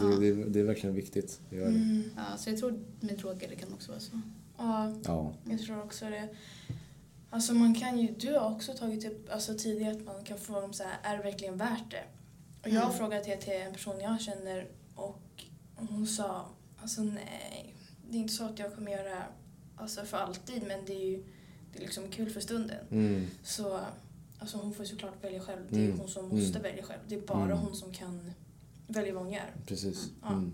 Det, 0.00 0.04
Ja. 0.04 0.16
det, 0.34 0.44
det 0.44 0.60
är 0.60 0.64
verkligen 0.64 0.94
viktigt 0.96 1.40
det. 1.50 1.56
Mm. 1.64 2.02
Ja, 2.16 2.36
så 2.36 2.50
jag 2.50 2.58
tror 2.58 2.78
med 3.00 3.18
droger 3.18 3.48
det 3.48 3.56
kan 3.56 3.72
också 3.72 3.90
vara 3.92 4.00
så. 4.00 4.20
Ja, 4.58 4.92
Ja. 5.04 5.32
jag 5.44 5.60
tror 5.62 5.82
också 5.82 6.04
det. 6.04 6.28
Alltså 7.30 7.54
man 7.54 7.74
kan 7.74 7.98
ju, 7.98 8.08
du 8.18 8.34
har 8.34 8.54
också 8.54 8.72
tagit 8.72 9.04
upp 9.06 9.28
alltså 9.32 9.54
tidigare 9.54 9.92
att 9.92 10.04
man 10.04 10.24
kan 10.24 10.38
fråga 10.38 10.64
om 10.66 10.72
så 10.72 10.82
här, 10.82 11.12
är 11.12 11.16
det 11.16 11.22
verkligen 11.22 11.56
värt 11.56 11.90
det? 11.90 12.04
Och 12.62 12.68
jag 12.68 12.80
har 12.80 12.86
Mm. 12.86 12.98
frågat 12.98 13.24
det 13.24 13.36
till 13.36 13.52
en 13.52 13.72
person 13.72 14.00
jag 14.00 14.20
känner 14.20 14.66
och 14.94 15.44
hon 15.76 16.06
sa, 16.06 16.46
alltså 16.82 17.02
nej, 17.02 17.74
det 18.10 18.16
är 18.16 18.20
inte 18.20 18.32
så 18.34 18.44
att 18.44 18.58
jag 18.58 18.74
kommer 18.74 18.90
göra 18.92 19.02
det 19.02 19.14
här 19.14 19.28
alltså 19.76 20.04
för 20.04 20.16
alltid 20.16 20.62
men 20.68 20.84
det 20.86 20.92
är 20.92 21.06
ju 21.10 21.24
det 21.72 21.78
är 21.78 21.82
liksom 21.82 22.08
kul 22.10 22.30
för 22.30 22.40
stunden. 22.40 22.86
Mm. 22.90 23.26
Så 23.42 23.80
alltså 24.38 24.58
hon 24.58 24.74
får 24.74 24.84
ju 24.84 24.90
såklart 24.90 25.24
välja 25.24 25.40
själv. 25.40 25.60
Det 25.70 25.76
är 25.80 25.84
Mm. 25.84 25.98
hon 25.98 26.08
som 26.08 26.28
måste 26.28 26.50
Mm. 26.58 26.62
välja 26.62 26.82
själv. 26.84 27.00
Det 27.08 27.14
är 27.14 27.20
bara 27.20 27.44
Mm. 27.44 27.58
hon 27.58 27.76
som 27.76 27.92
kan 27.92 28.32
välja 28.88 29.14
vad 29.14 29.22
hon 29.22 29.32
gör. 29.32 29.54
Precis. 29.66 30.10
Ja. 30.22 30.32
Mm. 30.32 30.52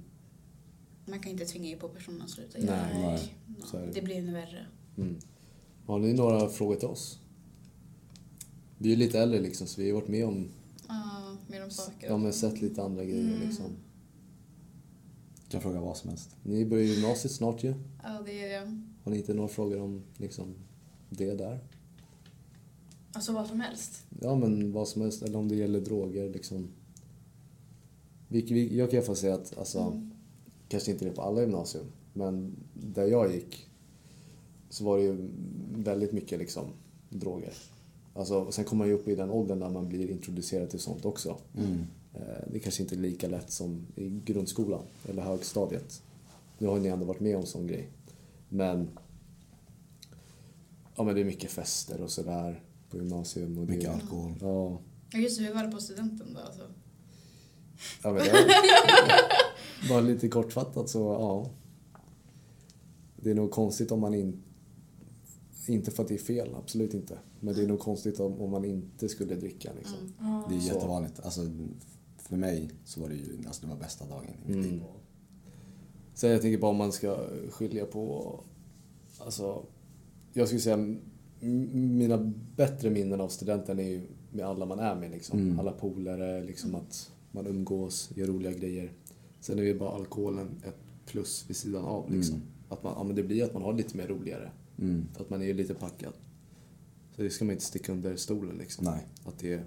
Man 1.06 1.20
kan 1.20 1.32
inte 1.32 1.44
tvinga 1.44 1.76
på 1.76 1.88
personen 1.88 2.22
att 2.22 2.30
sluta 2.30 2.58
Nej, 2.58 2.66
göra 2.66 2.86
nej. 3.10 3.34
Ja, 3.60 3.66
Så 3.66 3.76
är 3.76 3.86
det. 3.86 3.92
det 3.92 4.02
blir 4.02 4.16
ännu 4.16 4.32
värre. 4.32 4.66
Mm. 4.96 5.16
Har 5.86 5.98
ni 5.98 6.12
några 6.12 6.48
frågor 6.48 6.76
till 6.76 6.88
oss? 6.88 7.18
Vi 8.78 8.92
är 8.92 8.96
lite 8.96 9.20
äldre 9.20 9.40
liksom, 9.40 9.66
så 9.66 9.80
vi 9.80 9.90
har 9.90 10.00
varit 10.00 10.08
med 10.08 10.24
om, 10.26 10.48
Ja, 10.88 11.36
med 11.46 11.60
de 11.62 11.70
saker. 11.70 12.06
ja 12.08 12.18
men 12.18 12.32
sett 12.32 12.60
lite 12.60 12.82
andra 12.82 13.04
grejer 13.04 13.34
Mm. 13.36 13.48
liksom. 13.48 13.66
Kan 15.48 15.60
fråga 15.60 15.80
vad 15.80 15.96
som 15.96 16.08
helst. 16.10 16.36
Ni 16.42 16.64
börjar 16.66 16.84
gymnasiet 16.84 17.32
snart 17.32 17.64
ju. 17.64 17.74
Ja, 18.02 18.22
det 18.26 18.44
är 18.52 18.60
det. 18.60 18.80
Har 19.04 19.10
ni 19.12 19.16
inte 19.18 19.34
några 19.34 19.48
frågor 19.48 19.80
om 19.80 20.02
liksom 20.16 20.54
det 21.10 21.34
där? 21.34 21.58
Alltså 23.12 23.32
vad 23.32 23.46
som 23.46 23.60
helst. 23.60 24.06
Ja 24.20 24.34
men 24.34 24.72
vad 24.72 24.88
som 24.88 25.02
helst, 25.02 25.22
eller 25.22 25.38
om 25.38 25.48
det 25.48 25.54
gäller 25.56 25.80
droger 25.80 26.30
liksom. 26.30 26.68
Vi, 28.34 28.40
vi, 28.42 28.76
jag 28.78 28.90
kan 28.90 28.94
i 28.94 28.98
alla 28.98 29.06
fall 29.06 29.16
säga 29.16 29.34
att, 29.34 29.58
alltså, 29.58 29.78
Mm. 29.78 30.10
kanske 30.68 30.90
inte 30.90 31.04
det 31.04 31.10
på 31.10 31.22
alla 31.22 31.40
gymnasium, 31.40 31.84
men 32.12 32.56
där 32.74 33.04
jag 33.06 33.32
gick 33.34 33.66
så 34.70 34.84
var 34.84 34.96
det 34.98 35.02
ju 35.04 35.28
väldigt 35.74 36.12
mycket 36.12 36.38
liksom 36.38 36.64
droger. 37.10 37.52
Alltså, 38.14 38.52
sen 38.52 38.64
kommer 38.64 38.78
man 38.78 38.88
ju 38.88 38.94
upp 38.94 39.08
i 39.08 39.14
den 39.14 39.30
åldern 39.30 39.58
där 39.58 39.70
man 39.70 39.88
blir 39.88 40.10
introducerad 40.10 40.70
till 40.70 40.80
sånt 40.80 41.04
också. 41.04 41.36
Mm. 41.56 41.86
Eh, 42.14 42.20
Det 42.52 42.58
kanske 42.58 42.82
inte 42.82 42.94
är 42.94 42.98
lika 42.98 43.28
lätt 43.28 43.50
som 43.50 43.86
i 43.96 44.08
grundskolan 44.24 44.82
eller 45.08 45.22
högstadiet. 45.22 46.02
Nu 46.58 46.66
har 46.66 46.78
ni 46.78 46.88
ändå 46.88 47.04
varit 47.04 47.20
med 47.20 47.36
om 47.36 47.46
sån 47.46 47.66
grej. 47.66 47.88
Men, 48.48 48.88
ja, 50.96 51.02
men 51.04 51.14
det 51.14 51.20
är 51.20 51.24
mycket 51.24 51.50
fester 51.50 52.00
och 52.00 52.10
sådär 52.10 52.62
på 52.90 52.96
gymnasium. 52.96 53.58
Och 53.58 53.66
det, 53.66 53.72
Mycket 53.72 53.90
alkohol. 53.90 54.32
Ja, 54.40 54.78
Ja, 55.12 55.18
just 55.18 55.38
det. 55.38 55.44
Hur 55.44 55.54
var 55.54 55.64
det 55.64 55.70
på 55.72 55.80
studenten 55.80 56.34
då? 56.34 56.40
Alltså? 56.40 56.62
Ja 58.02 58.12
men 58.12 58.22
det 58.24 59.90
var 59.90 60.02
lite 60.12 60.28
kortfattat 60.28 60.88
så 60.88 60.98
ja. 61.00 61.50
Det 63.16 63.30
är 63.30 63.34
nog 63.34 63.50
konstigt 63.50 63.90
om 63.92 64.00
man 64.00 64.14
inte 64.14 64.38
inte 65.66 65.90
för 65.90 66.02
att 66.02 66.08
det 66.08 66.14
är 66.14 66.18
fel, 66.18 66.54
absolut 66.54 66.94
inte. 66.94 67.18
Men 67.40 67.54
det 67.54 67.62
är 67.62 67.66
nog 67.66 67.78
konstigt 67.80 68.20
om, 68.20 68.40
om 68.40 68.50
man 68.50 68.64
inte 68.64 69.08
skulle 69.08 69.34
dricka. 69.34 69.70
Liksom. 69.78 69.98
Mm. 69.98 70.12
Ja. 70.20 70.46
Det 70.48 70.54
är 70.56 70.60
Så. 70.60 70.66
jättevanligt. 70.74 71.20
Alltså, 71.20 71.40
för 72.18 72.36
mig 72.36 72.70
så 72.84 73.00
var 73.00 73.08
det 73.08 73.14
ju 73.14 73.38
alltså, 73.46 73.62
det 73.66 73.68
var 73.72 73.76
bästa 73.78 74.04
dagen 74.06 74.24
i 74.24 74.46
mitt 74.48 74.56
Mm. 74.56 74.70
liv. 74.70 74.82
Sen 76.14 76.30
jag 76.30 76.42
tänker 76.42 76.58
bara 76.58 76.70
om 76.70 76.76
man 76.76 76.92
ska 76.92 77.18
skilja 77.50 77.84
på... 77.86 78.40
Alltså, 79.18 79.64
jag 80.32 80.46
skulle 80.48 80.60
säga 80.60 80.94
mina 81.40 82.32
bättre 82.56 82.90
minnen 82.90 83.20
av 83.20 83.28
studenten 83.28 83.78
är 83.78 83.88
ju 83.88 84.06
med 84.32 84.46
alla 84.46 84.66
man 84.66 84.78
är 84.78 84.94
med. 84.94 85.10
Liksom. 85.10 85.38
Mm. 85.38 85.60
Alla 85.60 85.72
polare, 85.72 86.44
liksom 86.44 86.74
att 86.74 87.10
man 87.34 87.46
umgås, 87.46 88.10
gör 88.14 88.26
roliga 88.26 88.52
grejer. 88.52 88.92
Sen 89.40 89.58
är 89.58 89.62
ju 89.62 89.78
bara 89.78 89.90
alkoholen 89.90 90.48
ett 90.64 90.76
plus 91.06 91.44
vid 91.48 91.56
sidan 91.56 91.84
av. 91.84 92.12
Liksom. 92.12 92.34
Mm. 92.36 92.46
Att 92.68 92.82
man, 92.82 92.92
ja, 92.96 93.04
men 93.04 93.16
det 93.16 93.22
blir 93.22 93.44
att 93.44 93.54
man 93.54 93.62
har 93.62 93.72
lite 93.72 93.96
mer 93.96 94.06
roligare. 94.06 94.50
Mm. 94.78 95.04
För 95.14 95.24
att 95.24 95.30
man 95.30 95.42
är 95.42 95.46
ju 95.46 95.54
lite 95.54 95.74
packad. 95.74 96.12
Så 97.16 97.22
det 97.22 97.30
ska 97.30 97.44
man 97.44 97.52
inte 97.52 97.64
sticka 97.64 97.92
under 97.92 98.16
stolen. 98.16 98.56
Liksom. 98.58 98.84
Nej. 98.84 99.06
Att 99.24 99.38
det 99.38 99.60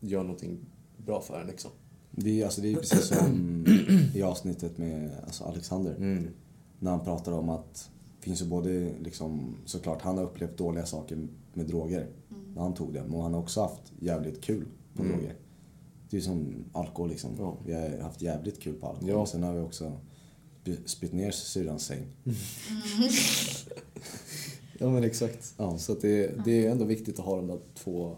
gör 0.00 0.22
någonting 0.22 0.58
bra 1.06 1.20
för 1.20 1.40
en. 1.40 1.46
Liksom. 1.46 1.70
Det 2.10 2.40
är, 2.40 2.44
alltså, 2.44 2.60
det 2.60 2.72
är 2.72 2.76
precis 2.76 3.06
som 3.06 3.64
i 4.14 4.22
avsnittet 4.22 4.78
med 4.78 5.10
alltså, 5.24 5.44
Alexander. 5.44 5.94
Mm. 5.96 6.26
När 6.78 6.90
han 6.90 7.04
pratar 7.04 7.32
om 7.32 7.48
att 7.48 7.90
det 8.18 8.24
finns 8.24 8.42
ju 8.42 8.46
både 8.46 8.92
liksom, 9.02 9.54
såklart, 9.64 10.02
han 10.02 10.16
har 10.18 10.24
upplevt 10.24 10.58
dåliga 10.58 10.86
saker 10.86 11.28
med 11.54 11.66
droger 11.66 12.06
när 12.54 12.62
han 12.62 12.74
tog 12.74 12.92
det. 12.92 13.04
Men 13.08 13.20
han 13.20 13.34
har 13.34 13.40
också 13.40 13.60
haft 13.60 13.92
jävligt 14.00 14.40
kul 14.40 14.64
på 14.94 15.02
Mm. 15.02 15.12
droger. 15.16 15.36
Det 16.10 16.16
är 16.16 16.20
som 16.20 16.64
alkohol 16.72 17.10
liksom. 17.10 17.30
Ja. 17.38 17.56
Vi 17.66 17.72
har 17.72 17.98
haft 17.98 18.22
jävligt 18.22 18.60
kul 18.60 18.74
på 18.74 18.86
alkohol. 18.86 19.10
Ja. 19.10 19.26
Sen 19.26 19.42
har 19.42 19.54
vi 19.54 19.60
också 19.60 19.92
sp- 20.64 20.86
spytt 20.86 21.12
ner 21.12 21.30
syrrans 21.30 21.84
säng. 21.84 22.06
Ja 24.80 24.90
men 24.90 25.04
exakt. 25.04 25.54
Ja. 25.56 25.78
Så 25.78 25.92
att 25.92 26.00
det, 26.00 26.44
det 26.44 26.66
är 26.66 26.70
ändå 26.70 26.84
viktigt 26.84 27.18
att 27.18 27.24
ha 27.24 27.36
de 27.36 27.46
där 27.46 27.58
två, 27.74 28.16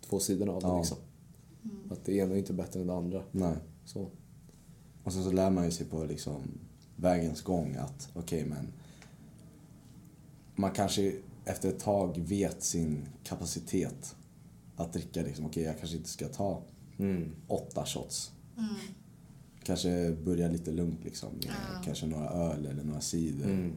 två 0.00 0.20
sidorna 0.20 0.52
av 0.52 0.60
det. 0.60 0.66
Ja. 0.68 0.78
Liksom. 0.78 0.98
Att 1.90 2.04
det 2.04 2.12
ena 2.14 2.34
är 2.34 2.38
inte 2.38 2.52
bättre 2.52 2.80
än 2.80 2.86
det 2.86 2.94
andra. 2.94 3.22
Nej. 3.32 3.54
Så. 3.84 4.08
Och 5.04 5.12
sen 5.12 5.24
så 5.24 5.32
lär 5.32 5.50
man 5.50 5.64
ju 5.64 5.70
sig 5.70 5.86
på 5.86 6.04
liksom 6.04 6.42
vägens 6.96 7.42
gång 7.42 7.76
att 7.76 8.08
okej 8.14 8.44
men 8.44 8.72
man 10.56 10.70
kanske 10.70 11.12
efter 11.44 11.68
ett 11.68 11.78
tag 11.78 12.18
vet 12.18 12.62
sin 12.62 13.08
kapacitet 13.24 14.16
att 14.76 14.92
dricka. 14.92 15.22
Liksom. 15.22 15.46
Okej, 15.46 15.62
jag 15.62 15.78
kanske 15.78 15.96
inte 15.96 16.08
ska 16.08 16.28
ta 16.28 16.62
Mm. 16.98 17.30
åtta 17.46 17.86
shots. 17.86 18.32
Mm. 18.56 18.68
Kanske 19.62 20.16
börja 20.24 20.48
lite 20.48 20.72
lugnt 20.72 21.04
liksom. 21.04 21.32
Med 21.34 21.44
Ja. 21.46 21.82
Kanske 21.84 22.06
några 22.06 22.28
öl 22.28 22.66
eller 22.66 22.84
några 22.84 23.00
cider. 23.00 23.44
Mm. 23.50 23.72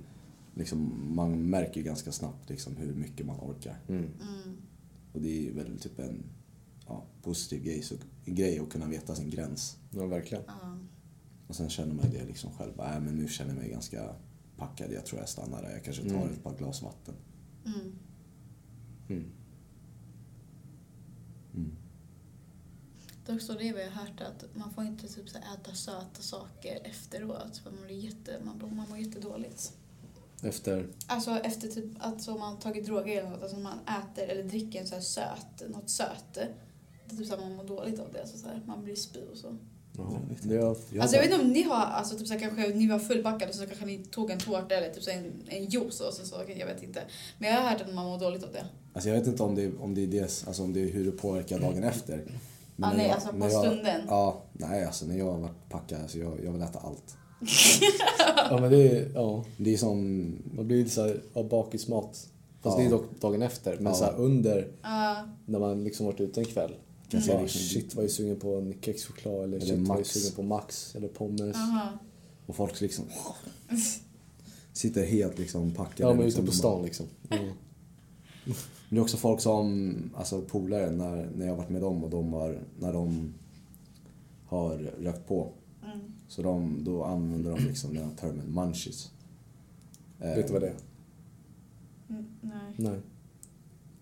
Liksom, 0.55 0.93
man 1.15 1.49
märker 1.49 1.77
ju 1.77 1.83
ganska 1.83 2.11
snabbt 2.11 2.49
liksom, 2.49 2.75
hur 2.75 2.93
mycket 2.93 3.25
man 3.25 3.39
orkar. 3.39 3.79
Mm. 3.87 4.01
Mm. 4.03 4.57
Och 5.13 5.21
det 5.21 5.47
är 5.47 5.53
väl 5.53 5.79
typ 5.79 5.99
en 5.99 6.23
ja, 6.87 7.03
positiv 7.21 7.63
grej, 7.63 7.81
så, 7.81 7.95
grej 8.25 8.59
att 8.59 8.69
kunna 8.69 8.87
veta 8.87 9.15
sin 9.15 9.29
gräns. 9.29 9.77
Ja, 9.91 10.05
verkligen. 10.05 10.43
Ja. 10.47 10.77
Och 11.47 11.55
sen 11.55 11.69
känner 11.69 11.93
man 11.93 12.05
det 12.11 12.25
liksom 12.25 12.51
själv. 12.51 12.79
Äh, 12.79 12.99
men 12.99 13.15
nu 13.15 13.27
känner 13.27 13.51
jag 13.53 13.59
mig 13.61 13.69
ganska 13.71 14.15
packad. 14.57 14.91
Jag 14.91 15.05
tror 15.05 15.19
jag 15.19 15.29
stannar 15.29 15.61
där. 15.61 15.71
Jag 15.71 15.83
kanske 15.83 16.03
tar 16.03 16.15
Mm. 16.21 16.33
ett 16.33 16.43
par 16.43 16.57
glas 16.57 16.81
vatten. 16.81 17.13
Mm. 19.07 19.25
Det 23.25 23.31
är 23.31 23.35
också 23.35 23.53
det 23.53 23.73
vi 23.73 23.83
har 23.83 23.89
hört 23.89 24.21
att 24.21 24.55
man 24.55 24.73
får 24.73 24.83
inte 24.83 25.07
typ 25.07 25.29
så 25.29 25.37
äta 25.37 25.73
söta 25.73 26.21
saker 26.21 26.79
efteråt 26.83 27.57
för 27.63 27.71
man, 27.71 27.85
blir 27.85 27.95
jätte, 27.95 28.39
man, 28.43 28.75
man 28.75 28.89
mår 28.89 28.97
jättedåligt. 28.97 29.73
Efter... 30.43 30.87
Alltså 31.07 31.31
efter 31.31 31.67
typ 31.67 31.85
att 31.99 32.21
så 32.21 32.37
man 32.37 32.59
tagit 32.59 32.85
droger 32.85 33.19
eller 33.19 33.29
något, 33.29 33.43
alltså 33.43 33.59
man 33.59 33.79
äter 33.79 34.27
eller 34.29 34.43
dricker 34.43 34.79
en 34.79 34.87
så 34.87 34.95
här 34.95 35.01
söt, 35.01 35.69
något 35.69 35.89
söt. 35.89 36.33
Det 36.33 36.49
är 37.09 37.17
typ 37.17 37.27
så 37.27 37.37
man 37.37 37.55
mår 37.55 37.63
dåligt 37.63 37.99
av 37.99 38.13
det, 38.13 38.21
alltså 38.21 38.37
så 38.37 38.47
här, 38.47 38.61
man 38.65 38.83
blir 38.83 38.95
spy 38.95 39.19
och 39.31 39.37
så. 39.37 39.57
Jaha. 39.97 40.19
Jag 40.43 40.77
Jag 40.89 41.01
alltså 41.01 41.15
jag 41.15 41.23
vet 41.23 41.31
inte 41.31 41.45
om 41.45 41.51
ni 41.51 41.63
har, 41.63 41.75
alltså 41.75 42.17
typ 42.17 42.27
så 42.27 42.33
här, 42.33 42.39
kanske 42.39 42.67
ni 42.67 42.87
var 42.87 42.99
fullpackade 42.99 43.49
och 43.49 43.55
så 43.55 43.65
kanske 43.65 43.85
ni 43.85 43.97
tog 43.97 44.31
en 44.31 44.39
tårta 44.39 44.75
eller 44.75 44.93
typ 44.93 45.03
så 45.03 45.11
här, 45.11 45.17
en, 45.17 45.33
en 45.47 45.65
juice 45.65 46.01
och 46.01 46.13
så, 46.13 46.25
så 46.25 46.35
jag 46.57 46.65
vet 46.65 46.83
inte. 46.83 47.03
Men 47.37 47.49
jag 47.49 47.61
har 47.61 47.69
hört 47.69 47.81
att 47.81 47.93
man 47.93 48.05
mår 48.05 48.19
dåligt 48.19 48.43
av 48.43 48.51
det. 48.51 48.65
Alltså 48.93 49.09
jag 49.09 49.17
vet 49.17 49.27
inte 49.27 49.43
om 49.43 49.55
det, 49.55 49.71
om 49.79 49.95
det 49.95 50.03
är 50.03 50.07
det, 50.07 50.43
alltså 50.47 50.63
om 50.63 50.73
det 50.73 50.83
är 50.83 50.93
hur 50.93 51.05
det 51.05 51.11
påverkar 51.11 51.59
dagen 51.59 51.83
efter. 51.93 52.25
Ja, 52.81 52.89
när 52.89 52.97
nej, 52.97 53.05
jag- 53.07 53.15
alltså 53.15 53.29
på 53.31 53.37
jag- 53.39 53.51
stunden. 53.51 54.01
Ja, 54.07 54.43
nej 54.53 54.85
alltså 54.85 55.05
när 55.05 55.17
jag 55.17 55.31
har 55.31 55.39
varit 55.39 55.69
packad, 55.69 56.01
alltså 56.01 56.17
jag, 56.17 56.45
jag 56.45 56.51
vill 56.51 56.61
äta 56.61 56.79
allt. 56.79 57.17
ja, 58.49 58.57
men 58.61 58.71
det 58.71 58.87
är... 58.97 59.11
Ja. 59.13 59.45
Det 59.57 59.73
är 59.73 59.77
som, 59.77 59.97
Man 60.55 60.67
blir 60.67 60.77
lite 60.77 60.89
såhär, 60.89 61.21
ja, 61.33 61.43
bakismat. 61.43 62.27
Fast 62.61 62.77
Ja. 62.77 62.83
det 62.83 62.87
är 62.87 62.89
dock 62.91 63.21
dagen 63.21 63.41
efter. 63.41 63.75
Men 63.75 63.85
Ja. 63.85 63.93
så 63.93 64.03
här, 64.03 64.15
under, 64.17 64.67
Ja, 64.81 65.25
när 65.45 65.59
man 65.59 65.83
liksom 65.83 66.05
varit 66.05 66.19
ute 66.21 66.39
en 66.39 66.45
kväll. 66.45 66.75
Så 67.11 67.21
säga 67.21 67.33
bara, 67.33 67.41
liksom, 67.43 67.61
shit 67.61 67.95
vad 67.95 68.03
jag 68.03 68.09
är 68.09 68.13
sugen 68.13 68.39
på 68.39 68.55
en 68.57 68.73
kexchoklad 68.81 69.33
eller, 69.43 69.57
Eller 69.57 69.59
shit 69.59 69.69
vad 69.69 69.79
jag 69.79 69.95
är 69.95 69.97
Max. 69.99 70.09
sugen 70.09 70.35
på 70.35 70.43
Max 70.43 70.95
eller 70.95 71.07
pommes. 71.07 71.55
aha. 71.55 71.87
och 72.45 72.55
folk 72.55 72.81
liksom 72.81 73.05
sitter 74.73 75.05
helt 75.05 75.39
liksom 75.39 75.71
packade. 75.71 76.09
Ja, 76.09 76.13
men 76.15 76.17
ute 76.19 76.25
liksom, 76.25 76.45
på 76.45 76.51
de 76.51 76.57
stan 76.57 76.83
liksom. 76.83 77.05
Men 78.91 78.95
det 78.95 78.99
är 78.99 79.03
också 79.03 79.17
folk 79.17 79.41
som, 79.41 79.93
alltså 80.15 80.41
polare, 80.41 80.91
när, 80.91 81.29
när 81.35 81.45
jag 81.45 81.51
har 81.51 81.57
varit 81.57 81.69
med 81.69 81.81
dem 81.81 82.03
och 82.03 82.09
de 82.09 82.33
har, 82.33 82.59
när 82.79 82.93
de 82.93 83.33
har 84.45 84.77
rökt 84.77 85.27
på. 85.27 85.51
Mm. 85.83 85.99
Så 86.27 86.41
de, 86.41 86.83
då 86.83 87.03
använder 87.03 87.51
de 87.55 87.63
liksom 87.63 87.93
den 87.95 88.03
här 88.03 88.15
termen 88.15 88.45
munchies. 88.53 89.11
Eh, 90.19 90.35
Vet 90.35 90.47
du 90.47 90.53
vad 90.53 90.61
det 90.61 90.67
är? 90.67 90.75
Mm, 92.09 92.25
nej. 92.41 92.51
Nej. 92.77 92.91
Jag 92.91 92.95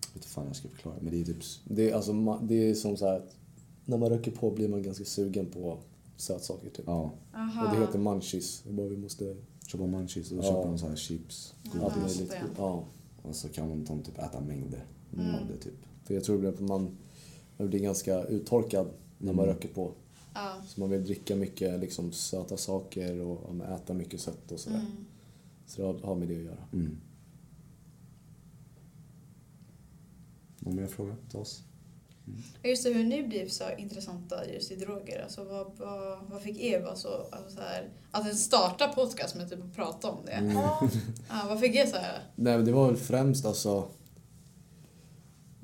vet 0.08 0.14
inte 0.14 0.28
fan 0.28 0.46
jag 0.46 0.56
ska 0.56 0.68
förklara, 0.68 0.94
men 1.00 1.12
det 1.12 1.20
är 1.20 1.24
typ... 1.24 1.42
Det 1.64 1.90
är, 1.90 1.94
alltså, 1.94 2.38
det 2.42 2.70
är 2.70 2.74
som 2.74 2.96
så 2.96 3.06
här, 3.06 3.16
att 3.16 3.36
när 3.84 3.98
man 3.98 4.08
röker 4.08 4.30
på 4.30 4.50
blir 4.50 4.68
man 4.68 4.82
ganska 4.82 5.04
sugen 5.04 5.46
på 5.46 5.78
sötsaker 6.16 6.70
typ. 6.70 6.84
Ja, 6.86 7.10
Aha. 7.34 7.64
Och 7.66 7.74
det 7.76 7.80
heter 7.86 7.98
munchies. 7.98 8.62
Det 8.62 8.70
är 8.70 8.74
bara 8.74 8.86
vi 8.88 8.96
måste... 8.96 9.36
köpa 9.66 9.86
munchies 9.86 10.30
och 10.30 10.36
då 10.36 10.42
Ja. 10.42 10.48
köper 10.48 10.68
de 10.68 10.78
så 10.78 10.88
här 10.88 10.96
chips, 10.96 11.54
Ja, 11.62 11.70
Allt 11.84 11.94
godis. 11.94 12.20
just 12.20 12.30
möjligt. 12.32 12.48
det. 12.56 12.62
Ja. 12.62 12.84
Och 13.22 13.36
så 13.36 13.48
kan 13.48 13.68
man 13.68 13.84
de 13.84 14.02
typ 14.02 14.18
äta 14.18 14.40
mängder 14.40 14.84
Mm. 15.14 15.34
av 15.34 15.46
det 15.48 15.56
typ. 15.56 15.74
För 16.04 16.14
jag 16.14 16.24
tror 16.24 16.46
att 16.46 16.60
man, 16.60 16.96
man 17.56 17.68
blir 17.68 17.80
ganska 17.80 18.24
uttorkad 18.24 18.86
när 19.18 19.32
man 19.32 19.44
Mm. 19.44 19.54
röker 19.56 19.68
på. 19.68 19.92
Ja. 20.34 20.62
Så 20.66 20.80
man 20.80 20.90
vill 20.90 21.04
dricka 21.04 21.36
mycket 21.36 21.80
liksom, 21.80 22.12
söta 22.12 22.56
saker 22.56 23.20
och 23.20 23.54
äta 23.64 23.94
mycket 23.94 24.20
sött 24.20 24.52
och 24.52 24.60
sådär. 24.60 24.76
Mm. 24.78 25.04
Så 25.66 25.80
det 25.82 25.86
har, 25.86 25.94
har 25.98 26.14
med 26.14 26.28
det 26.28 26.36
att 26.36 26.42
göra. 26.44 26.64
Mm. 26.72 26.96
Någon 30.58 30.74
mer 30.76 30.86
fråga 30.86 31.16
till 31.30 31.38
oss? 31.38 31.62
Just 32.62 32.84
det, 32.84 32.90
hur 32.90 33.04
ni 33.04 33.22
blev 33.22 33.48
så 33.48 33.64
intressanta 33.78 34.48
just 34.52 34.70
i 34.70 34.76
droger. 34.76 35.22
Alltså, 35.22 35.44
vad, 35.44 35.72
vad, 35.76 36.18
vad 36.30 36.42
fick 36.42 36.82
vara 36.82 36.96
så, 36.96 37.08
alltså, 37.08 37.50
så 37.50 37.60
här, 37.60 37.88
att 38.10 38.36
starta 38.36 38.88
podcast 38.88 39.36
med 39.36 39.50
typ 39.50 39.64
att 39.64 39.74
prata 39.74 40.10
om 40.10 40.24
det? 40.26 40.32
Mm. 40.32 40.52
Ja, 40.56 40.88
Ja, 41.28 41.46
vad 41.48 41.60
fick 41.60 41.74
er 41.76 41.86
så 41.86 41.96
här? 41.96 42.22
Nej 42.36 42.56
men 42.56 42.64
det 42.66 42.72
var 42.72 42.86
väl 42.86 42.96
främst 42.96 43.44
alltså, 43.44 43.88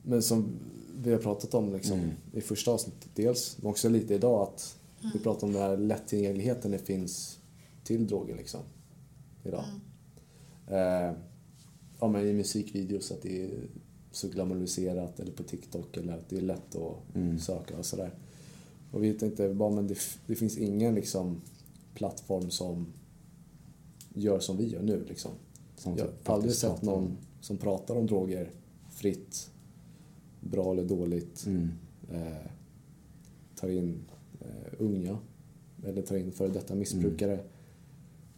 men 0.02 0.22
som 0.22 0.58
vi 0.98 1.12
har 1.12 1.18
pratat 1.18 1.54
om 1.54 1.72
liksom, 1.72 1.98
Mm. 1.98 2.10
i 2.32 2.40
första 2.40 2.70
avsnittet 2.70 3.10
dels, 3.14 3.56
men 3.58 3.70
också 3.70 3.88
lite 3.88 4.14
idag 4.14 4.42
att 4.42 4.78
vi 5.14 5.18
pratar 5.18 5.46
om 5.46 5.52
den 5.52 5.62
här 5.62 5.76
lättillgängligheten 5.76 6.70
det 6.70 6.78
finns 6.78 7.38
till 7.84 8.06
droger 8.06 8.36
liksom. 8.36 8.60
Idag. 9.44 9.64
Mm. 10.68 11.10
Eh, 11.10 11.14
ja 12.00 12.08
men 12.08 12.28
i 12.28 12.32
musikvideos 12.32 13.10
att 13.10 13.22
det 13.22 13.44
är 13.44 13.50
så 14.16 14.28
glamoriserat 14.28 15.20
eller 15.20 15.32
på 15.32 15.42
TikTok 15.42 15.96
eller 15.96 16.12
att 16.12 16.28
det 16.28 16.36
är 16.36 16.40
lätt 16.40 16.76
att 16.76 17.14
Mm. 17.16 17.38
söka 17.38 17.78
och 17.78 17.86
sådär. 17.86 18.10
Och 18.90 19.04
vi 19.04 19.14
tänkte 19.14 19.54
bara 19.54 19.70
men 19.70 19.86
det, 19.86 19.98
det 20.26 20.34
finns 20.34 20.58
ingen 20.58 20.94
liksom 20.94 21.40
plattform 21.94 22.50
som 22.50 22.86
gör 24.14 24.38
som 24.40 24.56
vi 24.56 24.68
gör 24.68 24.82
nu 24.82 25.04
liksom. 25.08 25.30
Som 25.76 25.96
Jag 25.96 26.06
har 26.24 26.34
aldrig 26.34 26.54
sett 26.54 26.70
pratar 26.70 26.92
om- 26.92 27.02
någon 27.04 27.16
som 27.40 27.56
pratar 27.56 27.96
om 27.96 28.06
droger 28.06 28.50
fritt, 28.90 29.50
bra 30.40 30.72
eller 30.72 30.84
dåligt, 30.84 31.46
Mm. 31.46 31.68
eh, 32.12 32.50
tar 33.56 33.68
in 33.68 33.98
eh, 34.40 34.72
unga 34.78 35.18
eller 35.84 36.02
tar 36.02 36.16
in 36.16 36.32
före 36.32 36.48
detta 36.48 36.74
missbrukare. 36.74 37.40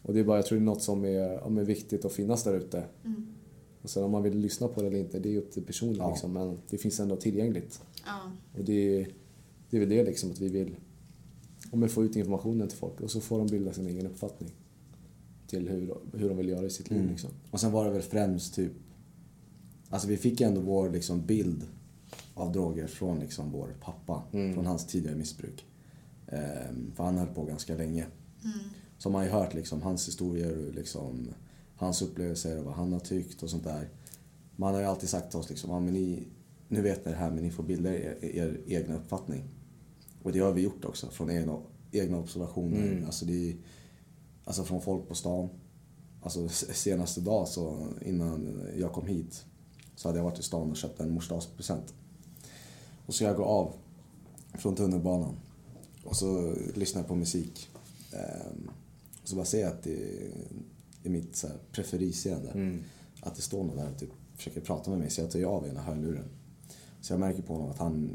Och 0.02 0.14
det 0.14 0.20
är 0.20 0.24
bara, 0.24 0.38
jag 0.38 0.46
tror 0.46 0.58
det 0.58 0.62
är 0.62 0.66
något 0.66 0.82
som 0.82 1.04
är, 1.04 1.32
ja, 1.32 1.48
men 1.48 1.64
viktigt 1.64 2.04
att 2.04 2.12
finnas 2.12 2.44
där 2.44 2.54
ute. 2.54 2.84
Mm. 3.04 3.26
Och 3.88 3.92
sen 3.92 4.02
om 4.02 4.10
man 4.10 4.22
vill 4.22 4.38
lyssna 4.38 4.68
på 4.68 4.80
det 4.80 4.86
eller 4.86 4.98
inte, 4.98 5.18
det 5.18 5.34
är 5.34 5.38
upp 5.38 5.52
till 5.52 5.64
personen 5.64 5.96
Ja. 5.96 6.10
liksom, 6.10 6.32
men 6.32 6.58
det 6.70 6.78
finns 6.78 7.00
ändå 7.00 7.16
tillgängligt. 7.16 7.80
Ja. 8.06 8.32
Och 8.58 8.64
det 8.64 9.00
är, 9.00 9.08
det 9.70 9.76
är 9.76 9.80
väl 9.80 9.88
det 9.88 10.04
liksom, 10.04 10.30
att 10.30 10.40
vi 10.40 10.48
vill 10.48 10.76
om 11.70 11.80
vi 11.80 11.88
får 11.88 12.04
ut 12.04 12.16
informationen 12.16 12.68
till 12.68 12.78
folk 12.78 13.00
och 13.00 13.10
så 13.10 13.20
får 13.20 13.38
de 13.38 13.46
bilda 13.46 13.72
sin 13.72 13.86
egen 13.86 14.06
uppfattning 14.06 14.50
till 15.46 15.68
hur, 15.68 15.94
hur 16.12 16.28
de 16.28 16.36
vill 16.36 16.48
göra 16.48 16.66
i 16.66 16.70
sitt 16.70 16.90
liv. 16.90 16.98
Mm. 16.98 17.10
Liksom. 17.10 17.30
Och 17.50 17.60
sen 17.60 17.72
var 17.72 17.84
det 17.84 17.90
väl 17.90 18.02
främst 18.02 18.54
typ... 18.54 18.72
Alltså 19.88 20.08
vi 20.08 20.16
fick 20.16 20.40
ju 20.40 20.46
ändå 20.46 20.60
vår 20.60 20.90
liksom 20.90 21.26
bild 21.26 21.66
av 22.34 22.52
droger 22.52 22.86
från 22.86 23.18
liksom 23.20 23.52
vår 23.52 23.76
pappa. 23.80 24.22
Mm. 24.32 24.54
Från 24.54 24.66
hans 24.66 24.86
tidigare 24.86 25.16
missbruk. 25.16 25.66
Ehm, 26.26 26.92
för 26.94 27.04
han 27.04 27.18
höll 27.18 27.28
på 27.28 27.44
ganska 27.44 27.74
länge. 27.74 28.06
Mm. 28.44 28.58
Så 28.98 29.10
man 29.10 29.18
har 29.18 29.26
ju 29.26 29.32
hört 29.32 29.54
liksom 29.54 29.82
hans 29.82 30.08
historier 30.08 30.66
och 30.66 30.74
liksom 30.74 31.28
hans 31.78 32.02
upplevelser 32.02 32.58
och 32.58 32.64
vad 32.64 32.74
han 32.74 32.92
har 32.92 33.00
tyckt 33.00 33.42
och 33.42 33.50
sånt 33.50 33.64
där. 33.64 33.88
Man 34.56 34.74
har 34.74 34.80
ju 34.80 34.86
alltid 34.86 35.08
sagt 35.08 35.30
till 35.30 35.38
oss 35.38 35.50
liksom, 35.50 35.70
ja, 35.70 35.80
men 35.80 35.92
ni, 35.92 36.26
nu 36.68 36.82
vet 36.82 37.04
ni 37.04 37.12
det 37.12 37.18
här 37.18 37.30
men 37.30 37.44
ni 37.44 37.50
får 37.50 37.62
bilda 37.62 37.94
er, 37.94 38.18
er 38.20 38.60
egna 38.66 38.96
uppfattning. 38.96 39.44
Och 40.22 40.32
det 40.32 40.38
har 40.38 40.52
vi 40.52 40.62
gjort 40.62 40.84
också 40.84 41.10
från 41.10 41.30
egna, 41.30 41.58
egna 41.92 42.18
observationer. 42.18 42.92
Mm. 42.92 43.04
Alltså, 43.04 43.24
det, 43.24 43.56
alltså 44.44 44.64
från 44.64 44.80
folk 44.80 45.08
på 45.08 45.14
stan. 45.14 45.48
Alltså 46.22 46.48
senaste 46.48 47.20
dag 47.20 47.48
så 47.48 47.86
innan 48.02 48.62
jag 48.76 48.92
kom 48.92 49.06
hit 49.06 49.44
så 49.94 50.08
hade 50.08 50.18
jag 50.18 50.24
varit 50.24 50.38
i 50.38 50.42
stan 50.42 50.70
och 50.70 50.76
köpt 50.76 51.00
en 51.00 51.10
morsdagspresent. 51.10 51.94
Och 53.06 53.14
så 53.14 53.24
jag 53.24 53.36
går 53.36 53.44
av 53.44 53.72
från 54.54 54.76
tunnelbanan 54.76 55.36
och 56.04 56.16
så 56.16 56.54
lyssnar 56.74 57.00
jag 57.00 57.08
på 57.08 57.14
musik. 57.14 57.68
Ehm, 58.12 58.70
och 59.22 59.28
så 59.28 59.36
bara 59.36 59.44
ser 59.44 59.60
jag 59.60 59.72
att 59.72 59.82
det 59.82 59.94
är 59.94 60.32
i 61.02 61.08
mitt 61.08 61.36
så 61.36 61.46
här, 61.46 61.56
preferisseende 61.72 62.50
Mm. 62.50 62.82
att 63.20 63.34
det 63.36 63.42
står 63.42 63.64
någon 63.64 63.76
där 63.76 63.90
och 63.92 63.98
typ 63.98 64.10
försöker 64.36 64.60
prata 64.60 64.90
med 64.90 64.98
mig 64.98 65.10
så 65.10 65.20
jag 65.20 65.30
tar 65.30 65.38
ju 65.38 65.44
av 65.44 65.66
ena 65.66 65.82
hörluren. 65.82 66.28
Så 67.00 67.12
jag 67.12 67.20
märker 67.20 67.42
på 67.42 67.52
honom 67.54 67.70
att 67.70 67.78
han, 67.78 68.10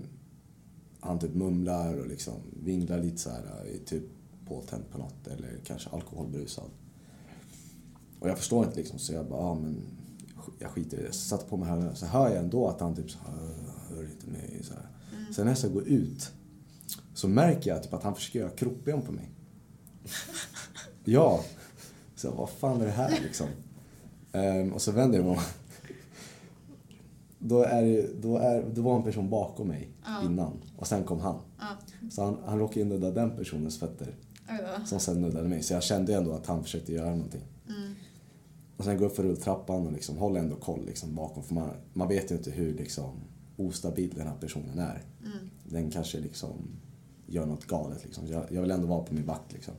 han 0.99 1.19
typ 1.19 1.33
mumlar 1.35 1.93
och 1.99 2.07
liksom 2.07 2.33
vinglar 2.63 2.99
lite 3.03 3.17
så 3.17 3.29
här, 3.29 3.43
är 3.73 3.85
typ 3.85 4.03
påtänd 4.47 4.83
på 4.91 4.97
något 4.97 5.27
eller 5.27 5.59
kanske 5.65 5.89
alkoholberusad. 5.89 6.69
Och 8.19 8.29
jag 8.29 8.37
förstår 8.37 8.65
inte 8.65 8.77
liksom 8.77 8.99
så 8.99 9.13
jag 9.13 9.29
bara, 9.29 9.41
ja 9.41 9.55
men 9.55 9.75
jag 10.59 10.69
skiter 10.71 10.99
i 10.99 11.03
det. 11.03 11.11
Så 11.13 11.19
satte 11.27 11.45
på 11.49 11.57
mig 11.57 11.69
hörlurarna 11.69 11.95
så 11.95 12.05
hör 12.05 12.29
jag 12.29 12.37
ändå 12.43 12.67
att 12.67 12.79
han 12.79 12.95
typ 12.95 13.11
så 13.11 13.17
här, 13.25 13.33
"Äh, 13.43 13.95
hör 13.95 14.03
inte 14.03 14.27
mig 14.27 14.61
så 14.63 14.73
här. 14.73 14.87
Sen 15.33 15.45
när 15.45 15.51
jag 15.51 15.57
ska 15.57 15.67
gå 15.67 15.81
ut 15.81 16.31
så 17.13 17.27
märker 17.27 17.69
jag 17.71 17.83
typ 17.83 17.93
att 17.93 18.03
han 18.03 18.15
försöker 18.15 18.39
göra 18.39 18.49
krokben 18.49 19.01
på 19.01 19.11
mig. 19.11 19.29
Ja. 21.05 21.43
Så 22.23 22.27
jag, 22.27 22.35
vad 22.35 22.49
fan 22.49 22.81
är 22.81 22.85
det 22.85 22.91
här 22.91 23.19
liksom? 23.23 23.47
Ehm, 24.31 24.73
och 24.73 24.81
så 24.81 24.91
vänder 24.91 25.17
jag 25.17 25.25
mig 25.25 25.35
om. 25.37 25.43
Då, 27.39 27.63
är 27.63 28.09
då, 28.21 28.37
är, 28.37 28.65
då 28.73 28.81
var 28.81 28.95
en 28.95 29.03
person 29.03 29.29
bakom 29.29 29.67
mig 29.67 29.89
Ja. 30.05 30.23
innan 30.25 30.53
och 30.77 30.87
sen 30.87 31.03
kom 31.03 31.19
han. 31.19 31.39
Ja. 31.59 31.67
Så 32.11 32.23
han, 32.23 32.37
han 32.45 32.59
råkade 32.59 32.85
nudda 32.85 33.11
den 33.11 33.37
personens 33.37 33.79
fötter 33.79 34.15
då. 34.47 34.85
som 34.85 34.99
sen 34.99 35.21
nuddade 35.21 35.49
mig. 35.49 35.63
Så 35.63 35.73
jag 35.73 35.83
kände 35.83 36.15
ändå 36.15 36.31
att 36.31 36.45
han 36.47 36.63
försökte 36.63 36.93
göra 36.93 37.09
någonting. 37.09 37.41
Mm. 37.69 37.93
Och 38.77 38.83
sen 38.83 38.97
går 38.97 39.05
upp 39.05 39.15
för 39.15 39.23
rulltrappan 39.23 39.87
och 39.87 39.93
liksom 39.93 40.17
håller 40.17 40.39
ändå 40.39 40.55
koll 40.55 40.85
liksom 40.85 41.15
bakom. 41.15 41.43
För 41.43 41.53
man, 41.53 41.69
man 41.93 42.07
vet 42.07 42.31
ju 42.31 42.35
inte 42.35 42.51
hur 42.51 42.73
liksom 42.73 43.11
ostabil 43.57 44.13
den 44.15 44.27
här 44.27 44.35
personen 44.39 44.79
är. 44.79 45.01
Mm. 45.25 45.49
Den 45.63 45.91
kanske 45.91 46.19
liksom 46.19 46.53
gör 47.27 47.45
något 47.45 47.65
galet. 47.65 48.03
Liksom. 48.05 48.27
Jag, 48.27 48.43
jag 48.51 48.61
vill 48.61 48.71
ändå 48.71 48.87
vara 48.87 49.03
på 49.03 49.13
min 49.13 49.25
vakt. 49.25 49.53
Liksom. 49.53 49.73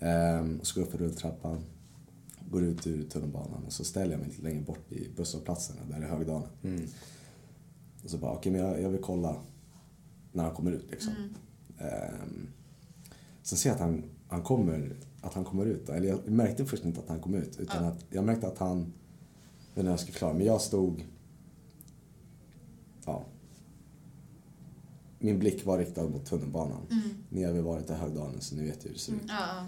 Ehm, 0.00 0.58
och 0.60 0.66
så 0.66 0.74
går 0.74 0.82
jag 0.82 0.86
upp 0.86 0.92
för 0.98 1.04
rulltrappan, 1.04 1.64
går 2.50 2.62
ut 2.62 2.86
ur 2.86 3.02
tunnelbanan 3.02 3.64
och 3.66 3.72
så 3.72 3.84
ställer 3.84 4.10
jag 4.12 4.20
mig 4.20 4.28
lite 4.28 4.42
längre 4.42 4.60
bort 4.62 4.84
vid 4.88 5.14
busshållplatserna 5.16 5.80
där 5.90 6.02
i 6.02 6.08
Högdalen. 6.08 6.48
Mm. 6.62 6.86
Och 8.04 8.10
så 8.10 8.18
bara, 8.18 8.32
okej 8.32 8.52
men 8.52 8.60
jag, 8.60 8.82
jag 8.82 8.88
vill 8.90 9.00
kolla 9.00 9.36
när 10.32 10.44
han 10.44 10.54
kommer 10.54 10.72
ut 10.72 10.90
liksom. 10.90 11.12
Mm. 11.12 11.34
Ehm, 11.78 12.48
sen 13.42 13.58
ser 13.58 13.70
jag 13.70 13.74
att 13.74 13.80
han, 13.80 14.04
han, 14.28 14.42
kommer, 14.42 14.96
att 15.20 15.34
han 15.34 15.44
kommer 15.44 15.66
ut. 15.66 15.88
Eller 15.88 16.08
jag 16.08 16.28
märkte 16.28 16.66
först 16.66 16.84
inte 16.84 17.00
att 17.00 17.08
han 17.08 17.20
kom 17.20 17.34
ut. 17.34 17.60
Utan 17.60 17.84
Ja. 17.84 17.90
att 17.90 18.04
jag 18.10 18.24
märkte 18.24 18.46
att 18.48 18.58
han, 18.58 18.92
jag 19.74 19.82
hur 19.82 19.90
jag 19.90 20.00
ska 20.00 20.12
förklara, 20.12 20.32
men 20.34 20.46
jag 20.46 20.60
stod... 20.60 21.06
Ja. 23.04 23.24
Min 25.18 25.38
blick 25.38 25.66
var 25.66 25.78
riktad 25.78 26.08
mot 26.08 26.26
tunnelbanan. 26.26 26.86
Mm. 26.90 27.02
Ni 27.28 27.42
har 27.42 27.52
väl 27.52 27.62
varit 27.62 27.90
i 27.90 27.92
Högdalen 27.92 28.40
så 28.40 28.54
ni 28.54 28.62
vet 28.62 28.84
hur 28.84 28.90
det 28.92 28.98
ser 28.98 29.12
ut. 29.12 29.20
Ja. 29.28 29.66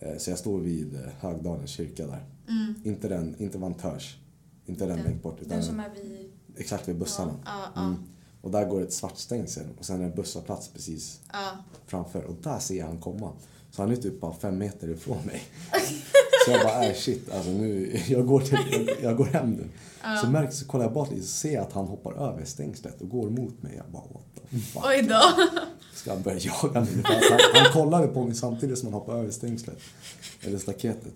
Eh, 0.00 0.16
Så 0.18 0.30
jag 0.30 0.38
står 0.38 0.60
vid 0.60 0.94
eh, 0.94 1.00
Högdalens 1.20 1.70
kyrka 1.70 2.06
där. 2.06 2.24
Mm. 2.48 2.74
Inte 2.84 3.08
den, 3.08 3.34
inte 3.38 3.58
Vantörs. 3.58 4.16
Inte 4.66 4.86
den 4.86 4.96
Den- 4.96 5.06
längst 5.06 5.22
bort. 5.22 5.38
Utan 5.40 5.50
Den 5.56 5.62
som 5.62 5.80
är 5.80 5.90
vid... 5.94 6.30
exakt 6.56 6.88
vid 6.88 6.96
bussarna. 6.98 7.34
Ja, 7.44 7.60
ja, 7.74 7.80
Mm. 7.82 7.96
Och 8.42 8.50
där 8.50 8.64
går 8.68 8.82
ett 8.82 8.92
svart 8.92 9.18
stängsel 9.18 9.66
och 9.78 9.84
sen 9.84 10.00
är 10.02 10.04
det 10.08 10.16
busshållplats 10.16 10.68
precis 10.68 11.20
ja. 11.32 11.50
framför 11.86 12.24
och 12.24 12.34
där 12.42 12.58
ser 12.58 12.74
jag 12.78 12.86
han 12.86 12.98
komma. 12.98 13.32
Så 13.70 13.82
han 13.82 13.90
är 13.90 13.96
typ 13.96 14.20
bara 14.20 14.32
fem 14.34 14.58
meter 14.58 14.88
ifrån 14.90 15.18
mig. 15.26 15.42
Så 16.46 16.50
jag 16.50 16.62
bara, 16.62 16.84
äh 16.84 16.94
shit, 16.94 17.30
alltså 17.32 17.50
nu, 17.50 18.00
jag 18.08 18.26
går, 18.26 18.40
till, 18.40 18.58
jag, 18.88 19.02
jag 19.10 19.16
går 19.16 19.24
hem 19.24 19.50
nu. 19.50 19.64
Så 20.22 20.30
märks, 20.30 20.58
så 20.58 20.66
kollar 20.66 20.84
jag 20.84 20.92
bort 20.92 21.10
lite 21.10 21.22
så 21.26 21.32
ser 21.32 21.60
att 21.60 21.72
han 21.72 21.86
hoppar 21.86 22.12
över 22.12 22.44
stängslet 22.44 23.00
och 23.00 23.08
går 23.08 23.30
mot 23.30 23.62
mig. 23.62 23.74
Jag 23.76 23.86
bara, 23.92 24.02
what 24.02 24.22
the 24.50 24.58
fuck? 24.58 24.82
Oj 24.86 25.02
då. 25.02 25.20
Ska 26.00 26.12
han 26.12 26.22
börja 26.22 26.38
jaga 26.38 26.80
mig? 26.80 27.02
Han, 27.04 27.38
han 27.54 27.72
kollade 27.72 28.06
på 28.06 28.24
mig 28.24 28.34
samtidigt 28.34 28.78
som 28.78 28.86
han 28.86 28.94
hoppade 29.00 29.18
över 29.18 29.30
stängslet. 29.30 29.78
Eller 30.40 30.58
staketet. 30.58 31.14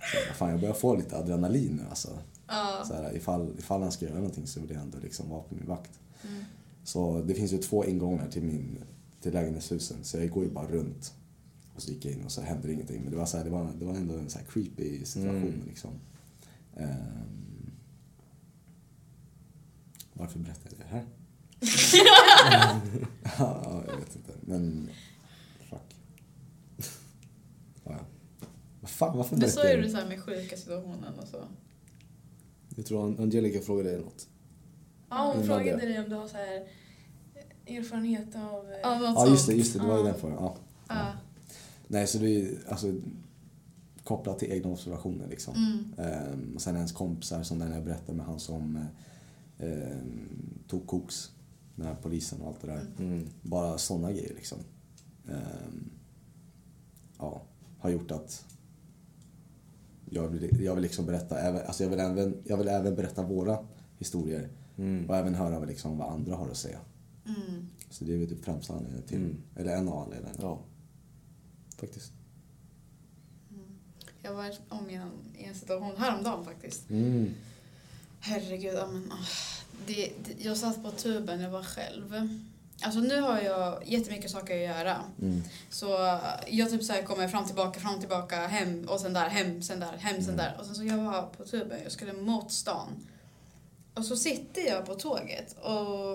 Så 0.00 0.16
jag, 0.28 0.36
fan, 0.36 0.50
jag 0.50 0.60
börjar 0.60 0.74
få 0.74 0.96
lite 0.96 1.16
adrenalin 1.18 1.72
nu 1.82 1.88
alltså. 1.88 2.18
Ja. 2.48 2.84
Så 2.88 2.94
här, 2.94 3.16
ifall, 3.16 3.54
ifall 3.58 3.82
han 3.82 3.92
ska 3.92 4.04
göra 4.04 4.14
någonting 4.14 4.46
så 4.46 4.60
vill 4.60 4.70
jag 4.70 4.82
ändå 4.82 4.98
liksom 5.02 5.30
vara 5.30 5.42
på 5.42 5.54
min 5.54 5.66
vakt. 5.68 5.90
Mm. 6.28 6.44
Så 6.84 7.22
det 7.22 7.34
finns 7.34 7.52
ju 7.52 7.58
två 7.58 7.84
ingångar 7.84 8.28
till, 8.28 8.42
min, 8.42 8.78
till 9.20 9.32
lägenhetshusen 9.32 9.96
så 10.02 10.18
jag 10.18 10.30
går 10.30 10.44
ju 10.44 10.50
bara 10.50 10.66
runt. 10.66 11.12
Och 11.74 11.82
så 11.82 11.90
gick 11.90 12.04
jag 12.04 12.12
in 12.14 12.24
och 12.24 12.32
så 12.32 12.40
hände 12.40 12.72
ingenting. 12.72 13.00
Men 13.02 13.10
det 13.10 13.16
var, 13.16 13.26
så 13.26 13.36
här, 13.36 13.44
det 13.44 13.50
var, 13.50 13.72
det 13.78 13.84
var 13.84 13.94
ändå 13.94 14.14
en 14.14 14.30
så 14.30 14.38
här 14.38 14.46
creepy 14.46 15.04
situation 15.04 15.36
Mm. 15.36 15.62
liksom. 15.68 15.90
Ehm, 16.76 17.70
varför 20.12 20.38
berättar 20.38 20.70
jag 20.70 20.78
det 20.78 20.94
här? 20.96 21.04
ja, 23.38 23.82
jag 23.88 23.96
vet 23.96 24.16
inte. 24.16 24.32
Men 24.40 24.88
fuck. 25.70 25.96
ja. 27.84 27.98
Vad 28.80 28.90
fan, 28.90 29.16
varför 29.16 29.36
Du 29.36 29.48
sa 29.48 29.70
ju 29.70 29.82
det 29.82 29.88
så 29.90 29.96
här 29.96 30.08
med 30.08 30.22
sjuka 30.22 30.56
situationen 30.56 31.14
och 31.22 31.28
så. 31.28 31.44
Jag 32.76 32.86
tror 32.86 33.04
An- 33.06 33.18
Angelica 33.20 33.60
frågade 33.60 33.90
dig 33.90 34.00
något. 34.00 34.28
Ja, 35.10 35.32
hon 35.36 35.44
frågade 35.46 35.80
det. 35.80 35.86
dig 35.86 35.98
om 36.04 36.10
du 36.10 36.16
har 36.16 36.28
så 36.28 36.36
här 36.36 36.66
erfarenhet 37.66 38.36
av... 38.36 38.70
eh, 38.72 38.78
Ja, 38.82 38.98
något 38.98 39.14
Ja, 39.16 39.28
just 39.28 39.46
det, 39.46 39.52
just 39.54 39.72
det. 39.72 39.78
Det 39.78 39.86
var 39.86 39.94
ju 39.98 40.04
Ja. 40.04 40.06
den 40.10 40.20
frågan. 40.20 40.36
Ja. 40.40 40.56
Ja. 40.88 41.12
Nej, 41.86 42.06
så 42.06 42.18
det 42.18 42.28
är 42.40 42.58
alltså 42.68 42.94
kopplat 44.04 44.38
till 44.38 44.52
egna 44.52 44.70
observationer 44.70 45.28
liksom. 45.28 45.54
Mm. 45.54 45.94
Ehm, 46.12 46.52
och 46.54 46.60
sen 46.62 46.76
ens 46.76 46.92
kompisar 46.92 47.42
som 47.42 47.58
den 47.58 47.72
jag 47.72 47.84
berättade 47.84 48.16
med 48.18 48.26
han 48.26 48.40
som 48.40 48.76
eh, 49.58 49.66
ehm, 49.68 50.58
tog 50.68 50.86
koks, 50.86 51.30
här 51.76 51.96
polisen 52.02 52.40
och 52.40 52.48
allt 52.48 52.60
det 52.60 52.66
där. 52.66 52.86
Mm. 52.98 53.26
Bara 53.42 53.78
sådana 53.78 54.12
grejer 54.12 54.34
liksom. 54.34 54.58
Ehm, 55.28 55.90
ja, 57.18 57.42
har 57.78 57.90
gjort 57.90 58.10
att 58.10 58.44
jag 60.10 60.28
vill, 60.28 60.62
jag 60.64 60.74
vill 60.74 60.82
liksom 60.82 61.06
berätta, 61.06 61.38
även, 61.40 61.66
alltså 61.66 61.82
jag 61.82 61.90
vill, 61.90 62.00
även, 62.00 62.42
jag 62.44 62.56
vill 62.56 62.68
även 62.68 62.94
berätta 62.94 63.22
våra 63.22 63.58
historier 63.98 64.48
Mm. 64.76 65.10
och 65.10 65.16
även 65.16 65.34
höra 65.34 65.58
vad, 65.58 65.68
liksom, 65.68 65.98
vad 65.98 66.12
andra 66.12 66.36
har 66.36 66.48
att 66.48 66.56
säga. 66.56 66.78
Mm. 67.26 67.68
Så 67.90 68.04
det 68.04 68.14
är 68.14 68.18
väl 68.18 68.28
typ 68.28 68.44
främsta 68.44 68.72
anledningen 68.74 69.06
till, 69.08 69.16
Mm. 69.18 69.36
eller 69.56 69.76
en 69.76 69.88
av 69.88 69.98
anledningarna. 69.98 70.38
Ja. 70.42 70.58
Faktiskt. 71.76 72.12
Jag 74.22 74.34
var 74.34 74.54
om 74.68 74.90
i 74.90 74.94
en, 74.94 75.10
i 75.38 75.44
en 75.44 75.54
situation 75.54 75.96
häromdagen 75.96 76.44
faktiskt. 76.44 76.90
Mm. 76.90 77.30
Herregud, 78.20 78.74
ja, 78.74 78.86
men, 78.92 79.12
ah, 79.12 79.26
det, 79.86 80.12
det, 80.24 80.44
jag 80.44 80.56
satt 80.56 80.82
på 80.82 80.90
tuben, 80.90 81.40
jag 81.40 81.50
var 81.50 81.62
själv. 81.62 82.28
Alltså 82.84 83.00
nu 83.00 83.20
har 83.20 83.40
jag 83.40 83.88
jättemycket 83.88 84.30
saker 84.30 84.54
att 84.54 84.76
göra. 84.78 84.96
Mm. 85.22 85.42
Så 85.70 86.18
jag 86.48 86.70
typ 86.70 86.82
så 86.82 86.92
kommer 86.94 87.28
fram, 87.28 87.46
tillbaka, 87.46 87.80
fram, 87.80 88.00
tillbaka, 88.00 88.46
hem 88.46 88.88
och 88.88 89.00
sen 89.00 89.12
där, 89.12 89.28
hem, 89.28 89.62
sen 89.62 89.80
där, 89.80 89.92
hem, 89.96 90.14
sen 90.22 90.24
Mm. 90.24 90.36
där. 90.36 90.56
Och 90.60 90.66
sen 90.66 90.74
så 90.74 90.84
jag 90.84 90.98
var 90.98 91.22
på 91.22 91.44
tuben, 91.44 91.80
jag 91.82 91.92
skulle 91.92 92.12
mot 92.12 92.52
stan. 92.52 92.88
Och 93.94 94.04
så 94.04 94.16
sitter 94.16 94.62
jag 94.68 94.86
på 94.86 94.94
tåget 94.94 95.56
och 95.62 96.12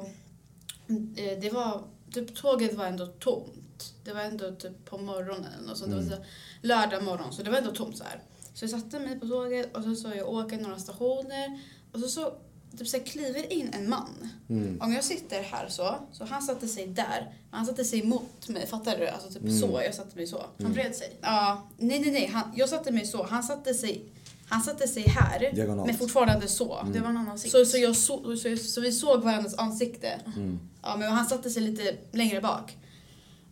eh, 1.17 1.39
det 1.41 1.49
var, 1.53 1.83
typ 2.13 2.35
tåget 2.35 2.73
var 2.73 2.85
ändå 2.85 3.05
tomt. 3.07 3.93
Det 4.03 4.13
var 4.13 4.21
ändå 4.21 4.51
typ 4.55 4.85
på 4.85 4.97
morgonen 4.97 5.69
och 5.71 5.77
så, 5.77 5.85
det 5.85 5.95
var 5.95 6.01
Mm. 6.01 6.17
så 6.17 6.23
lördag 6.61 7.03
morgon 7.03 7.33
så 7.33 7.43
det 7.43 7.49
var 7.51 7.57
ändå 7.57 7.71
tomt 7.71 7.97
så 7.97 8.03
här. 8.03 8.21
Så 8.53 8.63
jag 8.63 8.69
satte 8.71 8.99
mig 8.99 9.19
på 9.19 9.27
tåget 9.27 9.77
och 9.77 9.83
så, 9.83 9.95
så 9.95 10.07
jag 10.15 10.29
åker 10.29 10.57
några 10.57 10.79
stationer 10.79 11.59
och 11.91 11.99
så, 11.99 12.07
så 12.07 12.33
typ 12.77 12.87
så 12.87 12.97
här 12.97 13.03
kliver 13.03 13.53
in 13.53 13.69
en 13.73 13.89
man. 13.89 14.29
Mm. 14.49 14.81
Om 14.81 14.93
jag 14.93 15.03
sitter 15.03 15.41
här 15.41 15.67
så, 15.69 15.95
så 16.11 16.25
han 16.25 16.41
satte 16.41 16.67
sig 16.67 16.87
där. 16.87 17.33
Han 17.51 17.65
satte 17.65 17.83
sig 17.85 18.03
mot 18.03 18.49
mig, 18.49 18.67
fattar 18.67 18.97
du? 18.97 19.07
Alltså 19.07 19.29
typ 19.29 19.41
Mm. 19.43 19.59
så, 19.59 19.81
jag 19.85 19.95
satte 19.95 20.15
mig 20.15 20.27
så. 20.27 20.45
Han 20.63 20.73
vred 20.73 20.95
sig. 20.95 21.17
Ja, 21.21 21.67
nej 21.77 21.99
nej 21.99 22.11
nej, 22.11 22.25
han, 22.33 22.51
jag 22.55 22.69
satte 22.69 22.91
mig 22.91 23.05
så. 23.05 23.23
Han 23.23 23.43
satte 23.43 23.73
sig, 23.73 24.05
han 24.47 24.61
satte 24.61 24.87
sig 24.87 25.03
här, 25.07 25.51
Diagonalt. 25.55 25.87
men 25.87 25.97
fortfarande 25.97 26.47
så. 26.47 26.77
Mm. 26.79 26.93
Det 26.93 26.99
var 26.99 27.09
en 27.09 27.17
annan 27.17 27.39
sikt. 27.39 27.51
Så, 27.51 27.65
så, 27.65 27.77
jag 27.77 27.95
så, 27.95 28.35
så, 28.37 28.57
så 28.57 28.81
vi 28.81 28.91
såg 28.91 29.23
varandras 29.23 29.55
ansikte. 29.57 30.19
Mm. 30.35 30.59
Ja, 30.83 30.95
men 30.97 31.11
han 31.11 31.25
satte 31.25 31.49
sig 31.49 31.61
lite 31.63 31.95
längre 32.11 32.41
bak. 32.41 32.77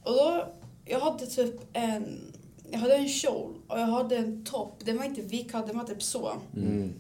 Och 0.04 0.14
då, 0.14 0.54
jag 0.86 1.00
hade 1.00 1.26
typ 1.28 1.56
en, 1.74 2.32
jag 2.72 2.80
hade 2.80 2.96
en 2.96 3.10
kjol 3.10 3.56
och 3.68 3.80
jag 3.80 3.86
hade 3.88 4.16
en 4.18 4.46
topp. 4.46 4.82
Den 4.86 4.98
var 4.98 5.04
inte 5.06 5.22
vikad, 5.22 5.68
den 5.68 5.78
var 5.78 5.84
typ 5.86 6.04
så. 6.04 6.34
Mm. 6.56 6.94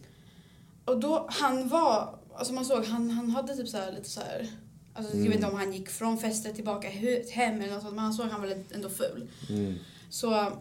Och 0.86 1.00
då, 1.00 1.28
han 1.30 1.68
var, 1.68 2.20
alltså 2.36 2.54
man 2.54 2.66
såg, 2.66 2.86
han, 2.86 3.10
han 3.10 3.30
hade 3.30 3.56
typ 3.56 3.68
så 3.68 3.78
här, 3.78 3.92
lite 3.92 4.10
så 4.10 4.20
här, 4.20 4.48
alltså 4.94 5.12
jag 5.12 5.20
Mm. 5.20 5.32
vet 5.32 5.36
inte 5.36 5.48
om 5.52 5.58
han 5.58 5.74
gick 5.74 5.90
från 5.90 6.18
festet 6.18 6.56
tillbaka 6.56 6.90
hem 7.32 7.62
eller 7.62 7.74
något 7.74 7.82
sånt, 7.82 7.96
men 7.96 8.04
han 8.04 8.14
såg 8.14 8.26
han 8.28 8.42
var 8.42 8.56
ändå 8.74 8.90
ful. 8.90 9.30
Mm. 9.50 9.76
Så 10.10 10.52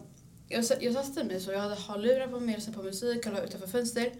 jag, 0.49 0.65
jag 0.81 0.93
satte 0.93 1.23
mig 1.23 1.39
så, 1.41 1.51
jag 1.51 1.59
hade 1.59 1.75
hörlurar 1.75 2.27
på 2.27 2.39
mig, 2.39 2.55
lyssnade 2.55 2.77
på 2.77 2.83
musik, 2.83 3.23
kollade 3.23 3.45
utanför 3.47 3.67
fönster. 3.67 4.11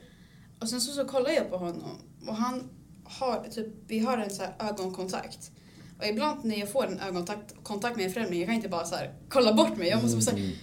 Och 0.59 0.69
sen 0.69 0.81
så, 0.81 0.91
så 0.91 1.05
kollade 1.05 1.35
jag 1.35 1.49
på 1.49 1.57
honom 1.57 1.97
och 2.27 2.35
han 2.35 2.69
har 3.03 3.43
typ, 3.51 3.67
vi 3.87 3.99
har 3.99 4.17
en 4.17 4.29
så 4.29 4.43
ögonkontakt. 4.59 5.51
Och 5.99 6.05
ibland 6.05 6.45
när 6.45 6.55
jag 6.59 6.71
får 6.71 6.85
en 6.87 6.99
ögonkontakt 6.99 7.55
kontakt 7.63 7.97
med 7.97 8.05
en 8.05 8.11
främling, 8.13 8.39
jag 8.39 8.47
kan 8.47 8.55
inte 8.55 8.69
bara 8.69 8.85
så 8.85 8.95
här 8.95 9.13
kolla 9.29 9.53
bort 9.53 9.77
mig. 9.77 9.87
Jag 9.87 10.03
måste 10.03 10.31
Mm. 10.31 10.45
säga, 10.45 10.55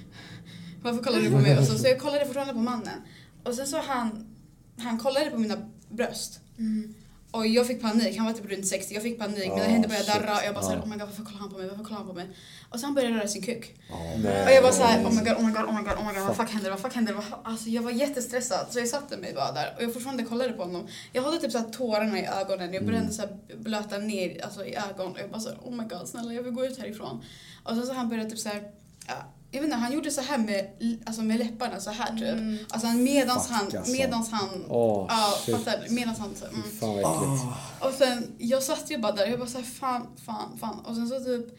varför 0.83 1.03
kollar 1.03 1.21
du 1.21 1.31
på 1.31 1.39
mig? 1.39 1.59
Och 1.59 1.65
så, 1.65 1.79
så 1.79 1.89
jag 1.89 2.01
kollade 2.01 2.25
fortfarande 2.27 2.53
på 2.55 2.59
mannen. 2.61 3.01
Och 3.45 3.55
sen 3.55 3.67
så 3.67 3.79
han, 3.79 4.32
han 4.79 4.99
kollade 4.99 5.31
på 5.31 5.39
mina 5.39 5.57
bröst. 5.89 6.41
Mm. 6.59 6.95
Och 7.31 7.47
jag 7.47 7.67
fick 7.67 7.83
panik, 7.83 8.17
han 8.17 8.27
var 8.27 8.33
typ 8.33 8.51
runt 8.51 8.67
60, 8.67 8.95
jag 8.95 9.03
fick 9.03 9.19
panik, 9.19 9.39
mina 9.39 9.55
Ah, 9.55 9.59
händer 9.59 9.89
började 9.89 10.07
shit. 10.07 10.15
darra 10.23 10.37
och 10.39 10.45
jag 10.45 10.55
bara 10.55 10.65
såhär 10.65 10.79
oh 10.81 10.87
my 10.89 10.97
god 10.97 11.09
varför 11.09 11.23
kollar 11.25 11.39
han 11.39 11.51
på 11.51 11.59
mig, 11.59 11.69
varför 11.69 11.85
kollar 11.85 11.97
han 11.97 12.07
på 12.07 12.13
mig? 12.13 12.29
Och 12.71 12.79
han 12.81 12.95
började 12.95 13.15
röra 13.17 13.29
sin 13.29 13.43
kuk. 13.43 13.75
Nej. 14.23 14.45
Och 14.47 14.51
jag 14.53 14.63
var 14.63 14.73
såhär 14.73 15.05
oh 15.05 15.11
my 15.15 15.21
god, 15.21 15.37
oh 15.39 15.47
my 15.47 15.53
god, 15.53 15.65
oh 15.65 15.75
my 15.75 15.83
god, 15.83 15.99
oh 15.99 16.07
my 16.09 16.15
god, 16.15 16.27
vad 16.27 16.37
fuck 16.37 16.51
händer, 16.51 16.71
vad 16.71 16.81
fuck 16.81 16.95
händer? 16.95 17.13
Vad, 17.13 17.25
alltså 17.45 17.69
jag 17.69 17.83
var 17.83 17.91
jättestressad 17.91 18.67
så 18.71 18.79
jag 18.79 18.89
satte 18.89 19.17
mig 19.17 19.35
bara 19.35 19.53
där 19.53 19.75
och 19.77 19.83
jag 19.83 19.93
fortfarande 19.93 20.23
kollade 20.23 20.53
på 20.53 20.63
honom. 20.63 20.87
Jag 21.13 21.23
hade 21.23 21.39
typ 21.39 21.53
såhär 21.53 21.71
tårarna 21.71 22.19
i 22.19 22.27
ögonen, 22.27 22.75
jag 22.75 22.85
började 22.85 23.05
Mm. 23.05 23.13
såhär 23.15 23.37
blöta 23.59 23.99
ner 23.99 24.45
alltså, 24.45 24.65
i 24.65 24.77
ögonen 24.77 25.13
och 25.13 25.21
jag 25.21 25.31
bara 25.31 25.41
såhär 25.41 25.59
oh 25.63 25.75
my 25.75 25.85
god 25.85 26.09
snälla 26.09 26.33
jag 26.33 26.43
vill 26.43 26.53
gå 26.53 26.67
ut 26.67 26.79
härifrån. 26.79 27.25
Och 27.65 27.75
sen 27.77 27.87
så 27.87 27.93
han 27.93 28.09
började 28.09 28.31
typ 28.31 28.39
såhär, 28.39 28.63
ja, 29.09 29.15
jag 29.55 29.61
vet 29.61 29.65
inte, 29.65 29.77
han 29.77 29.93
gjorde 29.93 30.11
så 30.11 30.21
här 30.21 30.39
med, 30.39 30.67
alltså 31.07 31.23
med 31.23 31.39
läpparna 31.39 31.81
så 31.81 31.91
här 31.91 32.17
typ. 32.17 32.23
Mm. 32.23 32.59
Alltså 32.69 32.89
medans 32.89 33.47
Fuck, 33.47 33.57
han, 33.57 33.77
alltså. 33.77 33.93
medans 33.93 34.31
han, 34.31 34.49
ja 34.69 35.35
shit. 35.45 35.57
fattar? 35.57 35.89
Medans 35.91 36.19
han 36.19 36.35
så, 36.35 36.47
mm. 36.47 36.63
Fan 36.81 36.95
vad. 36.95 37.05
Ah. 37.05 37.89
Och 37.89 37.95
sen, 37.95 38.33
jag 38.39 38.63
satt 38.63 38.91
ju 38.91 38.99
bara 38.99 39.13
där 39.13 39.27
jag 39.27 39.39
bara 39.39 39.49
såhär 39.49 39.65
fan, 39.65 40.07
fan, 40.25 40.59
fan. 40.59 40.81
Och 40.81 40.95
sen 40.95 41.09
så 41.09 41.21
typ, 41.21 41.59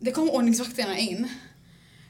det 0.00 0.10
kom 0.10 0.30
ordningsvakterna 0.30 0.98
in. 0.98 1.28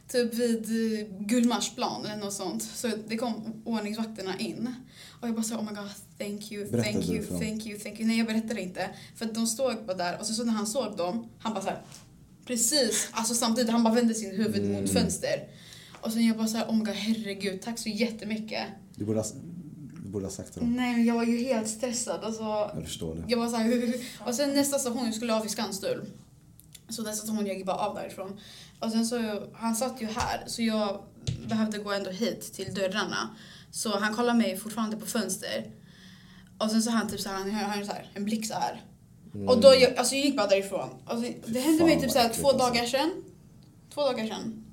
Typ 0.08 0.34
vid 0.34 1.00
eh, 1.00 1.06
Gullmarsplan 1.18 2.06
eller 2.06 2.24
något 2.24 2.32
sånt. 2.32 2.62
Så 2.62 2.90
det 3.08 3.16
kom 3.16 3.62
ordningsvakterna 3.64 4.38
in. 4.38 4.74
Och 5.20 5.28
jag 5.28 5.34
bara 5.34 5.42
såhär 5.42 5.60
oh 5.60 5.64
my 5.64 5.76
god, 5.76 5.90
thank 6.18 6.52
you, 6.52 6.70
Berättade 6.70 6.92
thank 6.92 7.08
you, 7.08 7.26
thank 7.26 7.66
you, 7.66 7.78
thank 7.78 8.00
you. 8.00 8.08
Nej 8.08 8.18
jag 8.18 8.26
berättade 8.26 8.60
inte. 8.60 8.90
För 9.16 9.26
de 9.26 9.46
stod 9.46 9.86
bara 9.86 9.96
där 9.96 10.18
och 10.20 10.26
så, 10.26 10.34
så 10.34 10.44
när 10.44 10.52
han 10.52 10.66
såg 10.66 10.96
dem, 10.96 11.28
han 11.38 11.54
bara 11.54 11.62
såhär, 11.62 11.82
precis, 12.46 13.08
alltså 13.12 13.34
samtidigt 13.34 13.70
han 13.70 13.82
bara 13.84 13.94
vände 13.94 14.14
sin 14.14 14.30
huvud 14.36 14.64
Mm. 14.64 14.80
mot 14.80 14.90
fönster. 14.92 15.48
Och 16.00 16.12
sen 16.12 16.26
jag 16.26 16.36
bara 16.36 16.46
såhär 16.48 16.64
oh 16.66 16.74
my 16.74 16.84
god 16.84 16.94
herregud, 16.94 17.62
tack 17.62 17.78
så 17.78 17.88
jättemycket. 17.88 18.66
Du 18.94 19.04
borde 19.04 19.18
ha, 19.18 19.26
borde 20.06 20.24
ha 20.26 20.30
sagt 20.32 20.54
det 20.54 20.60
då. 20.60 20.66
Nej 20.66 20.92
men 20.92 21.04
jag 21.04 21.14
var 21.14 21.24
ju 21.24 21.38
helt 21.38 21.68
stressad. 21.68 22.24
Alltså, 22.24 22.42
Jag 22.74 22.82
förstår 22.84 23.14
det. 23.14 23.24
jag 23.28 23.38
var 23.38 23.48
så 23.48 23.56
här, 23.56 23.94
och 24.26 24.34
sen 24.34 24.54
nästa 24.54 24.78
station, 24.78 25.04
jag 25.04 25.14
skulle 25.14 25.34
av 25.34 25.46
i 25.46 25.48
Skanstull. 25.48 26.04
Så 26.88 27.02
nästa 27.02 27.26
station 27.26 27.46
jag 27.46 27.56
gick 27.56 27.66
bara 27.66 27.76
av 27.76 27.94
därifrån. 27.94 28.40
Och 28.80 28.90
sen 28.90 29.06
så, 29.06 29.46
han 29.54 29.74
satt 29.76 30.02
ju 30.02 30.06
här 30.06 30.42
så 30.46 30.62
jag 30.62 31.02
behövde 31.48 31.78
gå 31.78 31.92
ändå 31.92 32.10
hit 32.10 32.52
till 32.52 32.74
dörrarna. 32.74 33.36
Så 33.70 33.98
han 33.98 34.14
kollade 34.14 34.38
mig 34.38 34.56
fortfarande 34.56 34.96
på 34.96 35.06
fönster. 35.06 35.70
Och 36.58 36.70
sen 36.70 36.82
så 36.82 36.90
han 36.90 37.08
typ 37.08 37.20
så 37.20 37.28
här, 37.28 37.36
han 37.36 37.50
har 37.70 37.84
så 37.84 37.92
här, 37.92 38.10
en 38.14 38.24
blick 38.24 38.46
så 38.46 38.54
här. 38.54 38.82
Och 39.48 39.60
då, 39.60 39.74
jag, 39.74 39.96
alltså 39.96 40.14
jag 40.14 40.24
gick 40.24 40.36
bara 40.36 40.46
därifrån. 40.46 40.88
Alltså, 41.06 41.32
det 41.46 41.60
hände 41.60 41.84
mig 41.84 41.94
typ 41.94 42.02
vad 42.02 42.12
så 42.12 42.18
här 42.18 42.26
äckligt, 42.26 42.40
två 42.42 42.48
alltså. 42.48 42.66
dagar 42.68 42.86
sedan. 42.86 43.24
Två 43.94 44.00
dagar 44.00 44.26
sedan. 44.26 44.64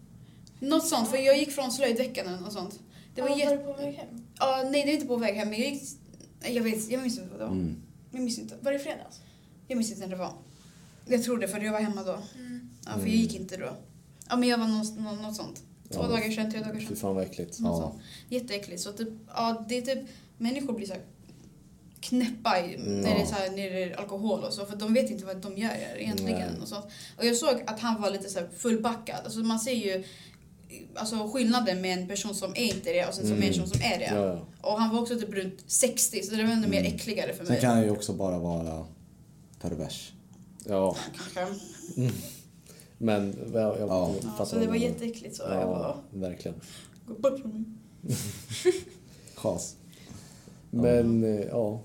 Något 0.60 0.88
sånt, 0.88 1.10
för 1.10 1.18
jag 1.18 1.38
gick 1.38 1.52
från 1.52 1.72
slöjdveckan 1.72 2.44
och 2.46 2.52
sånt. 2.54 2.80
Det 3.16 3.22
var 3.22 3.30
Ja, 3.30 3.38
jätte... 3.38 3.56
var 3.56 3.64
du 3.68 3.74
på 3.74 3.82
väg 3.82 3.94
hem? 3.96 4.08
Ja, 4.40 4.64
nej, 4.72 4.84
det 4.86 4.92
är 4.92 4.94
inte 4.94 5.06
på 5.08 5.16
väg 5.16 5.36
hem, 5.36 5.50
men 5.50 5.60
jag 5.60 5.70
gick... 5.70 5.84
Jag 6.44 6.64
vet, 6.64 6.90
jag 6.92 7.02
minns 7.02 7.18
inte 7.18 7.30
vad 7.32 7.40
det 7.40 7.46
var. 7.46 7.52
Mm. 7.52 7.82
Jag 8.12 8.22
minns 8.22 8.40
inte. 8.40 8.56
Var 8.62 8.72
det 8.72 8.78
i 8.78 8.82
fredags? 8.82 9.20
Jag 9.68 9.78
minns 9.78 9.90
inte 9.92 10.02
när 10.02 10.08
det 10.10 10.16
var. 10.16 10.34
Jag 11.08 11.24
tror 11.24 11.38
det, 11.38 11.48
för 11.48 11.60
jag 11.60 11.72
var 11.72 11.80
hemma 11.80 12.04
då. 12.04 12.12
Mm. 12.36 12.70
Ja, 12.86 12.92
för 12.92 13.00
Mm. 13.00 13.08
jag 13.08 13.16
gick 13.18 13.36
inte 13.36 13.58
då. 13.58 13.70
Ja, 14.30 14.36
men 14.38 14.50
jag 14.50 14.58
var 14.58 14.68
något, 14.68 15.00
något, 15.00 15.22
något 15.22 15.36
sånt. 15.36 15.64
Två 15.94 16.02
Ja. 16.02 16.08
dagar 16.08 16.32
sedan, 16.32 16.52
tre 16.52 16.60
dagar 16.60 16.80
Fy 16.80 16.86
sedan. 16.86 16.96
fan 16.96 17.16
vad 17.16 17.24
äckligt. 17.24 17.60
Något 17.60 17.80
Ja. 18.30 18.36
Jätteäckligt. 18.38 18.82
Så 18.82 18.92
typ, 18.92 19.10
ja, 19.28 19.66
det 19.70 19.78
är 19.78 19.82
typ, 19.82 20.00
människor 20.38 20.74
blir 20.74 20.88
så 20.88 20.94
här 20.94 21.02
knäppa 22.02 22.60
i, 22.66 22.76
Mm. 22.76 23.00
när, 23.02 23.16
det 23.16 23.22
är 23.22 23.26
så 23.26 23.36
här, 23.36 23.50
när 23.50 23.56
det 23.58 23.84
är 23.84 23.96
alkohol 24.00 24.44
och 24.44 24.54
så, 24.54 24.66
för 24.66 24.76
de 24.76 24.94
vet 24.94 25.10
inte 25.12 25.26
vad 25.26 25.38
de 25.38 25.58
gör 25.58 25.72
egentligen. 25.98 26.52
Nej. 26.52 26.62
Och, 26.62 26.68
sånt. 26.68 26.86
och 27.18 27.26
jag 27.26 27.36
såg 27.36 27.64
att 27.68 27.80
han 27.80 28.02
var 28.02 28.12
lite 28.12 28.30
så 28.30 28.40
här 28.40 28.50
fullbackad. 28.58 29.20
Alltså 29.26 29.40
man 29.40 29.60
ser 29.60 29.72
ju 29.74 30.04
alltså, 30.96 31.30
skillnaden 31.34 31.82
med 31.82 32.00
en 32.00 32.08
person 32.08 32.36
som 32.36 32.52
är 32.52 32.76
inte 32.76 32.94
det 32.94 33.06
och 33.08 33.14
sen 33.14 33.24
som 33.28 33.32
Mm. 33.34 33.44
en 33.44 33.50
person 33.50 33.68
som 33.68 33.82
är 33.82 34.00
det. 34.00 34.12
Ja, 34.16 34.26
ja. 34.26 34.40
Och 34.72 34.80
han 34.82 34.96
var 34.96 35.02
också 35.02 35.16
typ 35.16 35.34
runt 35.34 35.64
60, 35.68 36.24
så 36.24 36.36
det 36.36 36.44
var 36.44 36.52
ännu 36.52 36.68
mer 36.68 36.80
Mm. 36.80 36.96
äckligare 36.96 37.34
för 37.34 37.46
Sen 37.46 37.54
mig. 37.54 37.62
kan 37.62 37.76
han 37.76 37.84
ju 37.84 37.90
också 37.92 38.14
bara 38.14 38.40
vara 38.40 38.86
pervers. 39.62 40.12
ja. 40.66 40.96
Kanske. 41.34 41.54
Men 42.98 43.36
jag, 43.54 43.62
jag 43.62 43.80
Ja. 43.80 44.14
Ja, 44.24 44.30
fattar 44.30 44.46
så 44.46 44.56
det 44.56 44.68
var 44.68 44.76
jätteäckligt. 44.76 45.36
Så 45.36 45.44
jag 45.44 45.62
Ja, 45.62 45.66
bara, 45.66 46.20
verkligen. 46.30 46.62
gå 47.06 47.14
bort 47.14 47.40
från 47.42 47.52
mig. 47.52 47.64
Chas. 49.36 49.76
Men 50.72 51.24
eh, 51.24 51.46
ja, 51.46 51.82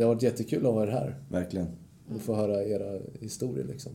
det 0.00 0.04
har 0.06 0.14
varit 0.14 0.22
jättekul 0.22 0.66
att 0.66 0.72
ha 0.72 0.82
er 0.82 0.86
här 0.86 1.16
Verkligen. 1.28 1.66
och 2.14 2.20
få 2.22 2.34
höra 2.34 2.64
era 2.64 3.00
historier 3.20 3.64
liksom. 3.64 3.92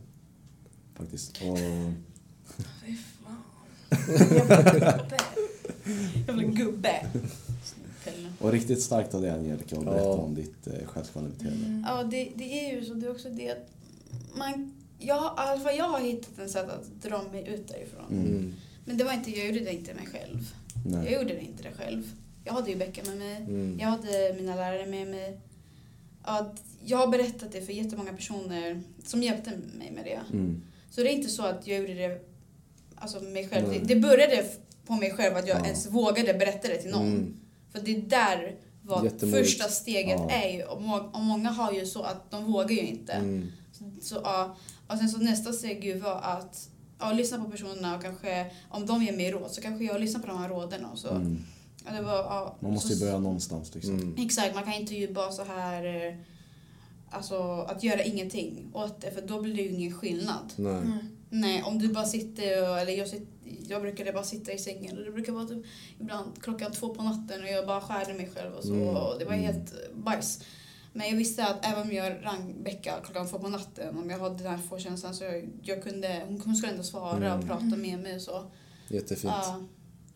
Faktiskt. 0.94 1.30
Och 1.42 1.58
Fy 2.84 2.96
fan. 2.96 3.42
Jävla 4.38 4.72
gubbe. 4.72 5.16
Jävla 6.26 6.42
gubbe. 6.42 7.06
Och 8.38 8.52
riktigt 8.52 8.82
starkt 8.82 9.14
av 9.14 9.22
dig 9.22 9.30
Angelica 9.30 9.78
att 9.78 9.84
berätta 9.84 10.04
Ja. 10.04 10.12
om 10.12 10.34
ditt 10.34 10.66
eh, 10.66 10.86
självskadebeteende. 10.86 11.66
Mm. 11.66 11.84
Ja, 11.86 12.04
det, 12.04 12.28
det 12.34 12.44
är 12.68 12.74
ju 12.74 12.84
så. 12.84 12.94
Det 12.94 13.06
är 13.06 13.10
också 13.10 13.28
det 13.30 13.50
att 13.50 13.70
man... 14.38 14.72
Jag, 14.98 15.36
fall 15.62 15.76
jag 15.76 15.88
har 15.88 16.00
hittat 16.00 16.38
en 16.38 16.48
sätt 16.48 16.68
att 16.70 17.02
dra 17.02 17.22
mig 17.32 17.48
ut 17.48 17.68
därifrån. 17.68 18.04
Mm. 18.10 18.26
Mm. 18.26 18.52
Men 18.84 18.96
det 18.98 19.04
var 19.04 19.12
inte, 19.12 19.30
jag 19.30 19.46
gjorde 19.46 19.60
det 19.60 19.72
inte 19.72 19.94
mig 19.94 20.06
själv. 20.06 20.52
Jag 20.84 20.92
Nej. 20.92 21.12
gjorde 21.12 21.34
det 21.34 21.40
inte 21.40 21.62
det 21.62 21.72
själv. 21.72 22.02
Jag 22.44 22.52
hade 22.52 22.70
ju 22.70 22.76
Becka 22.76 23.02
med 23.10 23.18
mig. 23.18 23.36
Mm. 23.36 23.78
Jag 23.80 23.88
hade 23.88 24.34
mina 24.36 24.54
lärare 24.56 24.86
med 24.86 25.08
mig. 25.08 25.40
Ja, 26.26 26.52
jag 26.84 26.98
har 26.98 27.06
berättat 27.06 27.52
det 27.52 27.60
för 27.62 27.72
jättemånga 27.72 28.12
personer 28.12 28.82
som 29.04 29.22
hjälpte 29.22 29.50
mig 29.50 29.90
med 29.90 30.04
det. 30.04 30.20
Mm. 30.36 30.62
Så 30.90 31.00
det 31.00 31.10
är 31.12 31.16
inte 31.16 31.28
så 31.28 31.42
att 31.46 31.66
jag 31.66 31.78
gjorde 31.80 31.94
det 31.94 32.20
alltså 32.94 33.20
mig 33.20 33.48
själv. 33.48 33.68
Nej. 33.68 33.78
Det, 33.78 33.94
det 33.94 34.00
började 34.00 34.44
på 34.86 34.92
mig 34.92 35.10
själv 35.12 35.36
att 35.36 35.48
jag 35.48 35.58
Ja. 35.60 35.64
ens 35.64 35.86
vågade 35.86 36.34
berätta 36.34 36.68
det 36.68 36.76
till 36.76 36.90
någon. 36.90 37.06
Mm. 37.06 37.36
För 37.72 37.80
det 37.80 37.96
är 37.96 38.00
där 38.02 38.56
var 38.82 39.04
Jättemodigt. 39.04 39.46
första 39.46 39.68
steget 39.68 40.20
Ja. 40.20 40.30
är 40.30 40.56
ju. 40.56 40.62
Och, 40.64 40.82
må, 40.82 40.96
och 40.96 41.20
många 41.20 41.50
har 41.50 41.72
ju 41.72 41.86
så 41.86 42.02
att 42.02 42.30
de 42.30 42.44
vågar 42.44 42.70
ju 42.70 42.86
inte. 42.86 43.12
Mm. 43.12 43.46
Så, 43.72 43.84
så, 44.02 44.20
ja. 44.24 44.56
Och 44.88 44.98
sen 44.98 45.08
så 45.08 45.18
nästa 45.18 45.52
steg 45.52 45.84
ju 45.84 45.98
var 45.98 46.20
att 46.22 46.68
ja, 47.00 47.12
lyssna 47.12 47.44
på 47.44 47.50
personerna 47.50 47.96
och 47.96 48.02
kanske 48.02 48.46
om 48.68 48.86
de 48.86 49.02
ger 49.02 49.16
mig 49.16 49.30
råd 49.30 49.50
så 49.50 49.60
kanske 49.60 49.84
jag 49.84 50.00
lyssnar 50.00 50.20
på 50.20 50.26
de 50.26 50.38
här 50.38 50.48
råden 50.48 50.84
och 50.84 50.98
så. 50.98 51.08
Mm. 51.10 51.38
Ja, 51.86 51.92
det 51.92 52.02
var, 52.02 52.14
ja, 52.14 52.56
Man 52.60 52.72
måste 52.72 52.92
ju 52.92 53.00
börja 53.00 53.18
någonstans 53.18 53.74
liksom. 53.74 53.94
Mm. 53.94 54.14
Exakt, 54.18 54.54
man 54.54 54.64
kan 54.64 54.72
inte 54.72 54.94
ju 54.94 55.12
bara 55.12 55.30
så 55.32 55.44
här 55.44 56.06
eh, 56.08 56.14
Alltså 57.10 57.66
att 57.68 57.82
göra 57.82 58.02
ingenting 58.02 58.70
åt 58.72 59.00
det 59.00 59.10
för 59.10 59.22
då 59.22 59.42
blir 59.42 59.54
det 59.54 59.62
ju 59.62 59.68
ingen 59.68 59.94
skillnad. 59.94 60.52
Nej. 60.56 60.72
Mm. 60.72 60.98
Nej, 61.30 61.62
om 61.62 61.78
du 61.78 61.88
bara 61.88 62.04
sitter 62.04 62.70
och, 62.70 62.78
eller 62.78 62.92
jag, 62.92 63.08
sitter, 63.08 63.26
jag 63.68 63.82
brukade 63.82 64.12
bara 64.12 64.24
sitta 64.24 64.52
i 64.52 64.58
sängen 64.58 64.98
och 64.98 65.04
det 65.04 65.10
brukar 65.10 65.32
vara 65.32 65.46
typ 65.46 65.64
ibland 65.98 66.42
klockan 66.42 66.72
två 66.72 66.94
på 66.94 67.02
natten 67.02 67.42
och 67.42 67.48
jag 67.48 67.66
bara 67.66 67.80
skärde 67.80 68.14
mig 68.14 68.30
själv 68.34 68.54
och 68.54 68.64
så 68.64 68.74
Mm, 68.74 68.88
och 68.88 69.18
det 69.18 69.24
var 69.24 69.32
mm. 69.32 69.44
helt 69.44 69.94
bajs. 69.94 70.40
Men 70.92 71.08
jag 71.08 71.16
visste 71.16 71.46
att 71.46 71.66
även 71.66 71.82
om 71.82 71.92
jag 71.92 72.24
rang 72.24 72.54
Becka 72.62 72.94
klockan 73.04 73.28
två 73.28 73.38
på 73.38 73.48
natten, 73.48 73.98
om 73.98 74.10
jag 74.10 74.18
hade 74.18 74.36
den 74.36 74.46
här 74.46 74.58
få-känslan 74.58 75.14
så 75.14 75.24
jag, 75.24 75.48
jag 75.62 75.82
kunde, 75.82 76.22
hon, 76.28 76.40
hon 76.40 76.56
skulle 76.56 76.72
ändå 76.72 76.84
svara 76.84 77.16
Mm. 77.26 77.38
och 77.38 77.46
prata 77.46 77.76
med 77.76 77.98
mig 77.98 78.14
och 78.14 78.22
så. 78.22 78.44
Jättefint. 78.88 79.34
Ja, 79.36 79.60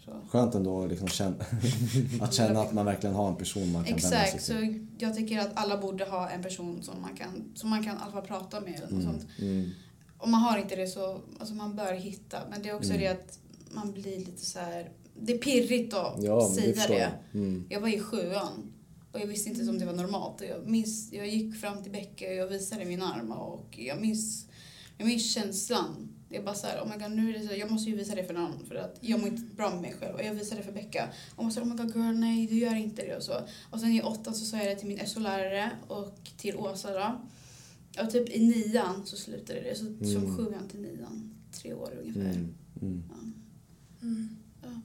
så. 0.05 0.11
Skönt 0.29 0.55
ändå 0.55 0.87
liksom 0.87 1.09
känna, 1.09 1.37
att 2.21 2.35
känna 2.35 2.61
att 2.61 2.73
man 2.73 2.87
verkligen 2.87 3.15
har 3.17 3.29
en 3.29 3.37
person 3.37 3.73
man 3.73 3.85
kan 3.85 3.95
vända 3.97 4.09
sig 4.09 4.23
Exakt, 4.25 4.45
så 4.45 4.53
till. 4.53 4.87
jag 4.99 5.17
tycker 5.17 5.39
att 5.39 5.51
alla 5.55 5.77
borde 5.79 6.05
ha 6.05 6.29
en 6.31 6.43
person 6.43 6.83
som 6.83 7.03
man 7.03 7.17
kan, 7.17 7.45
som 7.55 7.71
man 7.71 7.85
kan 7.85 7.97
i 7.99 8.23
prata 8.23 8.61
med. 8.61 8.75
Eller 8.75 8.83
något 8.83 8.91
Mm. 8.93 9.03
sånt. 9.05 9.27
Mm. 9.39 9.71
Om 10.19 10.31
man 10.31 10.41
har 10.41 10.59
inte 10.59 10.77
det 10.77 10.87
så, 10.87 11.21
alltså 11.39 11.55
man 11.55 11.77
bör 11.77 11.93
hitta. 11.93 12.39
Men 12.51 12.63
det 12.63 12.69
är 12.69 12.75
också 12.77 12.91
Mm. 12.91 13.01
det 13.03 13.09
att 13.09 13.39
man 13.71 13.93
blir 13.93 14.19
lite 14.19 14.45
så 14.47 14.59
här. 14.59 14.91
Det 15.23 15.33
är 15.35 15.39
pirrigt 15.39 15.95
att 15.95 16.23
Ja, 16.23 16.51
säga 16.55 16.87
det. 16.89 16.99
jag. 16.99 17.11
Mm. 17.43 17.65
Jag 17.69 17.81
var 17.81 17.89
i 17.89 18.01
sjuan 18.01 18.73
och 19.13 19.21
jag 19.21 19.27
visste 19.27 19.51
inte 19.51 19.71
om 19.71 19.79
det 19.79 19.87
var 19.87 19.93
normalt. 19.93 20.41
Och 20.41 20.47
Jag, 20.47 20.69
minns, 20.69 21.13
jag 21.13 21.29
gick 21.29 21.57
fram 21.61 21.83
till 21.83 21.93
Becka 21.93 22.27
och 22.29 22.35
jag 22.35 22.47
visade 22.47 22.85
min 22.85 23.03
arm 23.03 23.33
och 23.33 23.79
jag 23.79 24.01
minns, 24.01 24.47
jag 24.99 25.07
minns 25.07 25.33
känslan. 25.35 26.09
Jag 26.33 26.45
bara 26.45 26.55
såhär, 26.55 26.81
oh 26.83 26.89
my 26.89 27.05
god, 27.05 27.13
nu 27.17 27.35
är 27.35 27.39
det 27.39 27.49
så, 27.49 27.55
jag 27.55 27.71
måste 27.71 27.91
ju 27.91 27.97
visa 27.97 28.15
det 28.15 28.25
för 28.25 28.35
någon 28.35 28.67
för 28.67 28.75
att 28.75 28.99
jag 29.01 29.21
mår 29.21 29.29
inte 29.29 29.43
bra 29.57 29.71
med 29.71 29.81
mig 29.81 29.95
själv. 30.01 30.15
Och 30.15 30.23
jag 30.25 30.35
visade 30.35 30.61
det 30.61 30.65
för 30.65 30.73
Becka. 30.73 31.09
Och 31.37 31.43
hon 31.43 31.53
sa, 31.53 31.61
oh 31.61 31.67
my 31.67 31.77
god 31.77 31.97
girl, 31.97 32.15
nej 32.19 32.47
du 32.47 32.59
gör 32.59 32.75
inte 32.75 33.03
det 33.03 33.17
och 33.17 33.23
så. 33.23 33.35
Och 33.71 33.81
sen 33.81 33.91
i 33.93 34.03
åttan 34.03 34.35
så 34.35 34.45
sa 34.45 34.57
jag 34.57 34.67
det 34.67 34.75
till 34.77 34.89
min 34.89 35.07
SO-lärare 35.07 35.71
och 35.89 36.31
till 36.37 36.57
Åsa 36.57 36.93
då. 36.93 37.21
Och 38.03 38.11
typ 38.11 38.29
i 38.29 38.47
nian 38.47 39.07
så 39.07 39.17
slutade 39.17 39.61
det. 39.61 39.75
Så 39.75 39.87
Mm. 39.87 40.13
från 40.13 40.37
sjuan 40.37 40.69
till 40.69 40.81
nian, 40.81 41.35
tre 41.53 41.75
år 41.75 41.93
ungefär. 42.01 42.21
Mm. 42.23 42.55
Mm. 42.83 43.03
Ja. 43.09 43.17
Mm. 44.03 44.83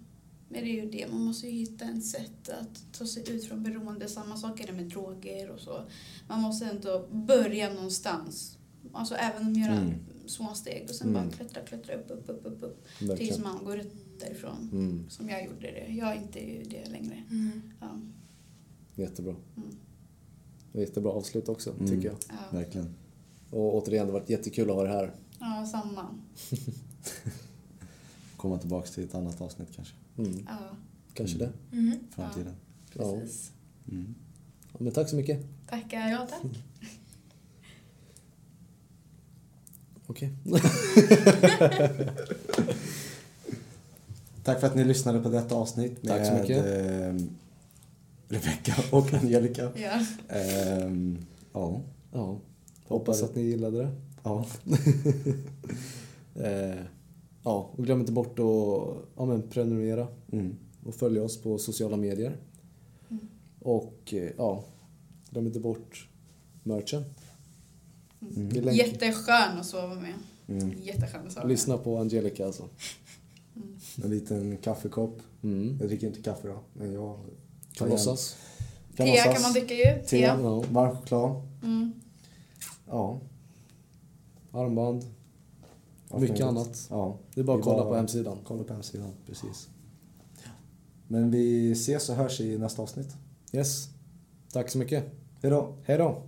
Men 0.49 0.63
det 0.63 0.69
är 0.69 0.83
ju 0.83 0.89
det, 0.91 1.07
man 1.11 1.21
måste 1.21 1.47
ju 1.47 1.53
hitta 1.53 1.85
en 1.85 2.01
sätt 2.01 2.49
att 2.49 2.93
ta 2.99 3.05
sig 3.05 3.29
ut 3.31 3.45
från 3.45 3.63
beroende. 3.63 4.07
Samma 4.09 4.37
sak 4.37 4.59
är 4.59 4.67
det 4.67 4.73
med 4.73 4.85
droger 4.85 5.49
och 5.49 5.59
så. 5.59 5.81
Man 6.27 6.41
måste 6.41 6.65
ändå 6.65 7.07
börja 7.11 7.73
någonstans. 7.73 8.54
Alltså 8.95 9.15
även 9.15 9.37
om 9.37 9.43
man 9.53 9.55
gör 9.61 9.71
Mm. 9.71 9.93
små 10.27 10.53
steg 10.53 10.85
och 10.89 10.95
sen 10.95 11.09
Mm. 11.09 11.23
bara 11.27 11.35
klättra, 11.37 11.61
klättra 11.61 11.95
upp, 11.95 12.11
upp, 12.11 12.29
upp, 12.29 12.45
upp, 12.45 12.63
upp. 12.63 12.85
Tills 13.17 13.39
man 13.39 13.65
går 13.65 13.77
ut 13.79 13.93
därifrån. 14.19 14.69
Mm. 14.71 15.09
Som 15.09 15.29
jag 15.29 15.45
gjorde 15.45 15.59
det. 15.71 15.93
Jag 15.93 16.11
är 16.11 16.15
inte 16.21 16.39
det 16.69 16.89
längre. 16.89 17.23
Mm. 17.31 17.61
Ja. 17.81 17.87
Jättebra. 18.95 19.35
Mm. 19.57 19.69
Jättebra 20.73 21.11
avslut 21.11 21.49
också, 21.49 21.71
Mm. 21.73 21.87
tycker 21.87 22.07
jag. 22.07 22.15
Ja. 22.29 22.57
Verkligen. 22.57 22.95
Och 23.49 23.75
återigen, 23.75 24.05
det 24.07 24.13
har 24.13 24.19
varit 24.19 24.29
jättekul 24.29 24.69
att 24.69 24.75
ha 24.75 24.83
er 24.83 24.87
här. 24.89 25.11
ja, 25.39 25.65
samma. 25.71 26.05
Komma 28.37 28.57
tillbaks 28.57 28.91
till 28.91 29.03
ett 29.03 29.15
annat 29.15 29.41
avsnitt 29.41 29.67
kanske. 29.75 29.93
Mm. 30.17 30.45
Ja, 30.47 30.57
Kanske 31.13 31.37
Mm. 31.37 31.51
det. 31.71 31.77
Mm. 31.77 31.97
Framtiden. 32.11 32.53
Ja. 32.93 33.19
precis. 33.19 33.51
Mm. 33.91 34.15
Ja, 34.73 34.77
men 34.79 34.93
tack 34.93 35.09
så 35.09 35.15
mycket. 35.15 35.45
Tackar. 35.69 36.09
Ja, 36.09 36.27
tack. 36.29 36.41
Okej. 40.07 40.31
Tack 44.43 44.59
för 44.59 44.67
att 44.67 44.75
ni 44.75 44.83
lyssnade 44.83 45.19
på 45.19 45.29
detta 45.29 45.55
avsnitt 45.55 46.03
med 46.03 46.17
Tack 46.17 46.27
så 46.27 46.33
mycket. 46.33 46.65
Eh, 46.65 47.15
Rebecca 48.27 48.75
och 48.91 49.13
Angelica. 49.13 49.71
Ja. 49.75 50.05
Ehm, 50.35 51.17
ja. 51.53 51.81
Ja. 52.11 52.37
Hoppas 52.87 53.23
att 53.23 53.35
ni 53.35 53.41
gillade 53.41 53.77
det. 53.77 53.89
ja. 54.23 54.45
Eh, 56.39 56.79
ja, 57.43 57.69
och 57.75 57.85
glöm 57.85 57.99
inte 57.99 58.11
bort 58.11 58.39
att 58.39 58.45
ja, 59.17 59.25
men 59.25 59.41
prenumerera 59.49 60.07
Mm. 60.31 60.55
och 60.85 60.95
följa 60.95 61.23
oss 61.23 61.41
på 61.41 61.57
sociala 61.57 61.97
medier. 61.97 62.37
Mm. 63.09 63.27
Och 63.59 64.13
eh, 64.13 64.29
ja, 64.37 64.63
glöm 65.29 65.45
inte 65.47 65.59
bort 65.59 66.07
merchen. 66.63 67.03
Mm. 68.35 68.75
Jätteskön 68.75 69.59
att 69.59 69.65
sova 69.65 69.95
med. 69.95 70.13
Mm. 70.47 70.73
Jätteskön 70.81 71.27
att 71.27 71.33
sova 71.33 71.45
med. 71.45 71.51
Lyssna 71.51 71.77
på 71.77 71.97
Angelica 71.97 72.45
alltså. 72.45 72.69
En 74.03 74.09
liten 74.09 74.57
kaffekopp. 74.57 75.21
Mm. 75.43 75.77
Jag 75.79 75.87
dricker 75.87 76.07
inte 76.07 76.21
kaffe 76.21 76.47
då, 76.47 76.59
men 76.73 76.93
jag... 76.93 77.19
Kan 77.73 77.89
låtsas. 77.89 78.35
Te 78.97 79.15
kan 79.17 79.41
man 79.41 79.53
dricka 79.53 79.73
ju. 79.73 80.03
Te. 80.07 80.19
Ja. 80.19 80.63
varm 80.71 80.97
choklad. 80.97 81.41
Mm. 81.63 81.93
Ja. 82.87 83.19
Armband. 84.51 85.03
allt 86.09 86.21
Mycket 86.21 86.41
annat. 86.41 86.87
Ja. 86.89 87.17
Det 87.33 87.41
är 87.41 87.45
bara 87.45 87.57
att 87.57 87.63
kolla 87.63 87.77
bara- 87.77 87.89
på 87.89 87.95
hemsidan. 87.95 88.37
Kolla 88.43 88.63
på 88.63 88.73
hemsidan, 88.73 89.11
precis. 89.25 89.69
Men 91.07 91.31
vi 91.31 91.71
ses 91.71 92.09
och 92.09 92.15
hörs 92.15 92.41
i 92.41 92.57
nästa 92.57 92.81
avsnitt. 92.81 93.15
Yes. 93.51 93.89
Tack 94.51 94.69
så 94.69 94.77
mycket. 94.77 95.05
Hejdå! 95.41 95.73
Hej 95.83 95.97
då. 95.97 96.23